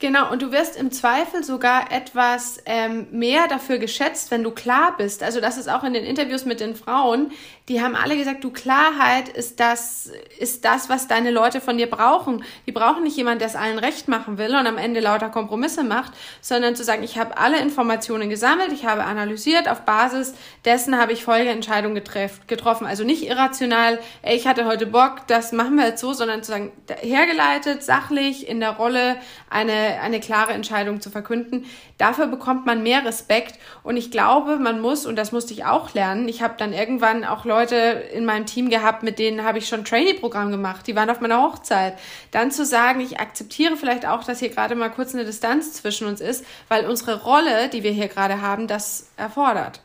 Genau, 0.00 0.30
und 0.30 0.42
du 0.42 0.52
wirst 0.52 0.76
im 0.76 0.92
Zweifel 0.92 1.42
sogar 1.42 1.90
etwas 1.90 2.62
ähm, 2.66 3.08
mehr 3.10 3.48
dafür 3.48 3.78
geschätzt, 3.78 4.30
wenn 4.30 4.44
du 4.44 4.52
klar 4.52 4.96
bist. 4.96 5.24
Also 5.24 5.40
das 5.40 5.58
ist 5.58 5.68
auch 5.68 5.82
in 5.82 5.92
den 5.92 6.04
Interviews 6.04 6.44
mit 6.44 6.60
den 6.60 6.76
Frauen, 6.76 7.32
die 7.68 7.82
haben 7.82 7.94
alle 7.94 8.16
gesagt, 8.16 8.44
du 8.44 8.50
Klarheit 8.50 9.28
ist 9.28 9.60
das, 9.60 10.10
ist 10.38 10.64
das, 10.64 10.88
was 10.88 11.06
deine 11.06 11.30
Leute 11.30 11.60
von 11.60 11.76
dir 11.76 11.88
brauchen. 11.88 12.44
Die 12.66 12.72
brauchen 12.72 13.02
nicht 13.02 13.16
jemand, 13.16 13.40
der 13.40 13.48
es 13.48 13.56
allen 13.56 13.78
recht 13.78 14.08
machen 14.08 14.38
will 14.38 14.54
und 14.54 14.66
am 14.66 14.78
Ende 14.78 15.00
lauter 15.00 15.28
Kompromisse 15.28 15.84
macht, 15.84 16.12
sondern 16.40 16.76
zu 16.76 16.84
sagen, 16.84 17.02
ich 17.02 17.18
habe 17.18 17.36
alle 17.38 17.60
Informationen 17.60 18.30
gesammelt, 18.30 18.72
ich 18.72 18.86
habe 18.86 19.04
analysiert, 19.04 19.68
auf 19.68 19.82
Basis 19.82 20.34
dessen 20.64 20.98
habe 20.98 21.12
ich 21.12 21.24
Folgeentscheidungen 21.24 22.02
getroffen. 22.46 22.86
Also 22.86 23.04
nicht 23.04 23.26
irrational, 23.26 23.98
ey, 24.22 24.36
ich 24.36 24.46
hatte 24.46 24.64
heute 24.64 24.86
Bock, 24.86 25.26
das 25.26 25.52
machen 25.52 25.76
wir 25.76 25.86
jetzt 25.86 26.00
so, 26.00 26.12
sondern 26.12 26.42
zu 26.42 26.52
sagen, 26.52 26.72
hergeleitet, 27.00 27.82
sachlich, 27.82 28.48
in 28.48 28.60
der 28.60 28.70
Rolle 28.70 29.16
eine 29.50 29.78
eine, 30.00 30.20
klare 30.20 30.52
Entscheidung 30.52 31.00
zu 31.00 31.10
verkünden. 31.10 31.66
Dafür 31.98 32.28
bekommt 32.28 32.64
man 32.64 32.82
mehr 32.82 33.04
Respekt 33.04 33.58
und 33.82 33.96
ich 33.96 34.10
glaube, 34.10 34.56
man 34.56 34.80
muss, 34.80 35.04
und 35.04 35.16
das 35.16 35.32
musste 35.32 35.52
ich 35.52 35.64
auch 35.64 35.94
lernen, 35.94 36.28
ich 36.28 36.42
habe 36.42 36.54
dann 36.56 36.72
irgendwann 36.72 37.24
auch 37.24 37.44
Leute 37.44 37.76
in 37.76 38.24
meinem 38.24 38.46
Team 38.46 38.70
gehabt, 38.70 39.02
mit 39.02 39.18
denen 39.18 39.44
habe 39.44 39.58
ich 39.58 39.68
schon 39.68 39.84
Trainee-Programm 39.84 40.52
gemacht, 40.52 40.86
die 40.86 40.94
waren 40.94 41.10
auf 41.10 41.20
meiner 41.20 41.42
Hochzeit. 41.42 41.98
Dann 42.30 42.52
zu 42.52 42.64
sagen, 42.64 43.00
ich 43.00 43.18
akzeptiere 43.18 43.76
vielleicht 43.76 44.06
auch, 44.06 44.22
dass 44.22 44.38
hier 44.38 44.50
gerade 44.50 44.76
mal 44.76 44.90
kurz 44.90 45.12
eine 45.12 45.24
Distanz 45.24 45.72
zwischen 45.72 46.06
uns 46.06 46.20
ist, 46.20 46.44
weil 46.68 46.86
unsere 46.86 47.22
Rolle, 47.22 47.68
die 47.68 47.82
wir 47.82 47.90
hier 47.90 48.08
gerade 48.08 48.40
haben, 48.40 48.68
das 48.68 49.10
erfordert. 49.16 49.80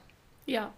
Ja, 0.45 0.71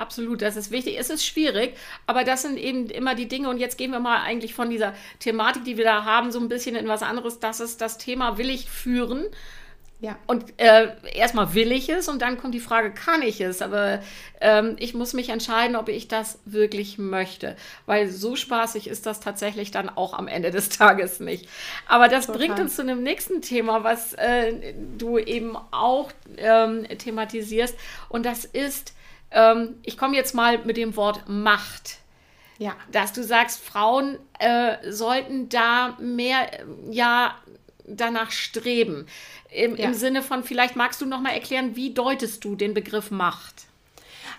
Absolut, 0.00 0.40
das 0.40 0.56
ist 0.56 0.70
wichtig. 0.70 0.98
Es 0.98 1.10
ist 1.10 1.26
schwierig, 1.26 1.76
aber 2.06 2.24
das 2.24 2.40
sind 2.40 2.56
eben 2.56 2.88
immer 2.88 3.14
die 3.14 3.28
Dinge. 3.28 3.50
Und 3.50 3.58
jetzt 3.58 3.76
gehen 3.76 3.90
wir 3.90 4.00
mal 4.00 4.22
eigentlich 4.22 4.54
von 4.54 4.70
dieser 4.70 4.94
Thematik, 5.18 5.64
die 5.64 5.76
wir 5.76 5.84
da 5.84 6.06
haben, 6.06 6.32
so 6.32 6.40
ein 6.40 6.48
bisschen 6.48 6.74
in 6.74 6.88
was 6.88 7.02
anderes. 7.02 7.38
Das 7.38 7.60
ist 7.60 7.82
das 7.82 7.98
Thema, 7.98 8.38
will 8.38 8.48
ich 8.48 8.70
führen? 8.70 9.26
Ja. 10.00 10.18
Und 10.26 10.58
äh, 10.58 10.88
erstmal 11.14 11.52
will 11.52 11.72
ich 11.72 11.90
es 11.90 12.08
und 12.08 12.22
dann 12.22 12.38
kommt 12.38 12.54
die 12.54 12.60
Frage, 12.60 12.90
kann 12.90 13.20
ich 13.20 13.42
es? 13.42 13.60
Aber 13.60 14.00
ähm, 14.40 14.76
ich 14.78 14.94
muss 14.94 15.12
mich 15.12 15.28
entscheiden, 15.28 15.76
ob 15.76 15.90
ich 15.90 16.08
das 16.08 16.38
wirklich 16.46 16.96
möchte. 16.96 17.54
Weil 17.84 18.08
so 18.08 18.34
spaßig 18.34 18.88
ist 18.88 19.04
das 19.04 19.20
tatsächlich 19.20 19.72
dann 19.72 19.90
auch 19.90 20.14
am 20.14 20.26
Ende 20.26 20.50
des 20.50 20.68
Tages 20.70 21.20
nicht. 21.20 21.48
Aber 21.86 22.08
das 22.08 22.26
Total. 22.26 22.38
bringt 22.38 22.60
uns 22.60 22.76
zu 22.76 22.82
einem 22.82 23.02
nächsten 23.02 23.42
Thema, 23.42 23.84
was 23.84 24.14
äh, 24.14 24.72
du 24.96 25.18
eben 25.18 25.56
auch 25.70 26.10
ähm, 26.38 26.86
thematisierst. 26.88 27.76
Und 28.08 28.24
das 28.24 28.46
ist, 28.46 28.94
ähm, 29.30 29.74
ich 29.82 29.98
komme 29.98 30.16
jetzt 30.16 30.34
mal 30.34 30.64
mit 30.64 30.78
dem 30.78 30.96
Wort 30.96 31.28
Macht. 31.28 31.98
Ja. 32.56 32.74
Dass 32.90 33.12
du 33.12 33.22
sagst, 33.22 33.62
Frauen 33.62 34.18
äh, 34.38 34.76
sollten 34.90 35.50
da 35.50 35.96
mehr, 35.98 36.46
ja, 36.90 37.34
danach 37.86 38.30
streben. 38.30 39.06
Im, 39.50 39.76
ja. 39.76 39.86
im 39.86 39.94
Sinne 39.94 40.22
von, 40.22 40.44
vielleicht 40.44 40.76
magst 40.76 41.00
du 41.00 41.06
noch 41.06 41.20
mal 41.20 41.32
erklären, 41.32 41.76
wie 41.76 41.92
deutest 41.92 42.44
du 42.44 42.56
den 42.56 42.74
Begriff 42.74 43.10
Macht? 43.10 43.66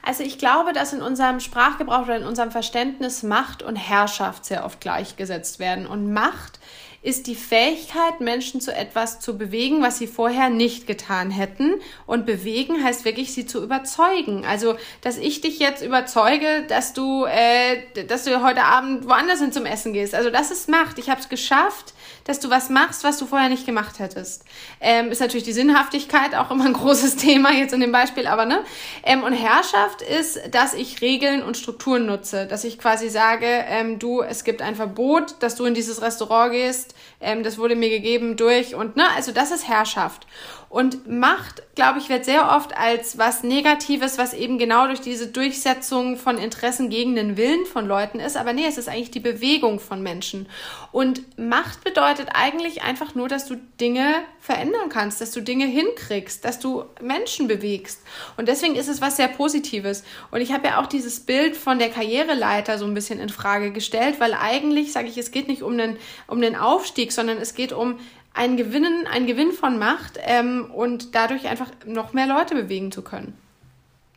Also 0.04 0.24
ich 0.24 0.38
glaube, 0.38 0.74
dass 0.74 0.94
in 0.94 1.02
unserem 1.02 1.40
Sprachgebrauch 1.40 2.04
oder 2.04 2.18
in 2.18 2.24
unserem 2.24 2.52
Verständnis 2.52 3.24
Macht 3.24 3.62
und 3.62 3.76
Herrschaft 3.76 4.46
sehr 4.46 4.66
oft 4.66 4.82
gleichgesetzt 4.82 5.60
werden. 5.60 5.86
Und 5.86 6.12
Macht 6.12 6.60
ist 7.04 7.26
die 7.26 7.36
Fähigkeit, 7.36 8.20
Menschen 8.20 8.62
zu 8.62 8.74
etwas 8.74 9.20
zu 9.20 9.38
bewegen, 9.38 9.82
was 9.82 9.98
sie 9.98 10.06
vorher 10.06 10.50
nicht 10.50 10.86
getan 10.86 11.32
hätten. 11.32 11.82
Und 12.06 12.26
bewegen 12.26 12.84
heißt 12.84 13.06
wirklich, 13.06 13.34
sie 13.34 13.48
zu 13.48 13.64
überzeugen. 13.64 14.46
Also, 14.46 14.76
dass 15.02 15.18
ich 15.18 15.42
dich 15.42 15.60
jetzt 15.60 15.84
überzeuge, 15.84 16.66
dass 16.68 16.94
du, 16.94 17.26
äh, 17.26 18.06
dass 18.06 18.26
du 18.26 18.44
heute 18.44 18.64
Abend 18.64 19.08
woanders 19.08 19.40
hin 19.40 19.52
zum 19.52 19.66
Essen 19.66 19.94
gehst. 19.94 20.14
Also, 20.14 20.30
das 20.30 20.52
ist 20.52 20.70
Macht. 20.70 21.00
Ich 21.00 21.10
habe 21.10 21.20
es 21.20 21.30
geschafft, 21.30 21.94
dass 22.24 22.40
du 22.40 22.50
was 22.50 22.70
machst, 22.70 23.04
was 23.04 23.18
du 23.18 23.26
vorher 23.26 23.50
nicht 23.50 23.66
gemacht 23.66 24.00
hättest. 24.00 24.44
Ähm, 24.80 25.12
ist 25.12 25.22
natürlich 25.22 25.44
die 25.44 25.54
Sinnhaftigkeit 25.54 26.36
auch 26.36 26.52
immer 26.52 26.66
ein 26.66 26.74
großes 26.82 27.18
Thema 27.18 27.52
jetzt 27.52 27.74
in 27.74 27.82
dem 27.82 27.92
Beispiel, 27.92 28.28
aber 28.28 28.46
ne? 28.46 28.64
Ähm, 29.04 29.24
und 29.24 29.34
Herrschaft 29.34 30.02
ist, 30.02 30.40
dass 30.52 30.74
ich 30.74 31.02
Regeln 31.02 31.44
und 31.44 31.58
Strukturen 31.58 32.06
nutze, 32.06 32.48
dass 32.48 32.64
ich 32.64 32.80
quasi 32.80 33.10
sage, 33.10 33.46
ähm, 33.48 34.00
du, 34.00 34.22
es 34.22 34.44
gibt 34.44 34.62
ein 34.62 34.76
Verbot, 34.76 35.36
dass 35.40 35.56
du 35.56 35.66
in 35.66 35.74
dieses 35.74 36.02
Restaurant 36.02 36.52
gehst, 36.52 36.96
ähm, 37.20 37.44
das 37.44 37.58
wurde 37.58 37.76
mir 37.76 37.90
gegeben 37.90 38.38
durch 38.38 38.76
und 38.76 38.96
ne, 38.96 39.04
also 39.16 39.32
das 39.32 39.52
ist 39.52 39.68
Herrschaft. 39.68 40.28
Und 40.72 41.06
Macht, 41.06 41.64
glaube 41.76 42.00
ich, 42.00 42.08
wird 42.08 42.24
sehr 42.24 42.50
oft 42.56 42.78
als 42.78 43.18
was 43.18 43.44
Negatives, 43.44 44.18
was 44.18 44.34
eben 44.34 44.58
genau 44.58 44.88
durch 44.88 45.02
diese 45.02 45.28
Durchsetzung 45.28 46.16
von 46.16 46.38
Interessen 46.38 46.90
gegen 46.90 47.14
den 47.14 47.36
Willen 47.36 47.66
von 47.66 47.86
Leuten 47.86 48.22
ist. 48.22 48.38
Aber 48.38 48.54
nee, 48.54 48.66
es 48.66 48.78
ist 48.78 48.88
eigentlich 48.88 49.12
die 49.12 49.20
Bewegung 49.20 49.82
von 49.82 50.02
Menschen. 50.02 50.48
Und 50.94 51.38
Macht 51.38 51.84
bedeutet 51.84 52.30
eigentlich 52.36 52.84
einfach 52.84 53.16
nur, 53.16 53.28
dass 53.28 53.48
du 53.48 53.58
Dinge 53.82 54.14
verändern 54.40 54.88
kannst, 54.88 55.20
dass 55.20 55.32
du 55.32 55.42
Dinge 55.42 55.66
hinkriegst, 55.66 56.46
dass 56.46 56.58
du 56.58 56.86
Menschen 57.02 57.50
bewegst. 57.50 58.02
Und 58.38 58.48
deswegen 58.48 58.76
ist 58.76 58.88
es 58.88 59.02
was 59.02 59.18
sehr 59.18 59.28
Positives. 59.28 60.06
Und 60.32 60.40
ich 60.40 60.54
habe 60.54 60.70
ja 60.70 60.82
auch 60.82 60.88
dieses 60.88 61.20
Bild 61.20 61.58
von 61.58 61.80
der 61.80 61.90
Karriereleiter 61.90 62.78
so 62.78 62.86
ein 62.86 62.94
bisschen 62.94 63.20
in 63.20 63.28
Frage 63.28 63.72
gestellt, 63.74 64.22
weil 64.22 64.34
eigentlich, 64.34 64.94
sage 64.94 65.10
ich, 65.10 65.18
es 65.18 65.32
geht 65.32 65.50
nicht 65.50 65.64
um 65.64 65.78
den, 65.78 65.98
um 66.28 66.40
den 66.40 66.56
Aufstieg, 66.56 67.12
sondern 67.12 67.40
es 67.40 67.56
geht 67.56 67.74
um 67.74 68.00
ein 68.34 68.58
Gewinnen, 68.58 69.08
ein 69.08 69.28
Gewinn 69.28 69.52
von 69.52 69.78
Macht 69.78 70.18
ähm, 70.22 70.72
und 70.72 71.16
dadurch 71.16 71.48
einfach 71.48 71.72
noch 71.86 72.14
mehr 72.14 72.28
Leute 72.28 72.56
bewegen 72.56 72.92
zu 72.92 73.02
können. 73.02 73.38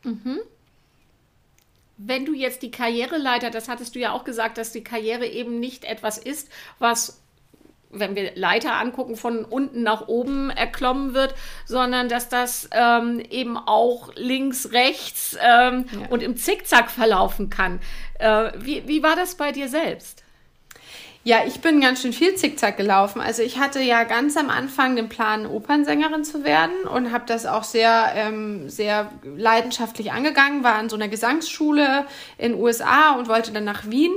Mhm. 0.03 0.39
Wenn 1.97 2.25
du 2.25 2.33
jetzt 2.33 2.61
die 2.61 2.71
Karriereleiter, 2.71 3.49
das 3.49 3.69
hattest 3.69 3.95
du 3.95 3.99
ja 3.99 4.11
auch 4.11 4.23
gesagt, 4.23 4.57
dass 4.57 4.71
die 4.71 4.83
Karriere 4.83 5.25
eben 5.25 5.59
nicht 5.59 5.85
etwas 5.85 6.17
ist, 6.17 6.49
was 6.79 7.21
wenn 7.91 8.15
wir 8.15 8.35
Leiter 8.35 8.73
angucken, 8.73 9.15
von 9.15 9.45
unten 9.45 9.83
nach 9.83 10.07
oben 10.07 10.49
erklommen 10.49 11.13
wird, 11.13 11.33
sondern 11.65 12.09
dass 12.09 12.27
das 12.27 12.69
ähm, 12.73 13.21
eben 13.29 13.57
auch 13.57 14.13
links, 14.15 14.71
rechts 14.73 15.37
ähm, 15.41 15.85
ja. 15.91 16.07
und 16.09 16.21
im 16.21 16.35
Zickzack 16.35 16.91
verlaufen 16.91 17.49
kann. 17.49 17.79
Äh, 18.19 18.51
wie, 18.57 18.85
wie 18.87 19.01
war 19.01 19.15
das 19.15 19.35
bei 19.35 19.53
dir 19.53 19.69
selbst? 19.69 20.24
Ja, 21.27 21.39
ich 21.43 21.59
bin 21.59 21.81
ganz 21.81 22.03
schön 22.03 22.13
viel 22.13 22.35
Zickzack 22.35 22.77
gelaufen. 22.77 23.19
Also 23.19 23.41
ich 23.41 23.57
hatte 23.57 23.81
ja 23.81 24.03
ganz 24.03 24.37
am 24.37 24.51
Anfang 24.51 24.95
den 24.95 25.09
Plan, 25.09 25.47
Opernsängerin 25.47 26.23
zu 26.23 26.43
werden 26.43 26.83
und 26.83 27.11
habe 27.11 27.23
das 27.25 27.47
auch 27.47 27.63
sehr, 27.63 28.11
ähm, 28.15 28.69
sehr 28.69 29.09
leidenschaftlich 29.23 30.11
angegangen, 30.11 30.63
war 30.63 30.79
in 30.79 30.87
so 30.87 30.95
einer 30.95 31.07
Gesangsschule 31.07 32.05
in 32.37 32.51
den 32.51 32.61
USA 32.61 33.15
und 33.17 33.27
wollte 33.27 33.51
dann 33.51 33.63
nach 33.63 33.89
Wien 33.89 34.13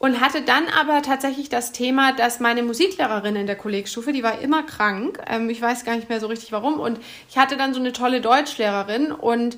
und 0.00 0.20
hatte 0.20 0.42
dann 0.42 0.64
aber 0.68 1.02
tatsächlich 1.02 1.48
das 1.48 1.70
Thema, 1.70 2.12
dass 2.12 2.40
meine 2.40 2.64
Musiklehrerin 2.64 3.36
in 3.36 3.46
der 3.46 3.54
Kollegstufe, 3.54 4.12
die 4.12 4.24
war 4.24 4.40
immer 4.40 4.64
krank. 4.64 5.20
Ähm, 5.28 5.48
ich 5.50 5.62
weiß 5.62 5.84
gar 5.84 5.94
nicht 5.94 6.08
mehr 6.08 6.18
so 6.18 6.26
richtig 6.26 6.50
warum. 6.50 6.80
Und 6.80 6.98
ich 7.28 7.38
hatte 7.38 7.56
dann 7.56 7.72
so 7.72 7.78
eine 7.78 7.92
tolle 7.92 8.20
Deutschlehrerin 8.20 9.12
und 9.12 9.56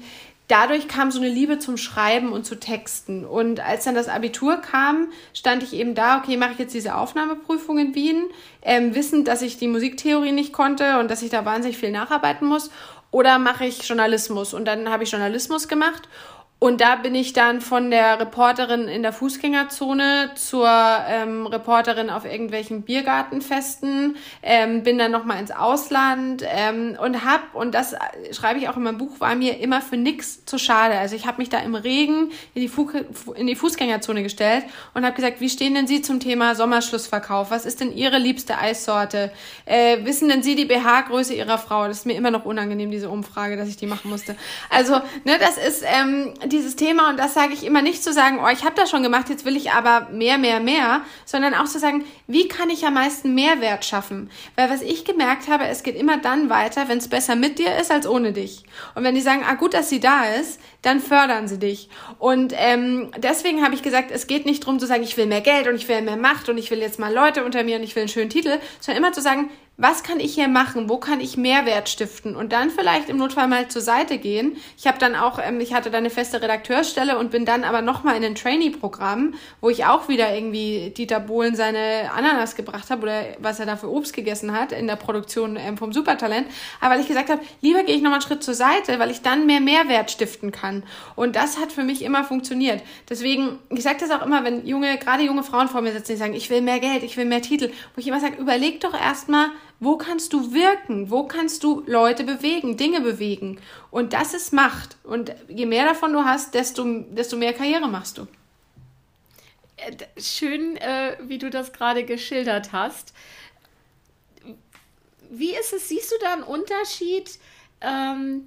dadurch 0.51 0.89
kam 0.89 1.11
so 1.11 1.21
eine 1.21 1.29
Liebe 1.29 1.59
zum 1.59 1.77
Schreiben 1.77 2.33
und 2.33 2.45
zu 2.45 2.59
Texten. 2.59 3.25
Und 3.25 3.61
als 3.61 3.85
dann 3.85 3.95
das 3.95 4.09
Abitur 4.09 4.57
kam, 4.57 5.09
stand 5.33 5.63
ich 5.63 5.73
eben 5.75 5.95
da, 5.95 6.19
okay, 6.19 6.37
mache 6.37 6.53
ich 6.53 6.59
jetzt 6.59 6.75
diese 6.75 6.97
Aufnahmeprüfung 6.97 7.79
in 7.79 7.95
Wien, 7.95 8.25
ähm, 8.63 8.95
wissend, 8.95 9.29
dass 9.29 9.43
ich 9.43 9.59
die 9.59 9.69
Musiktheorie 9.69 10.33
nicht 10.33 10.53
konnte 10.53 10.99
und 10.99 11.11
dass 11.11 11.23
ich 11.23 11.31
da 11.31 11.45
wahnsinnig 11.45 11.79
viel 11.79 11.93
nacharbeiten 11.93 12.49
muss. 12.49 12.71
Oder 13.13 13.39
mache 13.39 13.65
ich 13.67 13.83
Journalismus? 13.89 14.55
Und 14.55 14.65
dann 14.67 14.91
habe 14.91 15.05
ich 15.05 15.11
Journalismus 15.11 15.69
gemacht 15.69 16.09
und 16.63 16.83
da 16.83 16.97
bin 16.97 17.15
ich 17.15 17.33
dann 17.33 17.63
von 17.63 17.91
der 17.91 18.21
Reporterin 18.21 18.87
in 18.87 19.01
der 19.01 19.15
Fußgängerzone 19.15 20.33
zur 20.35 20.69
ähm, 20.69 21.47
Reporterin 21.47 22.11
auf 22.11 22.27
irgendwelchen 22.27 22.83
Biergartenfesten, 22.83 24.17
ähm, 24.43 24.83
bin 24.83 24.99
dann 24.99 25.11
nochmal 25.11 25.41
ins 25.41 25.53
Ausland 25.53 26.45
ähm, 26.47 26.99
und 27.03 27.25
hab, 27.25 27.55
und 27.55 27.75
das 27.75 27.95
schreibe 28.33 28.59
ich 28.59 28.69
auch 28.69 28.77
in 28.77 28.83
meinem 28.83 28.99
Buch, 28.99 29.21
war 29.21 29.35
mir 29.37 29.59
immer 29.59 29.81
für 29.81 29.97
nix 29.97 30.45
zu 30.45 30.59
schade. 30.59 30.99
Also 30.99 31.17
ich 31.17 31.27
habe 31.27 31.39
mich 31.39 31.49
da 31.49 31.61
im 31.61 31.75
Regen 31.75 32.31
in 32.53 32.61
die, 32.61 32.69
Fu 32.69 32.91
in 33.35 33.47
die 33.47 33.57
Fußgängerzone 33.57 34.23
gestellt 34.23 34.65
und 34.93 35.07
habe 35.07 35.17
gesagt, 35.17 35.41
wie 35.41 35.49
stehen 35.49 35.75
denn 35.75 35.87
Sie 35.87 36.03
zum 36.03 36.21
Thema 36.21 36.55
Sommerschlussverkauf? 36.55 37.51
Was 37.51 37.65
ist 37.65 37.81
denn 37.81 37.91
Ihre 37.91 38.19
liebste 38.19 38.59
Eissorte? 38.59 39.33
Äh, 39.65 40.05
wissen 40.05 40.29
denn 40.29 40.43
Sie 40.43 40.57
die 40.57 40.67
BH-Größe 40.67 41.33
Ihrer 41.33 41.57
Frau? 41.57 41.89
Das 41.89 42.01
ist 42.01 42.07
mir 42.07 42.17
immer 42.17 42.31
noch 42.31 42.45
unangenehm, 42.45 42.91
diese 42.91 43.09
Umfrage, 43.09 43.57
dass 43.57 43.67
ich 43.67 43.79
die 43.79 43.87
machen 43.87 44.11
musste. 44.11 44.37
Also, 44.69 45.01
ne, 45.25 45.39
das 45.41 45.57
ist... 45.57 45.85
Ähm, 45.87 46.35
dieses 46.51 46.77
Thema, 46.77 47.11
und 47.11 47.19
das 47.19 47.35
sage 47.35 47.55
ich 47.55 47.65
immer 47.65 47.83
nicht 47.83 48.03
zu 48.03 48.13
sagen, 48.13 48.39
oh, 48.43 48.49
ich 48.49 48.65
habe 48.65 48.75
das 48.75 48.91
schon 48.91 49.03
gemacht, 49.03 49.29
jetzt 49.29 49.45
will 49.45 49.57
ich 49.57 49.73
aber 49.73 50.09
mehr, 50.11 50.39
mehr, 50.39 50.61
mehr, 50.61 51.03
sondern 51.25 51.55
auch 51.55 51.65
zu 51.65 51.79
sagen, 51.79 52.05
wie 52.27 52.49
kann 52.49 52.71
ich 52.71 52.85
am 52.87 52.95
meisten 52.95 53.35
Mehrwert 53.35 53.85
schaffen? 53.85 54.31
Weil 54.57 54.71
was 54.71 54.83
ich 54.83 55.05
gemerkt 55.05 55.49
habe, 55.49 55.67
es 55.67 55.83
geht 55.83 55.97
immer 55.97 56.19
dann 56.19 56.51
weiter, 56.51 56.89
wenn 56.89 56.99
es 56.99 57.09
besser 57.09 57.37
mit 57.37 57.59
dir 57.59 57.77
ist 57.77 57.91
als 57.91 58.07
ohne 58.07 58.33
dich. 58.33 58.65
Und 58.95 59.05
wenn 59.05 59.15
die 59.15 59.21
sagen, 59.21 59.45
ah 59.49 59.55
gut, 59.55 59.75
dass 59.75 59.89
sie 59.89 60.01
da 60.01 60.25
ist, 60.25 60.61
dann 60.83 61.01
fördern 61.01 61.49
sie 61.49 61.59
dich. 61.59 61.89
Und 62.19 62.55
ähm, 62.57 63.11
deswegen 63.19 63.65
habe 63.65 63.75
ich 63.75 63.83
gesagt, 63.83 64.11
es 64.11 64.27
geht 64.27 64.47
nicht 64.47 64.65
darum 64.65 64.79
zu 64.79 64.87
sagen, 64.87 65.03
ich 65.03 65.17
will 65.17 65.27
mehr 65.27 65.41
Geld 65.41 65.69
und 65.69 65.75
ich 65.75 65.89
will 65.89 66.03
mehr 66.03 66.17
Macht 66.17 66.49
und 66.49 66.59
ich 66.59 66.71
will 66.71 66.79
jetzt 66.79 66.99
mal 66.99 67.13
Leute 67.13 67.45
unter 67.45 67.65
mir 67.65 67.77
und 67.77 67.83
ich 67.83 67.95
will 67.97 68.03
einen 68.03 68.09
schönen 68.09 68.31
Titel, 68.31 68.59
sondern 68.81 69.03
immer 69.03 69.13
zu 69.13 69.21
sagen, 69.21 69.51
was 69.81 70.03
kann 70.03 70.21
ich 70.21 70.35
hier 70.35 70.49
machen? 70.49 70.91
Wo 70.91 70.99
kann 70.99 71.21
ich 71.21 71.39
Mehrwert 71.39 71.89
stiften? 71.89 72.37
Und 72.37 72.53
dann 72.53 72.71
vielleicht 72.71 73.09
im 73.09 73.17
Notfall 73.17 73.49
mal 73.49 73.69
zur 73.69 73.81
Seite 73.81 74.19
gehen. 74.19 74.59
Ich 74.77 74.87
habe 74.87 74.99
dann 74.99 75.17
auch, 75.17 75.39
ähm, 75.43 75.59
ich 75.61 75.73
hatte 75.73 75.91
dann 75.91 76.01
eine 76.01 76.11
feste 76.11 76.43
Redakteursstelle 76.43 77.19
und 77.19 77.31
bin 77.31 77.47
dann 77.47 77.65
aber 77.65 77.81
nochmal 77.81 78.17
in 78.17 78.25
ein 78.25 78.35
Trainee-Programm, 78.35 79.35
wo 79.63 79.71
ich 79.71 79.87
auch 79.87 80.09
wieder 80.09 80.35
irgendwie 80.35 80.91
Dieter 80.91 81.19
Bohlen 81.19 81.57
seine 81.57 82.11
Ananas 82.15 82.57
gebracht 82.57 82.91
habe 82.91 83.03
oder 83.03 83.23
was 83.39 83.59
er 83.59 83.65
da 83.65 83.77
für 83.77 83.91
Obst 83.91 84.13
gegessen 84.13 84.53
hat 84.53 84.73
in 84.73 84.87
der 84.87 84.97
Produktion 84.97 85.57
ähm, 85.57 85.79
vom 85.79 85.95
Supertalent. 85.95 86.47
Aber 86.81 86.95
weil 86.95 87.01
ich 87.01 87.09
gesagt 87.09 87.31
habe, 87.31 87.41
lieber 87.63 87.83
gehe 87.83 87.97
ich 87.97 88.03
nochmal 88.03 88.19
einen 88.19 88.29
Schritt 88.29 88.43
zur 88.43 88.55
Seite, 88.55 88.99
weil 88.99 89.11
ich 89.11 89.23
dann 89.23 89.47
mehr 89.47 89.61
Mehrwert 89.61 90.11
stiften 90.11 90.53
kann. 90.53 90.83
Und 91.17 91.37
das 91.37 91.59
hat 91.59 91.73
für 91.73 91.85
mich 91.85 92.03
immer 92.03 92.25
funktioniert. 92.25 92.83
Deswegen, 93.09 93.59
ich 93.71 93.83
sage 93.83 93.97
das 94.01 94.11
auch 94.11 94.27
immer, 94.27 94.45
wenn 94.45 94.67
junge, 94.67 94.99
gerade 94.99 95.23
junge 95.23 95.43
Frauen 95.43 95.69
vor 95.69 95.81
mir 95.81 95.93
sitzen, 95.93 96.13
die 96.13 96.19
sagen, 96.19 96.35
ich 96.35 96.51
will 96.51 96.61
mehr 96.61 96.81
Geld, 96.81 97.03
ich 97.03 97.17
will 97.17 97.25
mehr 97.25 97.41
Titel, 97.41 97.71
wo 97.95 98.01
ich 98.01 98.07
immer 98.07 98.21
sage, 98.21 98.37
überleg 98.37 98.81
doch 98.81 98.93
erstmal, 98.93 99.49
wo 99.81 99.97
kannst 99.97 100.35
du 100.35 100.53
wirken? 100.53 101.11
Wo 101.11 101.25
kannst 101.25 101.65
du 101.65 101.83
Leute 101.87 102.25
bewegen, 102.25 102.77
Dinge 102.77 103.01
bewegen? 103.01 103.59
Und 103.91 104.13
das 104.13 104.35
ist 104.35 104.53
Macht. 104.53 104.99
Und 105.03 105.35
je 105.49 105.65
mehr 105.65 105.87
davon 105.87 106.13
du 106.13 106.23
hast, 106.25 106.55
desto, 106.55 106.85
desto 107.11 107.39
mehr 107.39 107.55
Karriere 107.55 107.89
machst 107.89 108.19
du. 108.19 108.27
Äh, 109.79 109.97
schön, 110.21 110.77
äh, 110.77 111.17
wie 111.23 111.39
du 111.39 111.49
das 111.49 111.73
gerade 111.73 112.05
geschildert 112.05 112.73
hast. 112.73 113.15
Wie 115.31 115.55
ist 115.55 115.73
es? 115.73 115.89
Siehst 115.89 116.13
du 116.13 116.17
da 116.21 116.35
einen 116.35 116.43
Unterschied, 116.43 117.39
ähm, 117.81 118.45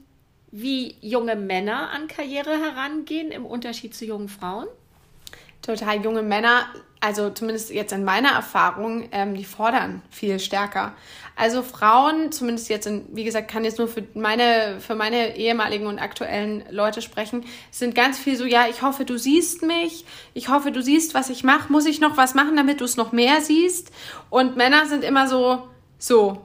wie 0.52 0.98
junge 1.02 1.36
Männer 1.36 1.90
an 1.90 2.08
Karriere 2.08 2.60
herangehen 2.60 3.32
im 3.32 3.48
Unterschied 3.48 3.96
zu 3.96 4.06
jungen 4.06 4.30
Frauen? 4.30 4.68
Total 5.64 6.04
junge 6.04 6.22
Männer 6.22 6.68
also 7.04 7.30
zumindest 7.30 7.70
jetzt 7.70 7.92
in 7.92 8.06
meiner 8.06 8.30
Erfahrung, 8.30 9.10
ähm, 9.12 9.36
die 9.36 9.44
fordern 9.44 10.02
viel 10.10 10.40
stärker. 10.40 10.96
Also 11.36 11.64
Frauen, 11.64 12.32
zumindest 12.32 12.70
jetzt 12.70 12.86
in, 12.86 13.06
wie 13.12 13.24
gesagt, 13.24 13.50
kann 13.50 13.64
jetzt 13.64 13.80
nur 13.80 13.88
für 13.88 14.04
meine, 14.14 14.80
für 14.80 14.96
meine 14.96 15.36
ehemaligen 15.36 15.88
und 15.88 16.00
aktuellen 16.00 16.64
Leute 16.70 17.02
sprechen, 17.02 17.46
sind 17.72 17.96
ganz 17.96 18.20
viel 18.20 18.36
so, 18.36 18.46
ja, 18.46 18.68
ich 18.70 18.82
hoffe, 18.82 19.04
du 19.04 19.18
siehst 19.18 19.64
mich, 19.64 20.06
ich 20.34 20.50
hoffe, 20.50 20.72
du 20.72 20.82
siehst, 20.82 21.14
was 21.14 21.30
ich 21.30 21.44
mache, 21.44 21.72
muss 21.72 21.86
ich 21.86 22.00
noch 22.00 22.18
was 22.18 22.36
machen, 22.36 22.56
damit 22.56 22.82
du 22.82 22.86
es 22.86 22.98
noch 22.98 23.12
mehr 23.12 23.42
siehst? 23.42 23.92
Und 24.30 24.58
Männer 24.58 24.86
sind 24.86 25.04
immer 25.04 25.28
so, 25.28 25.68
so, 25.98 26.42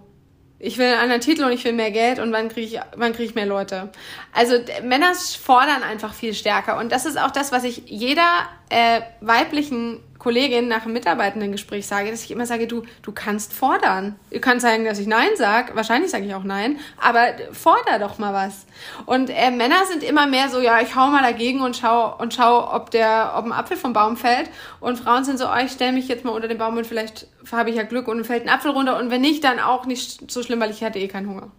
ich 0.61 0.79
will 0.79 0.87
einen 0.87 1.01
anderen 1.01 1.20
Titel 1.20 1.44
und 1.44 1.53
ich 1.53 1.64
will 1.64 1.72
mehr 1.72 1.90
Geld 1.90 2.18
und 2.18 2.33
wann 2.33 2.48
kriege 2.48 2.66
ich, 2.66 2.81
wann 2.96 3.14
ich 3.16 3.35
mehr 3.35 3.46
Leute. 3.46 3.90
Also 4.33 4.55
Männer 4.83 5.14
fordern 5.14 5.83
einfach 5.83 6.14
viel 6.14 6.35
stärker 6.35 6.79
und 6.79 6.90
das 6.90 7.07
ist 7.07 7.18
auch 7.18 7.31
das, 7.31 7.53
was 7.53 7.64
ich 7.64 7.83
jeder 7.87 8.48
äh, 8.70 9.03
weiblichen 9.20 10.01
Kollegin 10.18 10.66
nach 10.66 10.83
einem 10.83 10.94
Mitarbeitendengespräch 10.94 11.87
sage, 11.87 12.11
dass 12.11 12.24
ich 12.24 12.30
immer 12.30 12.47
sage, 12.47 12.66
du, 12.66 12.82
du 13.03 13.12
kannst 13.12 13.53
fordern. 13.53 14.18
Du 14.32 14.40
kannst 14.40 14.62
sagen, 14.62 14.84
dass 14.84 14.99
ich 14.99 15.07
Nein 15.07 15.28
sage. 15.36 15.76
Wahrscheinlich 15.76 16.11
sage 16.11 16.26
ich 16.26 16.34
auch 16.34 16.42
Nein. 16.42 16.78
Aber 17.01 17.26
forder 17.53 17.99
doch 18.01 18.18
mal 18.18 18.34
was. 18.34 18.66
Und 19.07 19.30
äh, 19.30 19.51
Männer 19.51 19.84
sind 19.86 20.03
immer 20.03 20.26
mehr 20.26 20.49
so, 20.49 20.61
ja, 20.61 20.80
ich 20.80 20.97
hau 20.97 21.09
mal 21.09 21.22
dagegen 21.22 21.61
und 21.61 21.76
schau, 21.76 22.16
und 22.18 22.34
schau, 22.34 22.74
ob 22.74 22.90
der, 22.90 23.34
ob 23.36 23.45
ein 23.45 23.53
Apfel 23.53 23.76
vom 23.76 23.92
Baum 23.92 24.16
fällt. 24.16 24.51
Und 24.80 24.99
Frauen 24.99 25.24
sind 25.24 25.38
so, 25.38 25.47
oh, 25.47 25.64
ich 25.64 25.72
stelle 25.72 25.92
mich 25.92 26.09
jetzt 26.09 26.24
mal 26.24 26.32
unter 26.32 26.49
den 26.49 26.59
Baum 26.59 26.76
und 26.76 26.86
vielleicht 26.86 27.28
habe 27.53 27.70
ich 27.70 27.76
ja 27.76 27.84
Glück 27.84 28.09
und 28.09 28.24
fällt 28.24 28.42
ein 28.42 28.49
Apfel 28.49 28.72
runter. 28.72 28.99
Und 28.99 29.11
wenn 29.11 29.20
nicht, 29.20 29.45
dann 29.45 29.61
auch 29.61 29.86
nicht 29.86 30.30
so 30.30 30.42
schlimm, 30.42 30.61
weil 30.61 30.70
ich 30.70 30.82
hatte 30.82 30.99
eh 30.99 31.09
keinen 31.09 31.28
Hunger. 31.28 31.51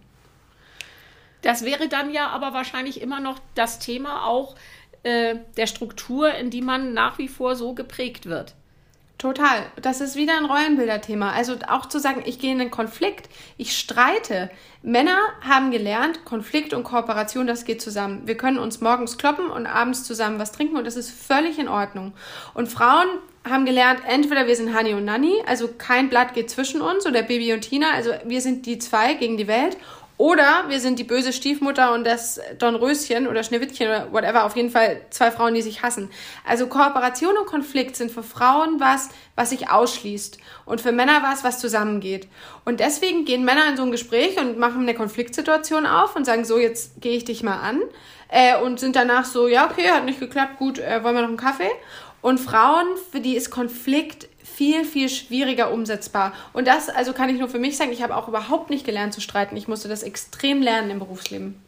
Das 1.42 1.64
wäre 1.64 1.88
dann 1.88 2.12
ja 2.12 2.28
aber 2.28 2.52
wahrscheinlich 2.52 3.00
immer 3.00 3.20
noch 3.20 3.38
das 3.54 3.78
Thema 3.78 4.26
auch 4.26 4.54
äh, 5.02 5.36
der 5.56 5.66
Struktur, 5.66 6.34
in 6.34 6.50
die 6.50 6.60
man 6.60 6.92
nach 6.92 7.16
wie 7.16 7.28
vor 7.28 7.56
so 7.56 7.72
geprägt 7.72 8.26
wird. 8.26 8.54
Total. 9.20 9.66
Das 9.82 10.00
ist 10.00 10.16
wieder 10.16 10.34
ein 10.38 10.46
Rollenbilderthema. 10.46 11.32
Also 11.32 11.56
auch 11.68 11.84
zu 11.84 11.98
sagen, 11.98 12.22
ich 12.24 12.38
gehe 12.38 12.52
in 12.52 12.60
einen 12.62 12.70
Konflikt, 12.70 13.28
ich 13.58 13.76
streite. 13.76 14.50
Männer 14.82 15.18
haben 15.42 15.70
gelernt, 15.70 16.24
Konflikt 16.24 16.72
und 16.72 16.84
Kooperation, 16.84 17.46
das 17.46 17.66
geht 17.66 17.82
zusammen. 17.82 18.22
Wir 18.24 18.38
können 18.38 18.58
uns 18.58 18.80
morgens 18.80 19.18
kloppen 19.18 19.50
und 19.50 19.66
abends 19.66 20.04
zusammen 20.04 20.38
was 20.38 20.52
trinken 20.52 20.78
und 20.78 20.86
das 20.86 20.96
ist 20.96 21.10
völlig 21.10 21.58
in 21.58 21.68
Ordnung. 21.68 22.14
Und 22.54 22.68
Frauen 22.68 23.08
haben 23.46 23.66
gelernt, 23.66 24.00
entweder 24.06 24.46
wir 24.46 24.56
sind 24.56 24.74
Hani 24.74 24.94
und 24.94 25.04
Nanny, 25.04 25.34
also 25.46 25.68
kein 25.68 26.08
Blatt 26.08 26.32
geht 26.32 26.48
zwischen 26.48 26.80
uns, 26.80 27.06
oder 27.06 27.22
Baby 27.22 27.52
und 27.52 27.60
Tina, 27.60 27.92
also 27.92 28.12
wir 28.24 28.40
sind 28.40 28.64
die 28.64 28.78
zwei 28.78 29.14
gegen 29.14 29.36
die 29.36 29.48
Welt, 29.48 29.76
oder 30.20 30.64
wir 30.68 30.80
sind 30.80 30.98
die 30.98 31.04
böse 31.04 31.32
Stiefmutter 31.32 31.94
und 31.94 32.04
das 32.04 32.38
Dornröschen 32.58 33.26
oder 33.26 33.42
Schneewittchen 33.42 33.88
oder 33.88 34.12
whatever. 34.12 34.44
Auf 34.44 34.54
jeden 34.54 34.68
Fall 34.68 35.00
zwei 35.08 35.30
Frauen, 35.30 35.54
die 35.54 35.62
sich 35.62 35.82
hassen. 35.82 36.10
Also 36.46 36.66
Kooperation 36.66 37.38
und 37.38 37.46
Konflikt 37.46 37.96
sind 37.96 38.10
für 38.12 38.22
Frauen 38.22 38.80
was, 38.80 39.08
was 39.34 39.48
sich 39.48 39.70
ausschließt. 39.70 40.36
Und 40.66 40.82
für 40.82 40.92
Männer 40.92 41.22
was, 41.22 41.42
was 41.42 41.58
zusammengeht. 41.58 42.28
Und 42.66 42.80
deswegen 42.80 43.24
gehen 43.24 43.46
Männer 43.46 43.66
in 43.70 43.78
so 43.78 43.82
ein 43.82 43.90
Gespräch 43.90 44.38
und 44.38 44.58
machen 44.58 44.82
eine 44.82 44.92
Konfliktsituation 44.92 45.86
auf 45.86 46.14
und 46.14 46.26
sagen 46.26 46.44
so, 46.44 46.58
jetzt 46.58 47.00
gehe 47.00 47.16
ich 47.16 47.24
dich 47.24 47.42
mal 47.42 47.58
an. 47.58 47.80
Äh, 48.28 48.60
und 48.60 48.78
sind 48.78 48.96
danach 48.96 49.24
so, 49.24 49.48
ja, 49.48 49.70
okay, 49.70 49.88
hat 49.90 50.04
nicht 50.04 50.20
geklappt, 50.20 50.58
gut, 50.58 50.78
äh, 50.78 51.02
wollen 51.02 51.14
wir 51.14 51.22
noch 51.22 51.28
einen 51.28 51.38
Kaffee? 51.38 51.70
Und 52.20 52.38
Frauen, 52.38 52.84
für 53.10 53.20
die 53.20 53.36
ist 53.36 53.48
Konflikt 53.48 54.28
viel, 54.60 54.84
viel 54.84 55.08
schwieriger 55.08 55.72
umsetzbar. 55.72 56.34
Und 56.52 56.66
das, 56.66 56.90
also 56.90 57.14
kann 57.14 57.30
ich 57.30 57.38
nur 57.38 57.48
für 57.48 57.58
mich 57.58 57.78
sagen, 57.78 57.92
ich 57.92 58.02
habe 58.02 58.14
auch 58.14 58.28
überhaupt 58.28 58.68
nicht 58.68 58.84
gelernt 58.84 59.14
zu 59.14 59.22
streiten. 59.22 59.56
Ich 59.56 59.68
musste 59.68 59.88
das 59.88 60.02
extrem 60.02 60.60
lernen 60.60 60.90
im 60.90 60.98
Berufsleben. 60.98 61.58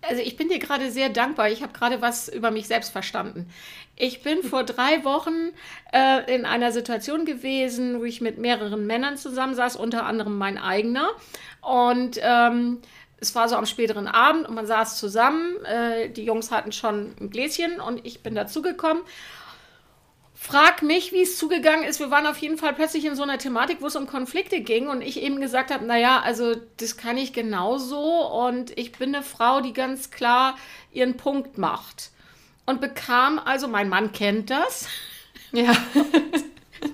Also 0.00 0.22
ich 0.22 0.38
bin 0.38 0.48
dir 0.48 0.58
gerade 0.58 0.90
sehr 0.90 1.10
dankbar. 1.10 1.50
Ich 1.50 1.62
habe 1.62 1.74
gerade 1.74 2.00
was 2.00 2.30
über 2.30 2.50
mich 2.50 2.68
selbst 2.68 2.88
verstanden. 2.90 3.50
Ich 3.96 4.22
bin 4.22 4.42
vor 4.42 4.64
drei 4.64 5.04
Wochen 5.04 5.50
äh, 5.92 6.34
in 6.34 6.46
einer 6.46 6.72
Situation 6.72 7.26
gewesen, 7.26 8.00
wo 8.00 8.04
ich 8.04 8.22
mit 8.22 8.38
mehreren 8.38 8.86
Männern 8.86 9.18
zusammensaß, 9.18 9.76
unter 9.76 10.06
anderem 10.06 10.38
mein 10.38 10.56
eigener. 10.56 11.10
Und 11.60 12.18
ähm, 12.22 12.78
es 13.20 13.34
war 13.34 13.50
so 13.50 13.56
am 13.56 13.66
späteren 13.66 14.08
Abend 14.08 14.48
und 14.48 14.54
man 14.54 14.66
saß 14.66 14.96
zusammen. 14.96 15.62
Äh, 15.66 16.08
die 16.08 16.24
Jungs 16.24 16.50
hatten 16.50 16.72
schon 16.72 17.14
ein 17.20 17.28
Gläschen 17.28 17.78
und 17.78 18.06
ich 18.06 18.22
bin 18.22 18.34
dazugekommen. 18.34 19.02
Frag 20.44 20.82
mich, 20.82 21.12
wie 21.12 21.22
es 21.22 21.38
zugegangen 21.38 21.84
ist. 21.84 22.00
Wir 22.00 22.10
waren 22.10 22.26
auf 22.26 22.36
jeden 22.38 22.58
Fall 22.58 22.74
plötzlich 22.74 23.04
in 23.04 23.14
so 23.14 23.22
einer 23.22 23.38
Thematik, 23.38 23.80
wo 23.80 23.86
es 23.86 23.94
um 23.94 24.08
Konflikte 24.08 24.60
ging 24.60 24.88
und 24.88 25.00
ich 25.00 25.22
eben 25.22 25.40
gesagt 25.40 25.70
habe, 25.70 25.84
naja, 25.84 26.20
also 26.20 26.56
das 26.78 26.96
kann 26.96 27.16
ich 27.16 27.32
genauso 27.32 28.26
und 28.26 28.76
ich 28.76 28.90
bin 28.90 29.14
eine 29.14 29.22
Frau, 29.22 29.60
die 29.60 29.72
ganz 29.72 30.10
klar 30.10 30.56
ihren 30.90 31.16
Punkt 31.16 31.58
macht. 31.58 32.10
Und 32.66 32.80
bekam, 32.80 33.38
also 33.38 33.68
mein 33.68 33.88
Mann 33.88 34.10
kennt 34.10 34.50
das. 34.50 34.88
Ja. 35.52 35.72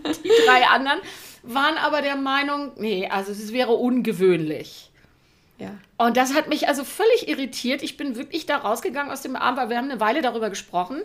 die 0.04 0.30
drei 0.46 0.66
anderen 0.66 1.00
waren 1.42 1.78
aber 1.78 2.02
der 2.02 2.16
Meinung, 2.16 2.72
nee, 2.76 3.08
also 3.08 3.32
es 3.32 3.50
wäre 3.54 3.72
ungewöhnlich. 3.72 4.90
Ja. 5.56 5.70
Und 5.96 6.18
das 6.18 6.34
hat 6.34 6.48
mich 6.48 6.68
also 6.68 6.84
völlig 6.84 7.28
irritiert. 7.28 7.82
Ich 7.82 7.96
bin 7.96 8.14
wirklich 8.14 8.44
da 8.44 8.58
rausgegangen 8.58 9.10
aus 9.10 9.22
dem 9.22 9.36
Abend, 9.36 9.58
weil 9.58 9.70
wir 9.70 9.78
haben 9.78 9.90
eine 9.90 10.00
Weile 10.00 10.20
darüber 10.20 10.50
gesprochen. 10.50 11.02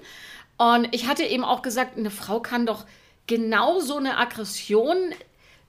Und 0.58 0.90
ich 0.92 1.08
hatte 1.08 1.24
eben 1.24 1.44
auch 1.44 1.62
gesagt, 1.62 1.98
eine 1.98 2.12
Frau 2.12 2.40
kann 2.40 2.66
doch 2.66 2.86
genau 3.28 3.80
so 3.80 3.98
eine 3.98 4.18
Aggression 4.18 5.14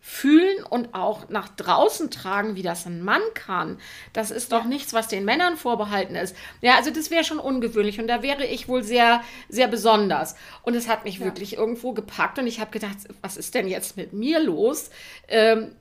fühlen 0.07 0.62
und 0.68 0.93
auch 0.93 1.30
nach 1.30 1.49
draußen 1.49 2.11
tragen, 2.11 2.57
wie 2.57 2.62
das 2.62 2.85
ein 2.85 3.03
Mann 3.03 3.22
kann. 3.32 3.78
Das 4.12 4.30
ist 4.30 4.53
doch 4.53 4.64
nichts, 4.64 4.93
was 4.93 5.09
den 5.09 5.24
Männern 5.24 5.57
vorbehalten 5.57 6.14
ist. 6.14 6.37
Ja, 6.61 6.76
also 6.76 6.91
das 6.91 7.11
wäre 7.11 7.24
schon 7.24 7.39
ungewöhnlich 7.39 7.99
und 7.99 8.07
da 8.07 8.22
wäre 8.22 8.45
ich 8.45 8.68
wohl 8.68 8.82
sehr, 8.82 9.22
sehr 9.49 9.66
besonders. 9.66 10.37
Und 10.61 10.74
es 10.74 10.89
hat 10.89 11.05
mich 11.05 11.20
ja. 11.20 11.24
wirklich 11.24 11.57
irgendwo 11.57 11.93
gepackt 11.93 12.39
und 12.39 12.47
ich 12.47 12.61
habe 12.61 12.70
gedacht, 12.70 12.99
was 13.22 13.39
ist 13.39 13.55
denn 13.55 13.66
jetzt 13.66 13.97
mit 13.97 14.12
mir 14.12 14.41
los? 14.41 14.91
Ähm, 15.26 15.74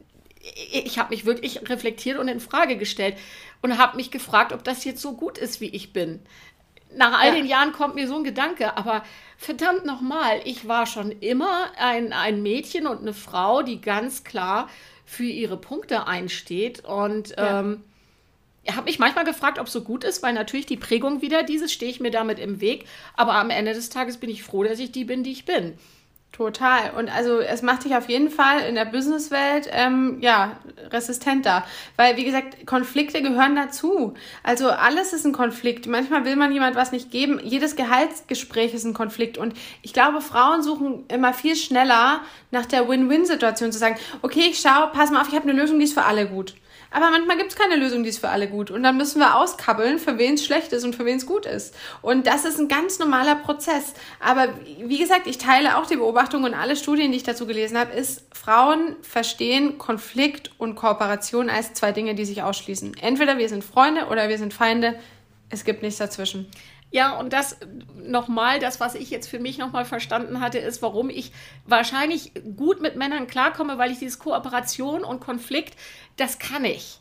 ich 0.71 0.97
habe 0.97 1.09
mich 1.09 1.25
wirklich 1.25 1.69
reflektiert 1.69 2.17
und 2.17 2.29
in 2.29 2.39
Frage 2.39 2.77
gestellt 2.77 3.17
und 3.61 3.77
habe 3.77 3.97
mich 3.97 4.09
gefragt, 4.09 4.53
ob 4.53 4.63
das 4.63 4.85
jetzt 4.85 5.01
so 5.01 5.17
gut 5.17 5.37
ist, 5.37 5.59
wie 5.59 5.69
ich 5.69 5.91
bin 5.91 6.21
nach 6.95 7.19
all 7.19 7.29
ja. 7.29 7.35
den 7.35 7.45
Jahren 7.45 7.71
kommt 7.71 7.95
mir 7.95 8.07
so 8.07 8.15
ein 8.15 8.23
Gedanke, 8.23 8.77
aber 8.77 9.03
verdammt 9.37 9.85
nochmal, 9.85 10.41
ich 10.45 10.67
war 10.67 10.85
schon 10.85 11.11
immer 11.11 11.71
ein, 11.77 12.13
ein 12.13 12.41
Mädchen 12.41 12.87
und 12.87 13.01
eine 13.01 13.13
Frau, 13.13 13.61
die 13.61 13.81
ganz 13.81 14.23
klar 14.23 14.69
für 15.05 15.23
ihre 15.23 15.57
Punkte 15.57 16.07
einsteht. 16.07 16.85
Und 16.85 17.29
ja. 17.31 17.59
ähm, 17.59 17.83
habe 18.69 18.85
mich 18.85 18.99
manchmal 18.99 19.25
gefragt, 19.25 19.59
ob 19.59 19.67
es 19.67 19.73
so 19.73 19.81
gut 19.81 20.03
ist, 20.03 20.23
weil 20.23 20.33
natürlich 20.33 20.65
die 20.65 20.77
Prägung 20.77 21.21
wieder 21.21 21.43
dieses, 21.43 21.73
stehe 21.73 21.91
ich 21.91 21.99
mir 21.99 22.11
damit 22.11 22.39
im 22.39 22.61
Weg. 22.61 22.85
Aber 23.15 23.33
am 23.35 23.49
Ende 23.49 23.73
des 23.73 23.89
Tages 23.89 24.17
bin 24.17 24.29
ich 24.29 24.43
froh, 24.43 24.63
dass 24.63 24.79
ich 24.79 24.91
die 24.91 25.05
bin, 25.05 25.23
die 25.23 25.31
ich 25.31 25.45
bin. 25.45 25.77
Total. 26.33 26.89
Und 26.97 27.15
also 27.15 27.41
es 27.41 27.61
macht 27.61 27.85
dich 27.85 27.95
auf 27.95 28.09
jeden 28.09 28.31
Fall 28.31 28.61
in 28.61 28.73
der 28.73 28.85
Businesswelt 28.85 29.69
ähm, 29.71 30.17
ja 30.19 30.57
resistenter, 30.89 31.63
weil 31.95 32.17
wie 32.17 32.23
gesagt 32.23 32.65
Konflikte 32.65 33.21
gehören 33.21 33.55
dazu. 33.55 34.15
Also 34.41 34.71
alles 34.71 35.13
ist 35.13 35.25
ein 35.25 35.31
Konflikt. 35.31 35.85
Manchmal 35.85 36.25
will 36.25 36.35
man 36.35 36.51
jemand 36.51 36.75
was 36.75 36.91
nicht 36.91 37.11
geben. 37.11 37.39
Jedes 37.43 37.75
Gehaltsgespräch 37.75 38.73
ist 38.73 38.83
ein 38.83 38.95
Konflikt. 38.95 39.37
Und 39.37 39.53
ich 39.83 39.93
glaube, 39.93 40.21
Frauen 40.21 40.63
suchen 40.63 41.05
immer 41.07 41.35
viel 41.35 41.55
schneller 41.55 42.21
nach 42.49 42.65
der 42.65 42.89
Win-Win-Situation 42.89 43.71
zu 43.71 43.77
sagen: 43.77 43.97
Okay, 44.23 44.47
ich 44.49 44.59
schau, 44.59 44.87
pass 44.91 45.11
mal 45.11 45.21
auf, 45.21 45.27
ich 45.27 45.35
habe 45.35 45.47
eine 45.47 45.61
Lösung, 45.61 45.77
die 45.77 45.85
ist 45.85 45.93
für 45.93 46.05
alle 46.05 46.27
gut. 46.27 46.55
Aber 46.93 47.09
manchmal 47.09 47.37
gibt 47.37 47.51
es 47.51 47.57
keine 47.57 47.75
Lösung, 47.75 48.03
die 48.03 48.09
ist 48.09 48.19
für 48.19 48.29
alle 48.29 48.47
gut. 48.47 48.69
Und 48.69 48.83
dann 48.83 48.97
müssen 48.97 49.19
wir 49.19 49.35
auskabbeln, 49.35 49.97
für 49.97 50.19
wen 50.19 50.35
es 50.35 50.45
schlecht 50.45 50.71
ist 50.73 50.83
und 50.83 50.95
für 50.95 51.05
wen 51.05 51.17
es 51.17 51.25
gut 51.25 51.47
ist. 51.47 51.75
Und 52.03 52.27
das 52.27 52.45
ist 52.45 52.59
ein 52.59 52.67
ganz 52.67 52.99
normaler 52.99 53.35
Prozess. 53.35 53.93
Aber 54.19 54.49
wie 54.79 54.99
gesagt, 54.99 55.25
ich 55.25 55.39
teile 55.39 55.77
auch 55.77 55.87
die 55.87 55.95
Beobachtung 55.95 56.43
und 56.43 56.53
alle 56.53 56.75
Studien, 56.75 57.11
die 57.11 57.17
ich 57.17 57.23
dazu 57.23 57.47
gelesen 57.47 57.79
habe, 57.79 57.93
ist, 57.93 58.23
Frauen 58.31 58.95
verstehen 59.01 59.79
Konflikt 59.79 60.51
und 60.59 60.75
Kooperation 60.75 61.49
als 61.49 61.73
zwei 61.73 61.91
Dinge, 61.91 62.13
die 62.13 62.25
sich 62.25 62.43
ausschließen. 62.43 62.95
Entweder 63.01 63.39
wir 63.39 63.49
sind 63.49 63.63
Freunde 63.63 64.05
oder 64.05 64.29
wir 64.29 64.37
sind 64.37 64.53
Feinde. 64.53 64.99
Es 65.49 65.65
gibt 65.65 65.81
nichts 65.81 65.97
dazwischen. 65.97 66.47
Ja, 66.93 67.17
und 67.17 67.33
das 67.33 67.57
nochmal, 68.03 68.59
das, 68.59 68.79
was 68.79 68.93
ich 68.93 69.09
jetzt 69.09 69.27
für 69.27 69.39
mich 69.39 69.57
nochmal 69.57 69.83
verstanden 69.83 70.39
hatte, 70.39 70.59
ist, 70.59 70.83
warum 70.83 71.09
ich 71.09 71.31
wahrscheinlich 71.65 72.33
gut 72.55 72.81
mit 72.81 72.95
Männern 72.95 73.25
klarkomme, 73.25 73.79
weil 73.79 73.89
ich 73.89 73.97
dieses 73.97 74.19
Kooperation 74.19 75.03
und 75.03 75.19
Konflikt, 75.19 75.75
das 76.17 76.37
kann 76.37 76.65
ich. 76.65 76.99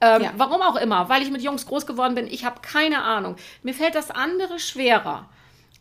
Ähm, 0.00 0.22
ja. 0.22 0.32
Warum 0.36 0.60
auch 0.60 0.74
immer, 0.74 1.08
weil 1.08 1.22
ich 1.22 1.30
mit 1.30 1.40
Jungs 1.40 1.66
groß 1.66 1.86
geworden 1.86 2.16
bin, 2.16 2.26
ich 2.26 2.44
habe 2.44 2.60
keine 2.62 3.04
Ahnung. 3.04 3.36
Mir 3.62 3.74
fällt 3.74 3.94
das 3.94 4.10
andere 4.10 4.58
schwerer. 4.58 5.28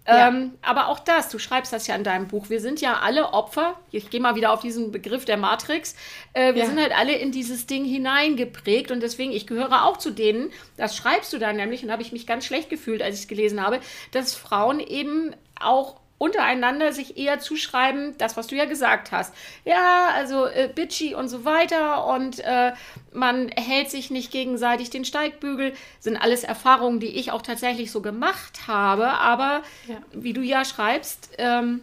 Ja. 0.08 0.30
Ähm, 0.30 0.54
aber 0.62 0.88
auch 0.88 1.00
das, 1.00 1.28
du 1.28 1.38
schreibst 1.38 1.74
das 1.74 1.86
ja 1.86 1.96
in 1.96 2.06
deinem 2.06 2.30
Buch, 2.30 2.50
wir 2.50 2.62
sind 2.62 2.80
ja 2.80 3.02
alle 3.02 3.34
Opfer, 3.34 3.78
ich 3.92 4.10
gehe 4.10 4.22
mal 4.22 4.36
wieder 4.36 4.54
auf 4.54 4.62
diesen 4.62 4.92
Begriff 4.92 5.26
der 5.26 5.36
Matrix, 5.36 5.96
äh, 6.32 6.54
wir 6.54 6.62
ja. 6.62 6.66
sind 6.66 6.80
halt 6.80 6.98
alle 6.98 7.14
in 7.14 7.34
dieses 7.34 7.68
Ding 7.68 7.84
hineingeprägt 7.84 8.92
und 8.92 9.04
deswegen, 9.04 9.34
ich 9.34 9.48
gehöre 9.48 9.84
auch 9.84 9.98
zu 9.98 10.12
denen, 10.12 10.52
das 10.78 10.96
schreibst 10.96 11.34
du 11.34 11.40
da 11.40 11.52
nämlich 11.52 11.84
und 11.84 11.92
habe 11.92 12.02
ich 12.02 12.14
mich 12.14 12.26
ganz 12.26 12.46
schlecht 12.46 12.70
gefühlt, 12.70 13.02
als 13.02 13.16
ich 13.16 13.22
es 13.24 13.28
gelesen 13.28 13.62
habe, 13.62 13.82
dass 14.12 14.34
Frauen 14.34 14.80
eben 14.80 15.36
auch 15.60 16.00
untereinander 16.18 16.94
sich 16.94 17.18
eher 17.18 17.40
zuschreiben, 17.40 18.16
das, 18.18 18.38
was 18.38 18.48
du 18.48 18.56
ja 18.56 18.66
gesagt 18.66 19.12
hast. 19.12 19.34
Ja, 19.66 20.10
also 20.16 20.48
äh, 20.48 20.70
bitchy 20.74 21.14
und 21.14 21.30
so 21.30 21.46
weiter 21.46 22.06
und 22.08 22.40
äh, 22.40 22.74
man 23.14 23.50
hält 23.50 23.92
sich 23.92 24.10
nicht 24.10 24.32
gegenseitig 24.32 24.90
den 24.90 25.06
Steigbügel, 25.06 25.74
sind 26.00 26.18
alles 26.18 26.44
Erfahrungen, 26.44 27.00
die 27.00 27.18
ich 27.18 27.32
auch 27.32 27.42
tatsächlich 27.42 27.92
so 27.92 28.02
gemacht 28.02 28.68
habe, 28.68 29.10
aber 29.10 29.62
ja. 29.88 29.98
wie 30.12 30.34
du 30.34 30.42
ja 30.42 30.66
schreibst, 30.66 31.30
ähm, 31.38 31.82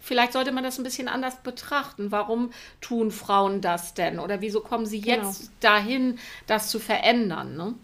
vielleicht 0.00 0.32
sollte 0.32 0.52
man 0.52 0.64
das 0.64 0.78
ein 0.78 0.84
bisschen 0.84 1.08
anders 1.08 1.36
betrachten. 1.42 2.10
Warum 2.12 2.52
tun 2.80 3.10
Frauen 3.10 3.60
das 3.60 3.92
denn? 3.92 4.20
Oder 4.20 4.40
wieso 4.40 4.60
kommen 4.60 4.86
sie 4.86 5.00
genau. 5.00 5.26
jetzt 5.26 5.50
dahin, 5.60 6.18
das 6.46 6.70
zu 6.70 6.78
verändern? 6.78 7.56
Ne? 7.56 7.74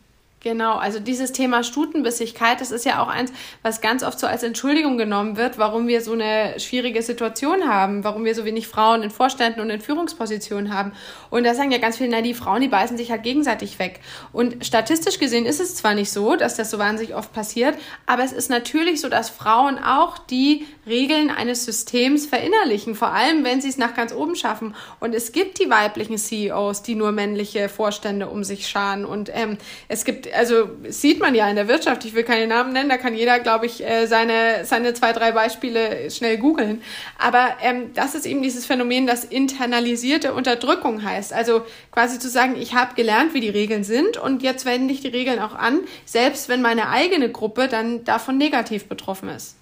Genau, 0.43 0.75
also 0.75 0.99
dieses 0.99 1.31
Thema 1.31 1.63
Stutenbissigkeit, 1.63 2.61
das 2.61 2.73
ist 2.73 2.85
ja 2.85 3.01
auch 3.01 3.07
eins, 3.07 3.33
was 3.63 3.81
ganz 3.81 4.03
oft 4.03 4.19
so 4.19 4.27
als 4.27 4.43
Entschuldigung 4.43 4.99
genommen 4.99 5.37
wird, 5.37 5.57
warum 5.57 5.87
wir 5.87 6.01
so 6.01 6.15
eine 6.15 6.59
schwierige 6.59 7.01
Situation 7.01 7.69
haben, 7.69 8.03
warum 8.03 8.25
wir 8.25 8.35
so 8.35 8.45
wenig 8.45 8.67
Frauen 8.67 9.05
in 9.05 9.11
Vorständen 9.11 9.61
und 9.61 9.71
in 9.71 9.81
Führungspositionen 9.81 10.75
haben. 10.75 10.95
Und 11.31 11.45
da 11.45 11.55
sagen 11.55 11.71
ja 11.71 11.79
ganz 11.79 11.99
viele, 11.99 12.11
na, 12.11 12.23
die 12.23 12.35
Frauen, 12.35 12.61
die 12.61 12.67
beißen 12.67 12.97
sich 12.97 13.13
halt 13.13 13.23
gegenseitig 13.23 13.79
weg. 13.79 14.01
Und 14.33 14.67
statistisch 14.67 15.21
gesehen 15.21 15.47
ist 15.47 15.61
es 15.61 15.77
zwar 15.77 15.95
nicht 15.95 16.11
so, 16.11 16.35
dass 16.35 16.57
das 16.57 16.73
so 16.73 16.79
wahnsinnig 16.81 17.15
oft 17.15 17.33
passiert, 17.33 17.79
aber 18.07 18.25
es 18.25 18.33
ist 18.33 18.51
natürlich 18.51 19.01
so, 19.01 19.09
dass 19.09 19.31
Frauen 19.31 19.79
auch 19.79 20.19
die 20.19 20.67
Regeln 20.87 21.31
eines 21.31 21.65
Systems 21.65 22.27
verinnerlichen, 22.27 22.97
vor 22.97 23.13
allem 23.13 23.45
wenn 23.45 23.61
sie 23.61 23.69
es 23.69 23.79
nach 23.79 23.95
ganz 23.95 24.13
oben 24.13 24.35
schaffen. 24.35 24.75
Und 24.99 25.15
es 25.15 25.31
gibt 25.31 25.61
die 25.61 25.71
weiblichen 25.71 26.19
CEOs, 26.19 26.83
die 26.83 26.97
nur 26.97 27.13
männliche 27.13 27.69
Vorstände 27.69 28.29
um 28.29 28.43
sich 28.43 28.67
scharen. 28.67 29.05
Und 29.05 29.31
ähm, 29.33 29.59
es 29.89 30.05
gibt 30.05 30.33
also 30.35 30.71
sieht 30.89 31.21
man 31.21 31.35
ja 31.35 31.49
in 31.49 31.57
der 31.57 31.69
Wirtschaft, 31.69 32.05
ich 32.05 32.15
will 32.15 32.25
keine 32.25 32.49
Namen 32.49 32.73
nennen, 32.73 32.89
da 32.89 32.99
kann 32.99 33.15
jeder, 33.15 33.39
glaube 33.39 33.67
ich, 33.67 33.85
äh, 33.85 34.07
seine, 34.07 34.65
seine 34.65 34.93
zwei, 34.95 35.13
drei 35.13 35.33
Beispiele 35.33 36.11
schnell 36.11 36.39
googeln. 36.39 36.83
Aber 37.19 37.57
ähm, 37.63 37.93
das 37.95 38.15
ist 38.17 38.27
eben 38.27 38.43
dieses 38.43 38.67
Phänomen, 38.67 39.07
das 39.07 39.25
internalisierte 39.25 40.35
Unterdrückung 40.35 41.05
heißt. 41.05 41.33
Also 41.33 41.63
quasi 41.93 42.19
zu 42.19 42.29
sagen, 42.29 42.57
ich 42.57 42.75
habe 42.75 42.95
gelernt, 42.95 43.35
wie 43.35 43.41
die 43.41 43.49
Regeln 43.49 43.85
sind 43.85 44.17
und 44.17 44.43
jetzt 44.43 44.65
wende 44.65 44.93
ich 44.93 45.01
die 45.01 45.09
Regeln 45.09 45.39
auch 45.39 45.55
an, 45.55 45.81
selbst 46.05 46.49
wenn 46.49 46.61
meine 46.61 46.89
eigene 46.89 47.31
Gruppe 47.31 47.69
dann 47.69 48.05
davon 48.05 48.37
negativ 48.37 48.87
betroffen 48.87 49.29
ist. 49.29 49.62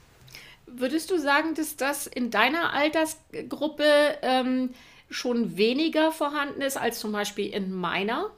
Würdest 0.80 1.10
du 1.10 1.18
sagen, 1.18 1.54
dass 1.54 1.76
das 1.76 2.06
in 2.06 2.30
deiner 2.30 2.72
Altersgruppe 2.72 3.84
ähm, 4.22 4.74
schon 5.08 5.56
weniger 5.56 6.12
vorhanden 6.12 6.62
ist 6.62 6.76
als 6.76 6.98
zum 6.98 7.12
Beispiel 7.12 7.52
in 7.52 7.72
meiner? 7.72 8.30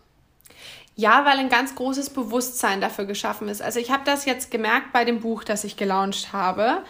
Ja, 0.94 1.24
weil 1.24 1.38
ein 1.38 1.48
ganz 1.48 1.74
großes 1.74 2.10
Bewusstsein 2.10 2.82
dafür 2.82 3.06
geschaffen 3.06 3.48
ist. 3.48 3.62
Also 3.62 3.80
ich 3.80 3.90
habe 3.90 4.02
das 4.04 4.26
jetzt 4.26 4.50
gemerkt 4.50 4.92
bei 4.92 5.04
dem 5.06 5.20
Buch, 5.20 5.42
das 5.42 5.64
ich 5.64 5.76
gelauncht 5.76 6.34
habe. 6.34 6.82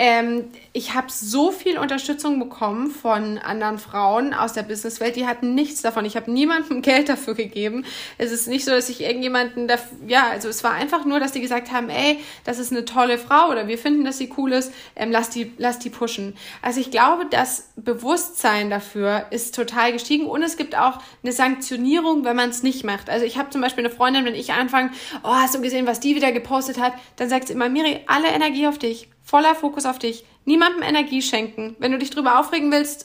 Ähm, 0.00 0.44
ich 0.72 0.94
habe 0.94 1.08
so 1.10 1.50
viel 1.50 1.76
Unterstützung 1.76 2.38
bekommen 2.38 2.88
von 2.88 3.36
anderen 3.38 3.78
Frauen 3.78 4.32
aus 4.32 4.52
der 4.52 4.62
Businesswelt, 4.62 5.16
die 5.16 5.26
hatten 5.26 5.56
nichts 5.56 5.82
davon. 5.82 6.04
Ich 6.04 6.16
habe 6.16 6.30
niemandem 6.30 6.82
Geld 6.82 7.08
dafür 7.08 7.34
gegeben. 7.34 7.84
Es 8.16 8.30
ist 8.30 8.46
nicht 8.46 8.64
so, 8.64 8.70
dass 8.70 8.88
ich 8.88 9.00
irgendjemanden, 9.00 9.66
dafür, 9.66 9.98
ja, 10.06 10.28
also 10.30 10.48
es 10.48 10.62
war 10.62 10.72
einfach 10.72 11.04
nur, 11.04 11.18
dass 11.18 11.32
die 11.32 11.40
gesagt 11.40 11.72
haben, 11.72 11.90
ey, 11.90 12.20
das 12.44 12.60
ist 12.60 12.70
eine 12.70 12.84
tolle 12.84 13.18
Frau 13.18 13.50
oder 13.50 13.66
wir 13.66 13.76
finden, 13.76 14.04
dass 14.04 14.18
sie 14.18 14.32
cool 14.36 14.52
ist, 14.52 14.72
ähm, 14.94 15.10
lass 15.10 15.30
die, 15.30 15.52
lass 15.58 15.80
die 15.80 15.90
pushen. 15.90 16.36
Also 16.62 16.80
ich 16.80 16.92
glaube, 16.92 17.26
das 17.28 17.70
Bewusstsein 17.74 18.70
dafür 18.70 19.26
ist 19.30 19.56
total 19.56 19.92
gestiegen 19.92 20.26
und 20.26 20.44
es 20.44 20.56
gibt 20.56 20.78
auch 20.78 21.00
eine 21.24 21.32
Sanktionierung, 21.32 22.24
wenn 22.24 22.36
man 22.36 22.50
es 22.50 22.62
nicht 22.62 22.84
macht. 22.84 23.10
Also 23.10 23.26
ich 23.26 23.36
habe 23.36 23.50
zum 23.50 23.62
Beispiel 23.62 23.84
eine 23.84 23.92
Freundin, 23.92 24.24
wenn 24.24 24.36
ich 24.36 24.52
anfange, 24.52 24.92
oh, 25.24 25.34
hast 25.34 25.56
du 25.56 25.60
gesehen, 25.60 25.88
was 25.88 25.98
die 25.98 26.14
wieder 26.14 26.30
gepostet 26.30 26.78
hat, 26.78 26.92
dann 27.16 27.28
sagt 27.28 27.48
sie 27.48 27.54
immer, 27.54 27.68
Miri, 27.68 28.00
alle 28.06 28.28
Energie 28.28 28.68
auf 28.68 28.78
dich 28.78 29.08
voller 29.28 29.54
Fokus 29.54 29.84
auf 29.84 29.98
dich, 29.98 30.24
niemandem 30.46 30.82
Energie 30.82 31.20
schenken. 31.20 31.76
Wenn 31.78 31.92
du 31.92 31.98
dich 31.98 32.08
drüber 32.08 32.40
aufregen 32.40 32.72
willst, 32.72 33.04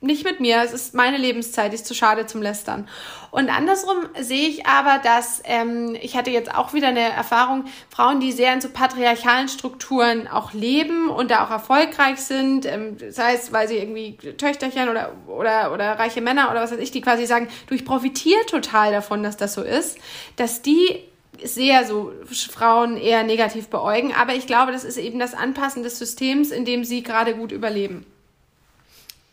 nicht 0.00 0.24
mit 0.24 0.38
mir, 0.38 0.62
es 0.62 0.72
ist 0.72 0.94
meine 0.94 1.16
Lebenszeit, 1.16 1.74
ist 1.74 1.86
zu 1.86 1.94
schade 1.94 2.26
zum 2.26 2.42
Lästern. 2.42 2.86
Und 3.30 3.48
andersrum 3.48 3.96
sehe 4.20 4.46
ich 4.48 4.66
aber, 4.66 4.98
dass 5.02 5.42
ähm, 5.44 5.96
ich 6.00 6.16
hatte 6.16 6.30
jetzt 6.30 6.54
auch 6.54 6.74
wieder 6.74 6.88
eine 6.88 7.00
Erfahrung, 7.00 7.64
Frauen, 7.88 8.20
die 8.20 8.30
sehr 8.30 8.52
in 8.52 8.60
so 8.60 8.68
patriarchalen 8.68 9.48
Strukturen 9.48 10.28
auch 10.28 10.52
leben 10.52 11.08
und 11.08 11.30
da 11.30 11.44
auch 11.44 11.50
erfolgreich 11.50 12.18
sind, 12.18 12.66
ähm, 12.66 12.96
sei 13.08 13.34
es, 13.34 13.52
weil 13.52 13.66
sie 13.66 13.78
irgendwie 13.78 14.16
Töchterchen 14.36 14.90
oder, 14.90 15.12
oder, 15.26 15.72
oder 15.72 15.98
reiche 15.98 16.20
Männer 16.20 16.50
oder 16.50 16.60
was 16.60 16.70
weiß 16.70 16.78
ich, 16.78 16.92
die 16.92 17.00
quasi 17.00 17.26
sagen, 17.26 17.48
du, 17.66 17.74
ich 17.74 17.84
profitiere 17.84 18.46
total 18.46 18.92
davon, 18.92 19.24
dass 19.24 19.36
das 19.36 19.54
so 19.54 19.62
ist, 19.62 19.98
dass 20.36 20.62
die 20.62 21.02
sehr 21.44 21.86
so 21.86 22.12
Frauen 22.50 22.96
eher 22.96 23.22
negativ 23.22 23.68
beäugen. 23.68 24.12
Aber 24.12 24.34
ich 24.34 24.46
glaube, 24.46 24.72
das 24.72 24.84
ist 24.84 24.96
eben 24.96 25.18
das 25.18 25.34
Anpassen 25.34 25.82
des 25.82 25.98
Systems, 25.98 26.50
in 26.50 26.64
dem 26.64 26.84
sie 26.84 27.02
gerade 27.02 27.34
gut 27.34 27.52
überleben. 27.52 28.06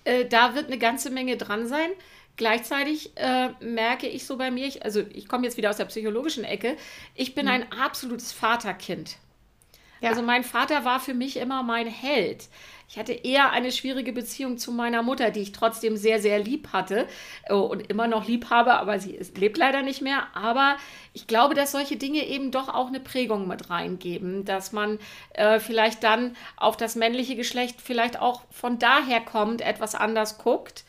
Äh, 0.03 0.26
da 0.26 0.55
wird 0.55 0.68
eine 0.68 0.78
ganze 0.78 1.09
Menge 1.09 1.38
dran 1.38 1.68
sein. 1.68 1.89
Gleichzeitig 2.38 3.12
äh, 3.16 3.49
merke 3.59 4.07
ich 4.07 4.26
so 4.26 4.38
bei 4.38 4.51
mir, 4.51 4.66
ich, 4.66 4.84
also 4.84 5.01
ich 5.14 5.28
komme 5.28 5.45
jetzt 5.45 5.57
wieder 5.57 5.70
aus 5.70 5.78
der 5.78 5.86
psychologischen 5.86 6.43
Ecke, 6.43 6.78
ich 7.14 7.36
bin 7.36 7.45
mhm. 7.45 7.51
ein 7.51 7.72
absolutes 7.72 8.32
Vaterkind. 8.32 9.18
Ja. 10.02 10.10
Also 10.10 10.22
mein 10.22 10.43
Vater 10.43 10.84
war 10.84 10.99
für 10.99 11.14
mich 11.14 11.38
immer 11.38 11.64
mein 11.64 11.88
Held. 11.88 12.47
Ich 12.91 12.99
hatte 12.99 13.14
eher 13.14 13.52
eine 13.52 13.72
schwierige 13.72 14.12
Beziehung 14.12 14.58
zu 14.58 14.74
meiner 14.74 15.02
Mutter, 15.02 15.32
die 15.32 15.39
ich 15.39 15.54
trotzdem 15.54 15.95
sehr, 15.95 16.20
sehr 16.20 16.39
lieb 16.39 16.74
hatte 16.74 17.08
äh, 17.45 17.54
und 17.54 17.89
immer 17.89 18.08
noch 18.08 18.28
lieb 18.28 18.49
habe, 18.49 18.74
aber 18.74 18.99
sie 18.99 19.12
ist, 19.12 19.38
lebt 19.38 19.58
leider 19.58 19.82
nicht 19.82 20.02
mehr. 20.02 20.28
Aber 20.34 20.76
ich 21.14 21.26
glaube, 21.26 21.56
dass 21.56 21.72
solche 21.72 21.95
Dinge 21.95 22.28
eben 22.28 22.52
doch 22.52 22.68
auch 22.68 22.88
eine 22.88 22.99
Prägung 22.99 23.47
mit 23.47 23.70
reingeben, 23.70 24.43
dass 24.43 24.74
man 24.74 24.99
äh, 25.36 25.62
vielleicht 25.62 26.04
dann 26.04 26.36
auf 26.58 26.76
das 26.76 26.95
männliche 26.95 27.38
Geschlecht 27.38 27.80
vielleicht 27.82 28.20
auch 28.20 28.41
von 28.52 28.78
daher 28.78 29.22
kommt, 29.22 29.62
etwas 29.62 29.95
anders 29.95 30.38
guckt. 30.38 30.84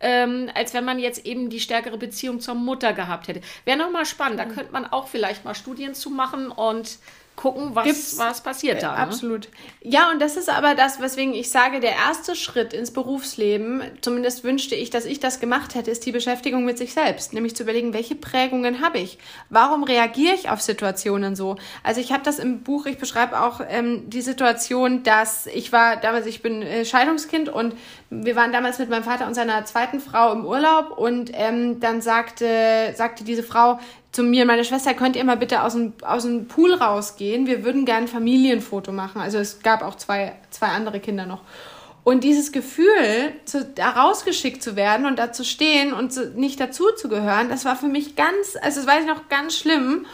Ähm, 0.00 0.48
als 0.54 0.74
wenn 0.74 0.84
man 0.84 1.00
jetzt 1.00 1.26
eben 1.26 1.50
die 1.50 1.58
stärkere 1.58 1.98
Beziehung 1.98 2.38
zur 2.38 2.54
Mutter 2.54 2.92
gehabt 2.92 3.26
hätte. 3.26 3.40
Wäre 3.64 3.78
nochmal 3.78 4.06
spannend, 4.06 4.38
da 4.38 4.44
mhm. 4.44 4.52
könnte 4.52 4.72
man 4.72 4.86
auch 4.86 5.08
vielleicht 5.08 5.44
mal 5.44 5.56
Studien 5.56 5.92
zu 5.92 6.10
machen 6.10 6.52
und 6.52 7.00
gucken, 7.38 7.70
was, 7.74 8.18
was 8.18 8.42
passiert 8.42 8.82
da. 8.82 8.92
Ne? 8.92 8.98
Absolut. 8.98 9.48
Ja, 9.80 10.10
und 10.10 10.20
das 10.20 10.36
ist 10.36 10.50
aber 10.50 10.74
das, 10.74 11.00
weswegen 11.00 11.34
ich 11.34 11.50
sage, 11.50 11.78
der 11.78 11.92
erste 11.92 12.34
Schritt 12.34 12.72
ins 12.72 12.90
Berufsleben, 12.90 13.80
zumindest 14.00 14.42
wünschte 14.42 14.74
ich, 14.74 14.90
dass 14.90 15.04
ich 15.04 15.20
das 15.20 15.38
gemacht 15.38 15.76
hätte, 15.76 15.90
ist 15.92 16.04
die 16.04 16.10
Beschäftigung 16.10 16.64
mit 16.64 16.78
sich 16.78 16.92
selbst. 16.92 17.32
Nämlich 17.32 17.54
zu 17.54 17.62
überlegen, 17.62 17.94
welche 17.94 18.16
Prägungen 18.16 18.82
habe 18.82 18.98
ich? 18.98 19.18
Warum 19.50 19.84
reagiere 19.84 20.34
ich 20.34 20.50
auf 20.50 20.60
Situationen 20.60 21.36
so? 21.36 21.56
Also 21.84 22.00
ich 22.00 22.10
habe 22.10 22.24
das 22.24 22.40
im 22.40 22.64
Buch, 22.64 22.86
ich 22.86 22.98
beschreibe 22.98 23.40
auch 23.40 23.60
ähm, 23.68 24.10
die 24.10 24.22
Situation, 24.22 25.04
dass 25.04 25.46
ich 25.46 25.70
war 25.72 25.96
damals, 25.96 26.26
ich 26.26 26.42
bin 26.42 26.62
äh, 26.62 26.84
Scheidungskind 26.84 27.48
und 27.48 27.74
wir 28.10 28.34
waren 28.34 28.52
damals 28.52 28.80
mit 28.80 28.90
meinem 28.90 29.04
Vater 29.04 29.28
und 29.28 29.34
seiner 29.34 29.64
zweiten 29.64 30.00
Frau 30.00 30.32
im 30.32 30.44
Urlaub 30.44 30.98
und 30.98 31.30
ähm, 31.34 31.78
dann 31.78 32.00
sagte, 32.00 32.92
sagte 32.96 33.22
diese 33.22 33.44
Frau, 33.44 33.78
zu 34.12 34.22
mir 34.22 34.42
und 34.42 34.48
meine 34.48 34.64
Schwester, 34.64 34.94
könnt 34.94 35.16
ihr 35.16 35.24
mal 35.24 35.36
bitte 35.36 35.62
aus 35.62 35.74
dem, 35.74 35.92
aus 36.02 36.22
dem 36.22 36.48
Pool 36.48 36.74
rausgehen? 36.74 37.46
Wir 37.46 37.64
würden 37.64 37.84
gerne 37.84 38.06
ein 38.06 38.08
Familienfoto 38.08 38.92
machen. 38.92 39.20
Also 39.20 39.38
es 39.38 39.60
gab 39.62 39.82
auch 39.82 39.96
zwei, 39.96 40.34
zwei 40.50 40.68
andere 40.68 41.00
Kinder 41.00 41.26
noch. 41.26 41.42
Und 42.04 42.24
dieses 42.24 42.52
Gefühl, 42.52 43.34
zu, 43.44 43.64
da 43.66 43.90
rausgeschickt 43.90 44.62
zu 44.62 44.76
werden 44.76 45.04
und 45.04 45.18
da 45.18 45.30
zu 45.30 45.44
stehen 45.44 45.92
und 45.92 46.10
zu, 46.10 46.30
nicht 46.30 46.58
dazu 46.58 46.86
zu 46.96 47.10
gehören, 47.10 47.50
das 47.50 47.66
war 47.66 47.76
für 47.76 47.88
mich 47.88 48.16
ganz, 48.16 48.56
also 48.62 48.80
das 48.80 48.88
weiß 48.88 49.02
ich 49.02 49.06
noch 49.06 49.28
ganz 49.28 49.56
schlimm. 49.58 50.06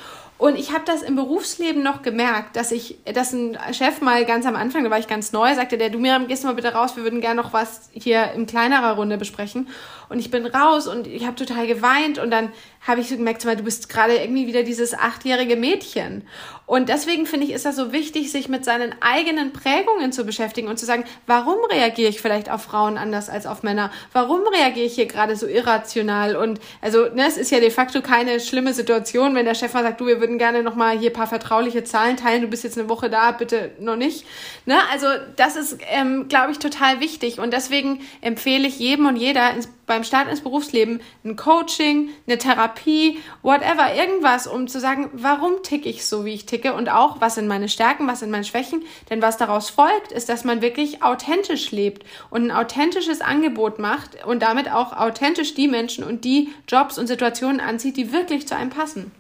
Und 0.45 0.59
ich 0.59 0.73
habe 0.73 0.85
das 0.85 1.01
im 1.01 1.17
Berufsleben 1.17 1.83
noch 1.83 2.03
gemerkt, 2.03 2.55
dass 2.55 2.71
ich, 2.71 2.99
dass 3.15 3.33
ein 3.33 3.57
Chef 3.73 4.03
mal 4.03 4.27
ganz 4.27 4.45
am 4.45 4.57
Anfang, 4.57 4.85
da 4.85 4.91
war 4.91 4.99
ich 4.99 5.07
ganz 5.07 5.33
neu, 5.33 5.55
sagte 5.55 5.79
der, 5.79 5.89
du 5.89 5.99
Miriam, 5.99 6.29
gehst 6.29 6.45
mal 6.45 6.53
bitte 6.53 6.75
raus, 6.75 6.97
wir 6.97 7.03
würden 7.03 7.23
gerne 7.23 7.41
noch 7.41 7.55
was 7.55 7.89
hier 7.95 8.31
in 8.33 8.45
kleinerer 8.45 8.97
Runde 8.97 9.17
besprechen. 9.17 9.69
Und 10.11 10.19
ich 10.19 10.31
bin 10.31 10.45
raus 10.45 10.87
und 10.87 11.07
ich 11.07 11.25
habe 11.25 11.35
total 11.35 11.67
geweint 11.67 12.19
und 12.19 12.31
dann 12.31 12.53
habe 12.87 13.01
ich 13.01 13.09
so 13.09 13.17
gemerkt, 13.17 13.43
du 13.43 13.63
bist 13.63 13.89
gerade 13.89 14.17
irgendwie 14.17 14.47
wieder 14.47 14.63
dieses 14.63 14.93
achtjährige 14.93 15.57
Mädchen. 15.57 16.25
Und 16.67 16.89
deswegen 16.89 17.27
finde 17.27 17.47
ich, 17.47 17.53
ist 17.53 17.67
das 17.67 17.77
so 17.77 17.93
wichtig, 17.93 18.31
sich 18.31 18.49
mit 18.49 18.65
seinen 18.65 18.95
eigenen 19.01 19.53
Prägungen 19.53 20.13
zu 20.13 20.25
beschäftigen 20.25 20.69
und 20.69 20.79
zu 20.79 20.87
sagen, 20.87 21.05
warum 21.27 21.59
reagiere 21.71 22.09
ich 22.09 22.23
vielleicht 22.23 22.51
auf 22.51 22.63
Frauen 22.63 22.97
anders 22.97 23.29
als 23.29 23.47
auf 23.47 23.63
Männer? 23.63 23.91
Warum 24.13 24.41
reagiere 24.47 24.87
ich 24.87 24.95
hier 24.95 25.07
gerade 25.07 25.37
so 25.37 25.47
irrational? 25.47 26.37
Und 26.37 26.61
also, 26.81 27.09
ne, 27.15 27.27
es 27.27 27.37
ist 27.37 27.51
ja 27.51 27.61
de 27.61 27.71
facto 27.71 28.01
keine 28.01 28.41
schlimme 28.41 28.73
Situation, 28.73 29.35
wenn 29.35 29.45
der 29.45 29.55
Chef 29.55 29.75
mal 29.75 29.83
sagt, 29.83 30.01
du, 30.01 30.07
wir 30.07 30.21
würden 30.21 30.34
gerne 30.39 30.63
nochmal 30.63 30.99
hier 30.99 31.13
paar 31.13 31.27
vertrauliche 31.27 31.85
Zahlen 31.85 32.17
teilen, 32.17 32.43
du 32.43 32.49
bist 32.49 32.65
jetzt 32.65 32.79
eine 32.79 32.89
Woche 32.89 33.11
da, 33.11 33.33
bitte 33.33 33.73
noch 33.79 33.97
nicht. 33.97 34.27
Ne? 34.67 34.77
Also, 34.91 35.07
das 35.37 35.57
ist, 35.57 35.79
ähm, 35.89 36.29
glaube 36.29 36.53
ich, 36.53 36.59
total 36.59 37.01
wichtig. 37.01 37.39
Und 37.39 37.53
deswegen 37.53 38.01
empfehle 38.21 38.67
ich 38.67 38.79
jedem 38.79 39.07
und 39.07 39.17
jeder 39.17 39.51
ins 39.53 39.69
beim 39.87 40.05
Start 40.05 40.29
ins 40.29 40.41
Berufsleben 40.41 41.01
ein 41.25 41.37
Coaching, 41.37 42.11
eine 42.27 42.39
Therapie, 42.39 43.19
whatever, 43.43 43.95
irgendwas, 43.95 44.47
um 44.47 44.67
zu 44.67 44.81
sagen, 44.81 45.11
warum 45.13 45.63
ticke 45.63 45.89
ich 45.89 46.07
so, 46.07 46.25
wie 46.25 46.35
ich 46.35 46.47
ticke 46.47 46.75
und 46.75 46.89
auch, 46.89 47.21
was 47.21 47.35
sind 47.35 47.49
meine 47.49 47.69
Stärken, 47.69 48.07
was 48.07 48.21
sind 48.21 48.31
meine 48.31 48.45
Schwächen. 48.45 48.83
Denn 49.11 49.23
was 49.23 49.37
daraus 49.37 49.71
folgt, 49.71 50.13
ist, 50.13 50.29
dass 50.29 50.45
man 50.45 50.63
wirklich 50.63 51.03
authentisch 51.03 51.71
lebt 51.71 52.05
und 52.31 52.47
ein 52.47 52.51
authentisches 52.51 53.21
Angebot 53.21 53.79
macht 53.79 54.25
und 54.25 54.43
damit 54.43 54.71
auch 54.71 54.93
authentisch 54.93 55.55
die 55.55 55.69
Menschen 55.69 56.05
und 56.05 56.25
die 56.25 56.53
Jobs 56.69 56.99
und 56.99 57.07
Situationen 57.07 57.61
anzieht, 57.61 57.97
die 57.97 58.13
wirklich 58.13 58.49
zu 58.49 58.57
einem 58.57 58.71
passen. 58.71 59.13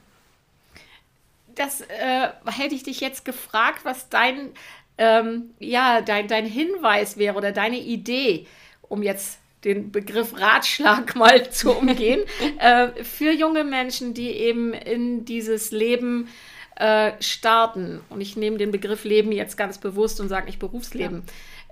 Das 1.55 1.81
äh, 1.83 2.29
hätte 2.47 2.75
ich 2.75 2.83
dich 2.83 3.01
jetzt 3.01 3.25
gefragt, 3.25 3.81
was 3.85 4.09
dein, 4.09 4.51
ähm, 4.99 5.51
ja, 5.59 6.01
dein, 6.01 6.29
dein 6.29 6.47
Hinweis 6.47 7.17
wäre 7.17 7.37
oder 7.37 7.53
deine 7.53 7.79
Idee, 7.79 8.47
um 8.83 9.03
jetzt 9.03 9.39
den 9.65 9.91
Begriff 9.93 10.39
Ratschlag 10.39 11.17
mal 11.17 11.51
zu 11.51 11.73
umgehen, 11.73 12.21
äh, 12.59 12.89
für 13.03 13.33
junge 13.33 13.65
Menschen, 13.65 14.15
die 14.15 14.31
eben 14.31 14.73
in 14.73 15.25
dieses 15.25 15.71
Leben 15.71 16.29
äh, 16.77 17.13
starten. 17.21 18.01
Und 18.11 18.21
ich 18.21 18.37
nehme 18.37 18.59
den 18.59 18.71
Begriff 18.71 19.05
Leben 19.05 19.33
jetzt 19.33 19.57
ganz 19.57 19.79
bewusst 19.79 20.21
und 20.21 20.29
sage 20.29 20.47
nicht 20.47 20.59
Berufsleben. 20.59 21.23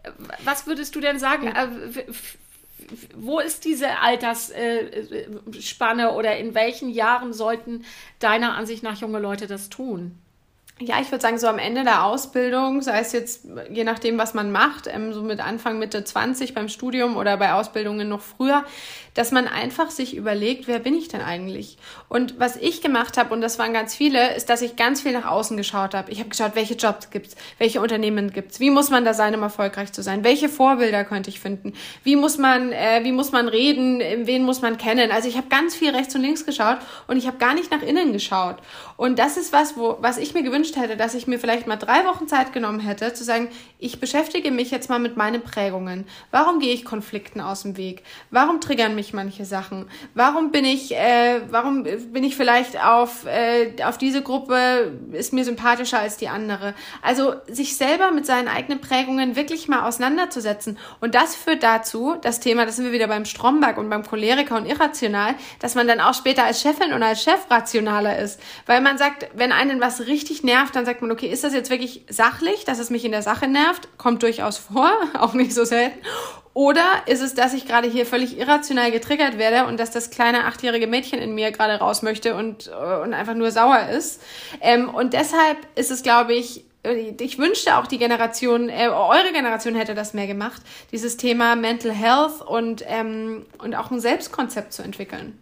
Ja. 0.05 0.13
Was 0.45 0.67
würdest 0.67 0.97
du 0.97 1.01
denn 1.01 1.19
sagen? 1.19 1.53
Wo 3.15 3.41
ist 3.41 3.65
diese 3.65 3.99
Altersspanne 3.99 6.13
oder 6.13 6.37
in 6.37 6.55
welchen 6.55 6.91
Jahren 6.91 7.33
sollten 7.33 7.85
deiner 8.19 8.55
Ansicht 8.55 8.83
nach 8.83 9.01
junge 9.01 9.19
Leute 9.19 9.47
das 9.47 9.69
tun? 9.69 10.22
Ja, 10.85 11.01
ich 11.01 11.11
würde 11.11 11.23
sagen, 11.23 11.39
so 11.39 11.47
am 11.47 11.59
Ende 11.59 11.85
der 11.85 12.05
Ausbildung, 12.05 12.83
sei 12.83 12.99
es 13.01 13.13
jetzt 13.13 13.47
je 13.71 13.85
nachdem, 13.85 14.19
was 14.19 14.35
man 14.35 14.51
macht, 14.51 14.87
ähm, 14.87 15.13
so 15.13 15.23
mit 15.23 15.41
Anfang, 15.41 15.79
Mitte 15.79 16.03
20 16.05 16.55
beim 16.55 16.69
Studium 16.69 17.17
oder 17.17 17.37
bei 17.37 17.53
Ausbildungen 17.53 18.09
noch 18.09 18.21
früher, 18.21 18.65
dass 19.15 19.31
man 19.31 19.47
einfach 19.47 19.91
sich 19.91 20.17
überlegt, 20.17 20.67
wer 20.67 20.79
bin 20.79 20.95
ich 20.95 21.09
denn 21.09 21.21
eigentlich? 21.21 21.77
Und 22.09 22.41
was 22.41 22.57
ich 22.57 22.81
gemacht 22.81 23.19
habe, 23.19 23.35
und 23.35 23.43
das 23.43 23.59
waren 23.59 23.73
ganz 23.73 23.95
viele, 23.95 24.35
ist, 24.35 24.49
dass 24.49 24.63
ich 24.63 24.77
ganz 24.77 25.03
viel 25.03 25.13
nach 25.13 25.27
außen 25.27 25.57
geschaut 25.57 25.95
habe. 25.95 26.11
Ich 26.11 26.19
habe 26.19 26.31
geschaut, 26.31 26.53
welche 26.55 26.75
Jobs 26.75 27.11
gibt's, 27.11 27.37
welche 27.59 27.81
Unternehmen 27.81 28.33
gibt's, 28.33 28.59
wie 28.59 28.71
muss 28.71 28.91
man 28.91 29.05
da 29.05 29.13
sein, 29.13 29.35
um 29.35 29.43
erfolgreich 29.43 29.93
zu 29.93 30.03
sein, 30.03 30.25
welche 30.25 30.49
Vorbilder 30.49 31.05
könnte 31.05 31.29
ich 31.29 31.41
finden, 31.41 31.75
wie 32.05 32.17
muss 32.17 32.39
man, 32.39 32.73
äh, 32.73 33.01
wie 33.03 33.13
muss 33.13 33.33
man 33.33 33.49
reden, 33.49 34.01
wen 34.27 34.45
muss 34.45 34.63
man 34.63 34.79
kennen. 34.79 35.11
Also 35.11 35.29
ich 35.29 35.37
habe 35.37 35.49
ganz 35.49 35.75
viel 35.75 35.91
rechts 35.91 36.15
und 36.15 36.23
links 36.23 36.47
geschaut 36.47 36.79
und 37.07 37.17
ich 37.19 37.27
habe 37.27 37.37
gar 37.37 37.55
nicht 37.55 37.71
nach 37.71 37.83
innen 37.83 38.13
geschaut. 38.13 38.57
Und 38.97 39.19
das 39.19 39.37
ist 39.37 39.53
was, 39.53 39.77
wo, 39.77 39.99
was 40.01 40.17
ich 40.17 40.33
mir 40.33 40.43
gewünscht 40.43 40.72
hätte, 40.77 40.97
dass 40.97 41.15
ich 41.15 41.27
mir 41.27 41.39
vielleicht 41.39 41.67
mal 41.67 41.77
drei 41.77 42.07
Wochen 42.07 42.29
Zeit 42.29 42.53
genommen 42.53 42.81
hätte, 42.81 43.13
zu 43.13 43.25
sagen, 43.25 43.49
ich 43.79 44.01
beschäftige 44.01 44.51
mich 44.51 44.71
jetzt 44.71 44.89
mal 44.89 44.99
mit 44.99 45.17
meinen 45.17 45.43
Prägungen. 45.43 46.07
Warum 46.31 46.61
gehe 46.61 46.73
ich 46.73 46.85
Konflikten 46.85 47.41
aus 47.41 47.63
dem 47.63 47.77
Weg? 47.77 48.05
Warum 48.31 48.61
triggern 48.61 48.95
mich 48.95 49.03
mich 49.03 49.13
manche 49.13 49.45
Sachen? 49.45 49.87
Warum 50.15 50.53
bin 50.53 50.65
ich, 50.65 50.95
äh, 50.95 51.41
warum 51.51 51.83
bin 51.83 52.23
ich 52.23 52.37
vielleicht 52.37 52.83
auf, 52.83 53.27
äh, 53.27 53.75
auf 53.83 53.99
diese 53.99 54.23
Gruppe, 54.23 54.93
ist 55.11 55.33
mir 55.33 55.45
sympathischer 55.45 55.99
als 55.99 56.17
die 56.17 56.29
andere? 56.29 56.75
Also 57.03 57.35
sich 57.49 57.77
selber 57.77 58.13
mit 58.13 58.27
seinen 58.27 58.47
eigenen 58.47 58.81
Prägungen 58.81 59.35
wirklich 59.35 59.67
mal 59.67 59.89
auseinanderzusetzen. 59.89 60.79
Und 61.01 61.17
das 61.17 61.35
führt 61.35 61.65
dazu, 61.65 62.15
das 62.23 62.39
Thema, 62.39 62.65
das 62.65 62.77
sind 62.77 62.85
wir 62.85 62.93
wieder 62.93 63.09
beim 63.09 63.25
Stromberg 63.25 63.77
und 63.77 63.91
beim 63.91 64.07
Choleriker 64.07 64.57
und 64.57 64.67
irrational, 64.67 65.35
dass 65.59 65.75
man 65.75 65.89
dann 65.89 66.01
auch 66.01 66.15
später 66.15 66.45
als 66.45 66.63
Chefin 66.63 66.93
und 66.93 67.03
als 67.03 67.25
Chef 67.25 67.51
rationaler 67.51 68.19
ist. 68.21 68.41
Weil 68.67 68.81
man 68.81 68.99
sagt, 68.99 69.27
wenn 69.35 69.51
einen 69.51 69.81
was 69.81 70.07
richtig 70.07 70.45
nervt, 70.45 70.52
dann 70.75 70.85
sagt 70.85 71.03
man, 71.03 71.11
okay, 71.11 71.27
ist 71.27 71.45
das 71.45 71.55
jetzt 71.55 71.71
wirklich 71.71 72.05
sachlich, 72.09 72.65
dass 72.65 72.79
es 72.79 72.91
mich 72.91 73.05
in 73.05 73.13
der 73.13 73.23
Sache 73.23 73.49
nervt? 73.49 73.89
Kommt 73.99 74.23
durchaus 74.23 74.59
vor, 74.59 74.91
auch 75.19 75.35
nicht 75.35 75.55
so 75.55 75.65
selten. 75.65 75.99
Oder 76.55 76.85
ist 77.07 77.23
es, 77.23 77.35
dass 77.35 77.55
ich 77.55 77.67
gerade 77.67 77.89
hier 77.89 78.05
völlig 78.05 78.39
irrational 78.39 78.91
getriggert 78.91 79.39
werde 79.39 79.67
und 79.67 79.81
dass 79.81 79.91
das 79.91 80.11
kleine 80.11 80.45
achtjährige 80.45 80.87
Mädchen 80.87 81.19
in 81.19 81.35
mir 81.35 81.51
gerade 81.51 81.75
raus 81.75 82.03
möchte 82.03 82.35
und, 82.35 82.69
äh, 82.69 83.03
und 83.03 83.15
einfach 83.15 83.35
nur 83.35 83.51
sauer 83.51 83.89
ist? 83.89 84.23
Ähm, 84.61 84.91
und 84.91 85.15
deshalb 85.15 85.57
ist 85.77 85.91
es, 85.91 86.03
glaube 86.03 86.35
ich, 86.35 86.65
äh, 86.83 87.15
ich 87.19 87.39
wünschte 87.39 87.77
auch 87.77 87.87
die 87.87 87.99
Generation, 87.99 88.69
äh, 88.69 88.89
eure 88.89 89.33
Generation 89.33 89.75
hätte 89.75 89.95
das 89.95 90.13
mehr 90.13 90.27
gemacht, 90.27 90.61
dieses 90.91 91.17
Thema 91.17 91.57
Mental 91.57 91.93
Health 91.93 92.43
und, 92.43 92.85
ähm, 92.87 93.47
und 93.59 93.75
auch 93.75 93.91
ein 93.91 94.01
Selbstkonzept 94.01 94.73
zu 94.73 94.83
entwickeln. 94.83 95.39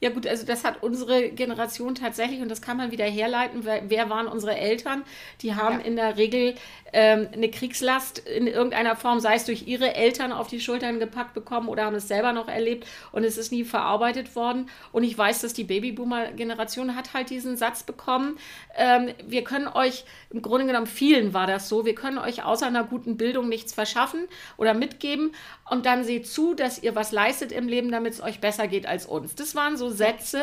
Ja 0.00 0.10
gut, 0.10 0.26
also 0.26 0.44
das 0.44 0.64
hat 0.64 0.82
unsere 0.82 1.30
Generation 1.30 1.94
tatsächlich 1.94 2.42
und 2.42 2.50
das 2.50 2.60
kann 2.60 2.76
man 2.76 2.90
wieder 2.90 3.06
herleiten. 3.06 3.64
Wer, 3.64 3.88
wer 3.88 4.10
waren 4.10 4.26
unsere 4.26 4.56
Eltern? 4.56 5.02
Die 5.40 5.54
haben 5.54 5.78
ja. 5.80 5.86
in 5.86 5.96
der 5.96 6.18
Regel 6.18 6.56
ähm, 6.92 7.28
eine 7.32 7.50
Kriegslast 7.50 8.18
in 8.18 8.46
irgendeiner 8.46 8.96
Form, 8.96 9.20
sei 9.20 9.36
es 9.36 9.46
durch 9.46 9.66
ihre 9.66 9.94
Eltern 9.94 10.32
auf 10.32 10.48
die 10.48 10.60
Schultern 10.60 10.98
gepackt 10.98 11.32
bekommen 11.32 11.68
oder 11.68 11.84
haben 11.84 11.94
es 11.94 12.06
selber 12.06 12.32
noch 12.32 12.48
erlebt 12.48 12.86
und 13.12 13.24
es 13.24 13.38
ist 13.38 13.50
nie 13.50 13.64
verarbeitet 13.64 14.36
worden. 14.36 14.68
Und 14.92 15.04
ich 15.04 15.16
weiß, 15.16 15.40
dass 15.40 15.54
die 15.54 15.64
Babyboomer-Generation 15.64 16.96
hat 16.96 17.14
halt 17.14 17.30
diesen 17.30 17.56
Satz 17.56 17.82
bekommen, 17.82 18.36
ähm, 18.76 19.14
wir 19.26 19.42
können 19.42 19.68
euch, 19.68 20.04
im 20.30 20.42
Grunde 20.42 20.66
genommen 20.66 20.86
vielen 20.86 21.32
war 21.32 21.46
das 21.46 21.68
so, 21.68 21.86
wir 21.86 21.94
können 21.94 22.18
euch 22.18 22.44
außer 22.44 22.66
einer 22.66 22.84
guten 22.84 23.16
Bildung 23.16 23.48
nichts 23.48 23.72
verschaffen 23.72 24.26
oder 24.56 24.74
mitgeben 24.74 25.32
und 25.68 25.86
dann 25.86 26.04
seht 26.04 26.26
zu, 26.26 26.54
dass 26.54 26.82
ihr 26.82 26.94
was 26.94 27.12
leistet 27.12 27.52
im 27.52 27.68
Leben, 27.68 27.90
damit 27.90 28.14
es 28.14 28.22
euch 28.22 28.40
besser 28.40 28.68
geht 28.68 28.86
als 28.86 29.06
uns. 29.06 29.34
Das 29.34 29.54
waren 29.54 29.76
so 29.76 29.90
Sätze, 29.90 30.42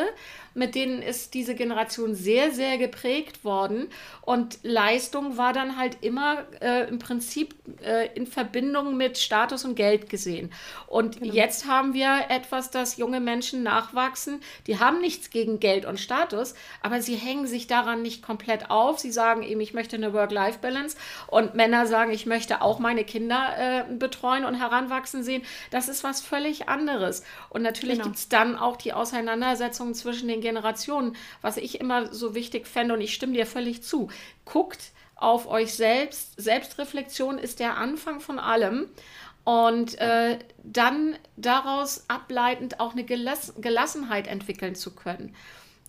mit 0.54 0.74
denen 0.74 1.02
ist 1.02 1.34
diese 1.34 1.54
Generation 1.54 2.14
sehr, 2.14 2.52
sehr 2.52 2.78
geprägt 2.78 3.44
worden. 3.44 3.88
Und 4.20 4.58
Leistung 4.62 5.36
war 5.36 5.52
dann 5.52 5.76
halt 5.76 5.98
immer 6.02 6.44
äh, 6.60 6.88
im 6.88 6.98
Prinzip 6.98 7.54
äh, 7.82 8.08
in 8.14 8.26
Verbindung 8.26 8.96
mit 8.96 9.18
Status 9.18 9.64
und 9.64 9.74
Geld 9.74 10.10
gesehen. 10.10 10.52
Und 10.86 11.20
genau. 11.20 11.32
jetzt 11.32 11.66
haben 11.66 11.94
wir 11.94 12.26
etwas, 12.28 12.70
dass 12.70 12.96
junge 12.96 13.20
Menschen 13.20 13.62
nachwachsen. 13.62 14.40
Die 14.66 14.78
haben 14.78 15.00
nichts 15.00 15.30
gegen 15.30 15.58
Geld 15.58 15.84
und 15.86 15.98
Status, 15.98 16.54
aber 16.82 17.00
sie 17.00 17.16
hängen 17.16 17.46
sich 17.46 17.66
daran 17.66 18.02
nicht 18.02 18.22
komplett 18.22 18.70
auf. 18.70 18.98
Sie 18.98 19.10
sagen 19.10 19.42
eben, 19.42 19.60
ich 19.60 19.74
möchte 19.74 19.96
eine 19.96 20.12
Work-Life-Balance. 20.12 20.96
Und 21.28 21.54
Männer 21.54 21.86
sagen, 21.86 22.12
ich 22.12 22.26
möchte 22.26 22.60
auch 22.60 22.78
meine 22.78 23.04
Kinder 23.04 23.54
äh, 23.56 23.84
betreuen 23.94 24.44
und 24.44 24.54
heranwachsen 24.54 25.22
sehen. 25.22 25.42
Das 25.70 25.88
ist 25.88 26.04
was 26.04 26.20
völlig 26.20 26.68
anderes. 26.68 27.24
Und 27.48 27.62
natürlich 27.62 27.98
genau. 27.98 28.04
gibt 28.04 28.16
es 28.16 28.28
dann 28.28 28.56
auch 28.56 28.76
die 28.76 28.92
Auseinandersetzungen 28.92 29.94
zwischen 29.94 30.28
den 30.28 30.41
Generationen, 30.42 31.16
was 31.40 31.56
ich 31.56 31.80
immer 31.80 32.12
so 32.12 32.34
wichtig 32.34 32.66
fände, 32.66 32.92
und 32.92 33.00
ich 33.00 33.14
stimme 33.14 33.32
dir 33.32 33.46
völlig 33.46 33.82
zu. 33.82 34.08
Guckt 34.44 34.92
auf 35.16 35.46
euch 35.46 35.72
selbst. 35.74 36.34
Selbstreflexion 36.36 37.38
ist 37.38 37.60
der 37.60 37.78
Anfang 37.78 38.20
von 38.20 38.38
allem. 38.38 38.88
Und 39.44 39.98
äh, 39.98 40.38
dann 40.62 41.16
daraus 41.36 42.04
ableitend 42.08 42.78
auch 42.78 42.92
eine 42.92 43.04
Gelass 43.04 43.54
Gelassenheit 43.58 44.26
entwickeln 44.26 44.74
zu 44.74 44.94
können. 44.94 45.34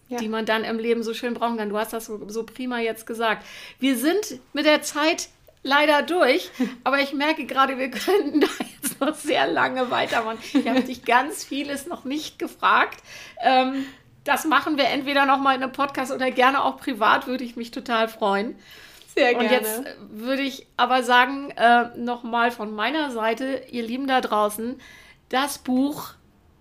Ja. 0.09 0.19
die 0.19 0.27
man 0.27 0.45
dann 0.45 0.63
im 0.65 0.77
Leben 0.77 1.01
so 1.01 1.13
schön 1.13 1.33
brauchen 1.33 1.57
kann. 1.57 1.69
Du 1.69 1.77
hast 1.77 1.93
das 1.93 2.05
so, 2.05 2.29
so 2.29 2.43
prima 2.43 2.79
jetzt 2.79 3.07
gesagt. 3.07 3.43
Wir 3.79 3.97
sind 3.97 4.39
mit 4.51 4.65
der 4.65 4.83
Zeit 4.83 5.29
leider 5.63 6.01
durch, 6.03 6.51
aber 6.83 6.99
ich 6.99 7.13
merke 7.13 7.45
gerade, 7.45 7.77
wir 7.77 7.89
könnten 7.89 8.41
da 8.41 8.47
jetzt 8.81 8.99
noch 8.99 9.15
sehr 9.15 9.47
lange 9.47 9.89
weitermachen. 9.89 10.37
Ich 10.53 10.67
habe 10.67 10.81
dich 10.83 11.05
ganz 11.05 11.43
vieles 11.43 11.87
noch 11.87 12.03
nicht 12.03 12.37
gefragt. 12.37 13.01
Ähm, 13.41 13.85
das 14.23 14.45
machen 14.45 14.77
wir 14.77 14.85
entweder 14.85 15.25
nochmal 15.25 15.55
in 15.55 15.63
einem 15.63 15.71
Podcast 15.71 16.11
oder 16.11 16.31
gerne 16.31 16.63
auch 16.63 16.77
privat, 16.77 17.27
würde 17.27 17.43
ich 17.43 17.55
mich 17.55 17.71
total 17.71 18.07
freuen. 18.07 18.55
Sehr 19.13 19.33
gerne. 19.33 19.45
Und 19.45 19.51
jetzt 19.51 19.83
würde 20.09 20.41
ich 20.41 20.65
aber 20.77 21.03
sagen, 21.03 21.51
äh, 21.51 21.97
nochmal 21.97 22.51
von 22.51 22.73
meiner 22.73 23.11
Seite, 23.11 23.63
ihr 23.69 23.83
Lieben 23.83 24.07
da 24.07 24.21
draußen, 24.21 24.79
das 25.29 25.59
Buch 25.59 26.13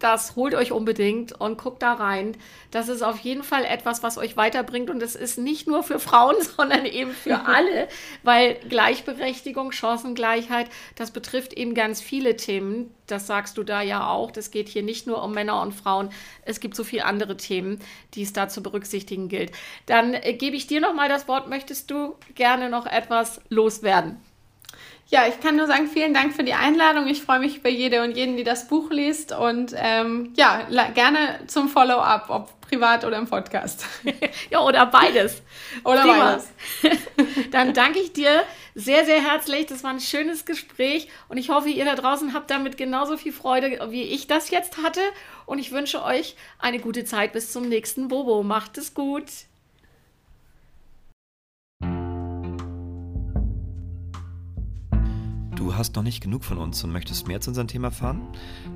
das 0.03 0.34
holt 0.34 0.55
euch 0.55 0.72
unbedingt 0.72 1.32
und 1.40 1.59
guckt 1.59 1.82
da 1.82 1.92
rein. 1.92 2.36
Das 2.72 2.88
ist 2.88 3.03
auf 3.03 3.20
jeden 3.20 3.44
Fall 3.44 3.64
etwas, 3.64 4.03
was 4.03 4.18
euch 4.18 4.36
weiterbringt 4.36 4.90
und 4.90 5.03
es 5.03 5.14
ist 5.14 5.38
nicht 5.38 5.68
nur 5.68 5.82
für 5.82 6.00
Frauen, 6.00 6.34
sondern 6.57 6.86
eben 6.86 7.12
für 7.12 7.46
alle, 7.46 7.88
weil 8.22 8.57
Gleichberechtigung, 8.68 9.70
Chancengleichheit, 9.70 10.68
das 10.96 11.12
betrifft 11.12 11.53
eben 11.53 11.74
ganz 11.74 12.00
viele 12.00 12.36
Themen. 12.36 12.92
Das 13.07 13.26
sagst 13.26 13.59
du 13.59 13.62
da 13.62 13.82
ja 13.82 14.09
auch. 14.09 14.30
Das 14.30 14.50
geht 14.50 14.68
hier 14.68 14.82
nicht 14.82 15.07
nur 15.07 15.22
um 15.22 15.32
Männer 15.32 15.61
und 15.62 15.72
Frauen. 15.72 16.11
Es 16.44 16.61
gibt 16.61 16.74
so 16.74 16.82
viele 16.82 17.05
andere 17.05 17.36
Themen, 17.36 17.78
die 18.14 18.22
es 18.22 18.32
da 18.32 18.48
zu 18.48 18.62
berücksichtigen 18.62 19.28
gilt. 19.28 19.53
Dann 19.86 20.14
äh, 20.14 20.32
gebe 20.32 20.57
ich 20.57 20.66
dir 20.66 20.80
noch 20.80 20.94
mal 20.94 21.09
das 21.09 21.28
Wort. 21.28 21.48
Möchtest 21.48 21.90
du 21.90 22.16
gerne 22.34 22.70
noch 22.70 22.86
etwas 22.86 23.40
loswerden? 23.50 24.20
Ja, 25.12 25.26
ich 25.26 25.40
kann 25.40 25.56
nur 25.56 25.66
sagen, 25.66 25.88
vielen 25.88 26.14
Dank 26.14 26.34
für 26.34 26.42
die 26.42 26.54
Einladung. 26.54 27.06
Ich 27.06 27.20
freue 27.20 27.38
mich 27.38 27.58
über 27.58 27.68
jede 27.68 28.02
und 28.02 28.16
jeden, 28.16 28.38
die 28.38 28.44
das 28.44 28.66
Buch 28.66 28.90
liest. 28.90 29.32
Und 29.32 29.74
ähm, 29.76 30.32
ja, 30.36 30.62
gerne 30.94 31.40
zum 31.48 31.68
Follow-up, 31.68 32.30
ob 32.30 32.60
privat 32.62 33.04
oder 33.04 33.18
im 33.18 33.26
Podcast. 33.26 33.84
ja, 34.50 34.60
oder 34.60 34.86
beides. 34.86 35.42
oder 35.84 36.00
Prima. 36.00 36.40
beides. 36.82 36.98
Dann 37.50 37.74
danke 37.74 37.98
ich 37.98 38.14
dir 38.14 38.42
sehr, 38.74 39.04
sehr 39.04 39.22
herzlich. 39.22 39.66
Das 39.66 39.84
war 39.84 39.90
ein 39.90 40.00
schönes 40.00 40.46
Gespräch 40.46 41.08
und 41.28 41.36
ich 41.36 41.50
hoffe, 41.50 41.68
ihr 41.68 41.84
da 41.84 41.94
draußen 41.94 42.32
habt 42.32 42.50
damit 42.50 42.78
genauso 42.78 43.18
viel 43.18 43.34
Freude, 43.34 43.90
wie 43.90 44.04
ich 44.04 44.28
das 44.28 44.48
jetzt 44.48 44.82
hatte. 44.82 45.02
Und 45.44 45.58
ich 45.58 45.72
wünsche 45.72 46.02
euch 46.02 46.36
eine 46.58 46.78
gute 46.78 47.04
Zeit 47.04 47.34
bis 47.34 47.52
zum 47.52 47.68
nächsten 47.68 48.08
Bobo. 48.08 48.42
Macht 48.42 48.78
es 48.78 48.94
gut. 48.94 49.26
Du 55.62 55.76
hast 55.76 55.94
noch 55.94 56.02
nicht 56.02 56.20
genug 56.20 56.42
von 56.42 56.58
uns 56.58 56.82
und 56.82 56.90
möchtest 56.90 57.28
mehr 57.28 57.40
zu 57.40 57.50
unserem 57.50 57.68
Thema 57.68 57.88
erfahren, 57.88 58.22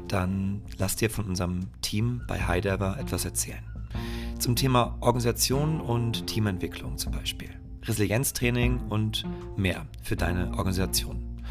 dann 0.07 0.63
lass 0.79 0.95
dir 0.95 1.11
von 1.11 1.25
unserem 1.25 1.67
Team 1.83 2.23
bei 2.29 2.47
Heidelber 2.47 2.97
etwas 3.01 3.25
erzählen. 3.25 3.65
Zum 4.39 4.55
Thema 4.55 4.97
Organisation 5.01 5.81
und 5.81 6.29
Teamentwicklung 6.29 6.97
zum 6.97 7.11
Beispiel. 7.11 7.51
Resilienztraining 7.85 8.79
und 8.89 9.25
mehr 9.57 9.87
für 10.03 10.15
deine 10.15 10.57
Organisation. 10.57 11.43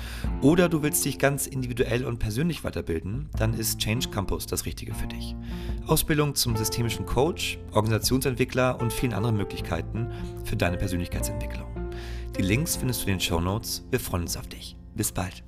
Oder 0.41 0.69
du 0.69 0.83
willst 0.83 1.03
dich 1.03 1.19
ganz 1.19 1.47
individuell 1.47 2.05
und 2.05 2.19
persönlich 2.19 2.63
weiterbilden, 2.63 3.29
dann 3.37 3.53
ist 3.53 3.79
Change 3.79 4.09
Campus 4.09 4.45
das 4.45 4.65
Richtige 4.65 4.93
für 4.93 5.07
dich. 5.07 5.35
Ausbildung 5.85 6.35
zum 6.35 6.55
systemischen 6.55 7.05
Coach, 7.05 7.57
Organisationsentwickler 7.73 8.79
und 8.79 8.93
vielen 8.93 9.13
anderen 9.13 9.35
Möglichkeiten 9.35 10.11
für 10.45 10.55
deine 10.55 10.77
Persönlichkeitsentwicklung. 10.77 11.67
Die 12.37 12.41
Links 12.41 12.77
findest 12.77 13.01
du 13.01 13.07
in 13.07 13.15
den 13.15 13.19
Show 13.21 13.41
Notes. 13.41 13.85
Wir 13.91 13.99
freuen 13.99 14.23
uns 14.23 14.37
auf 14.37 14.47
dich. 14.47 14.77
Bis 14.95 15.11
bald. 15.11 15.43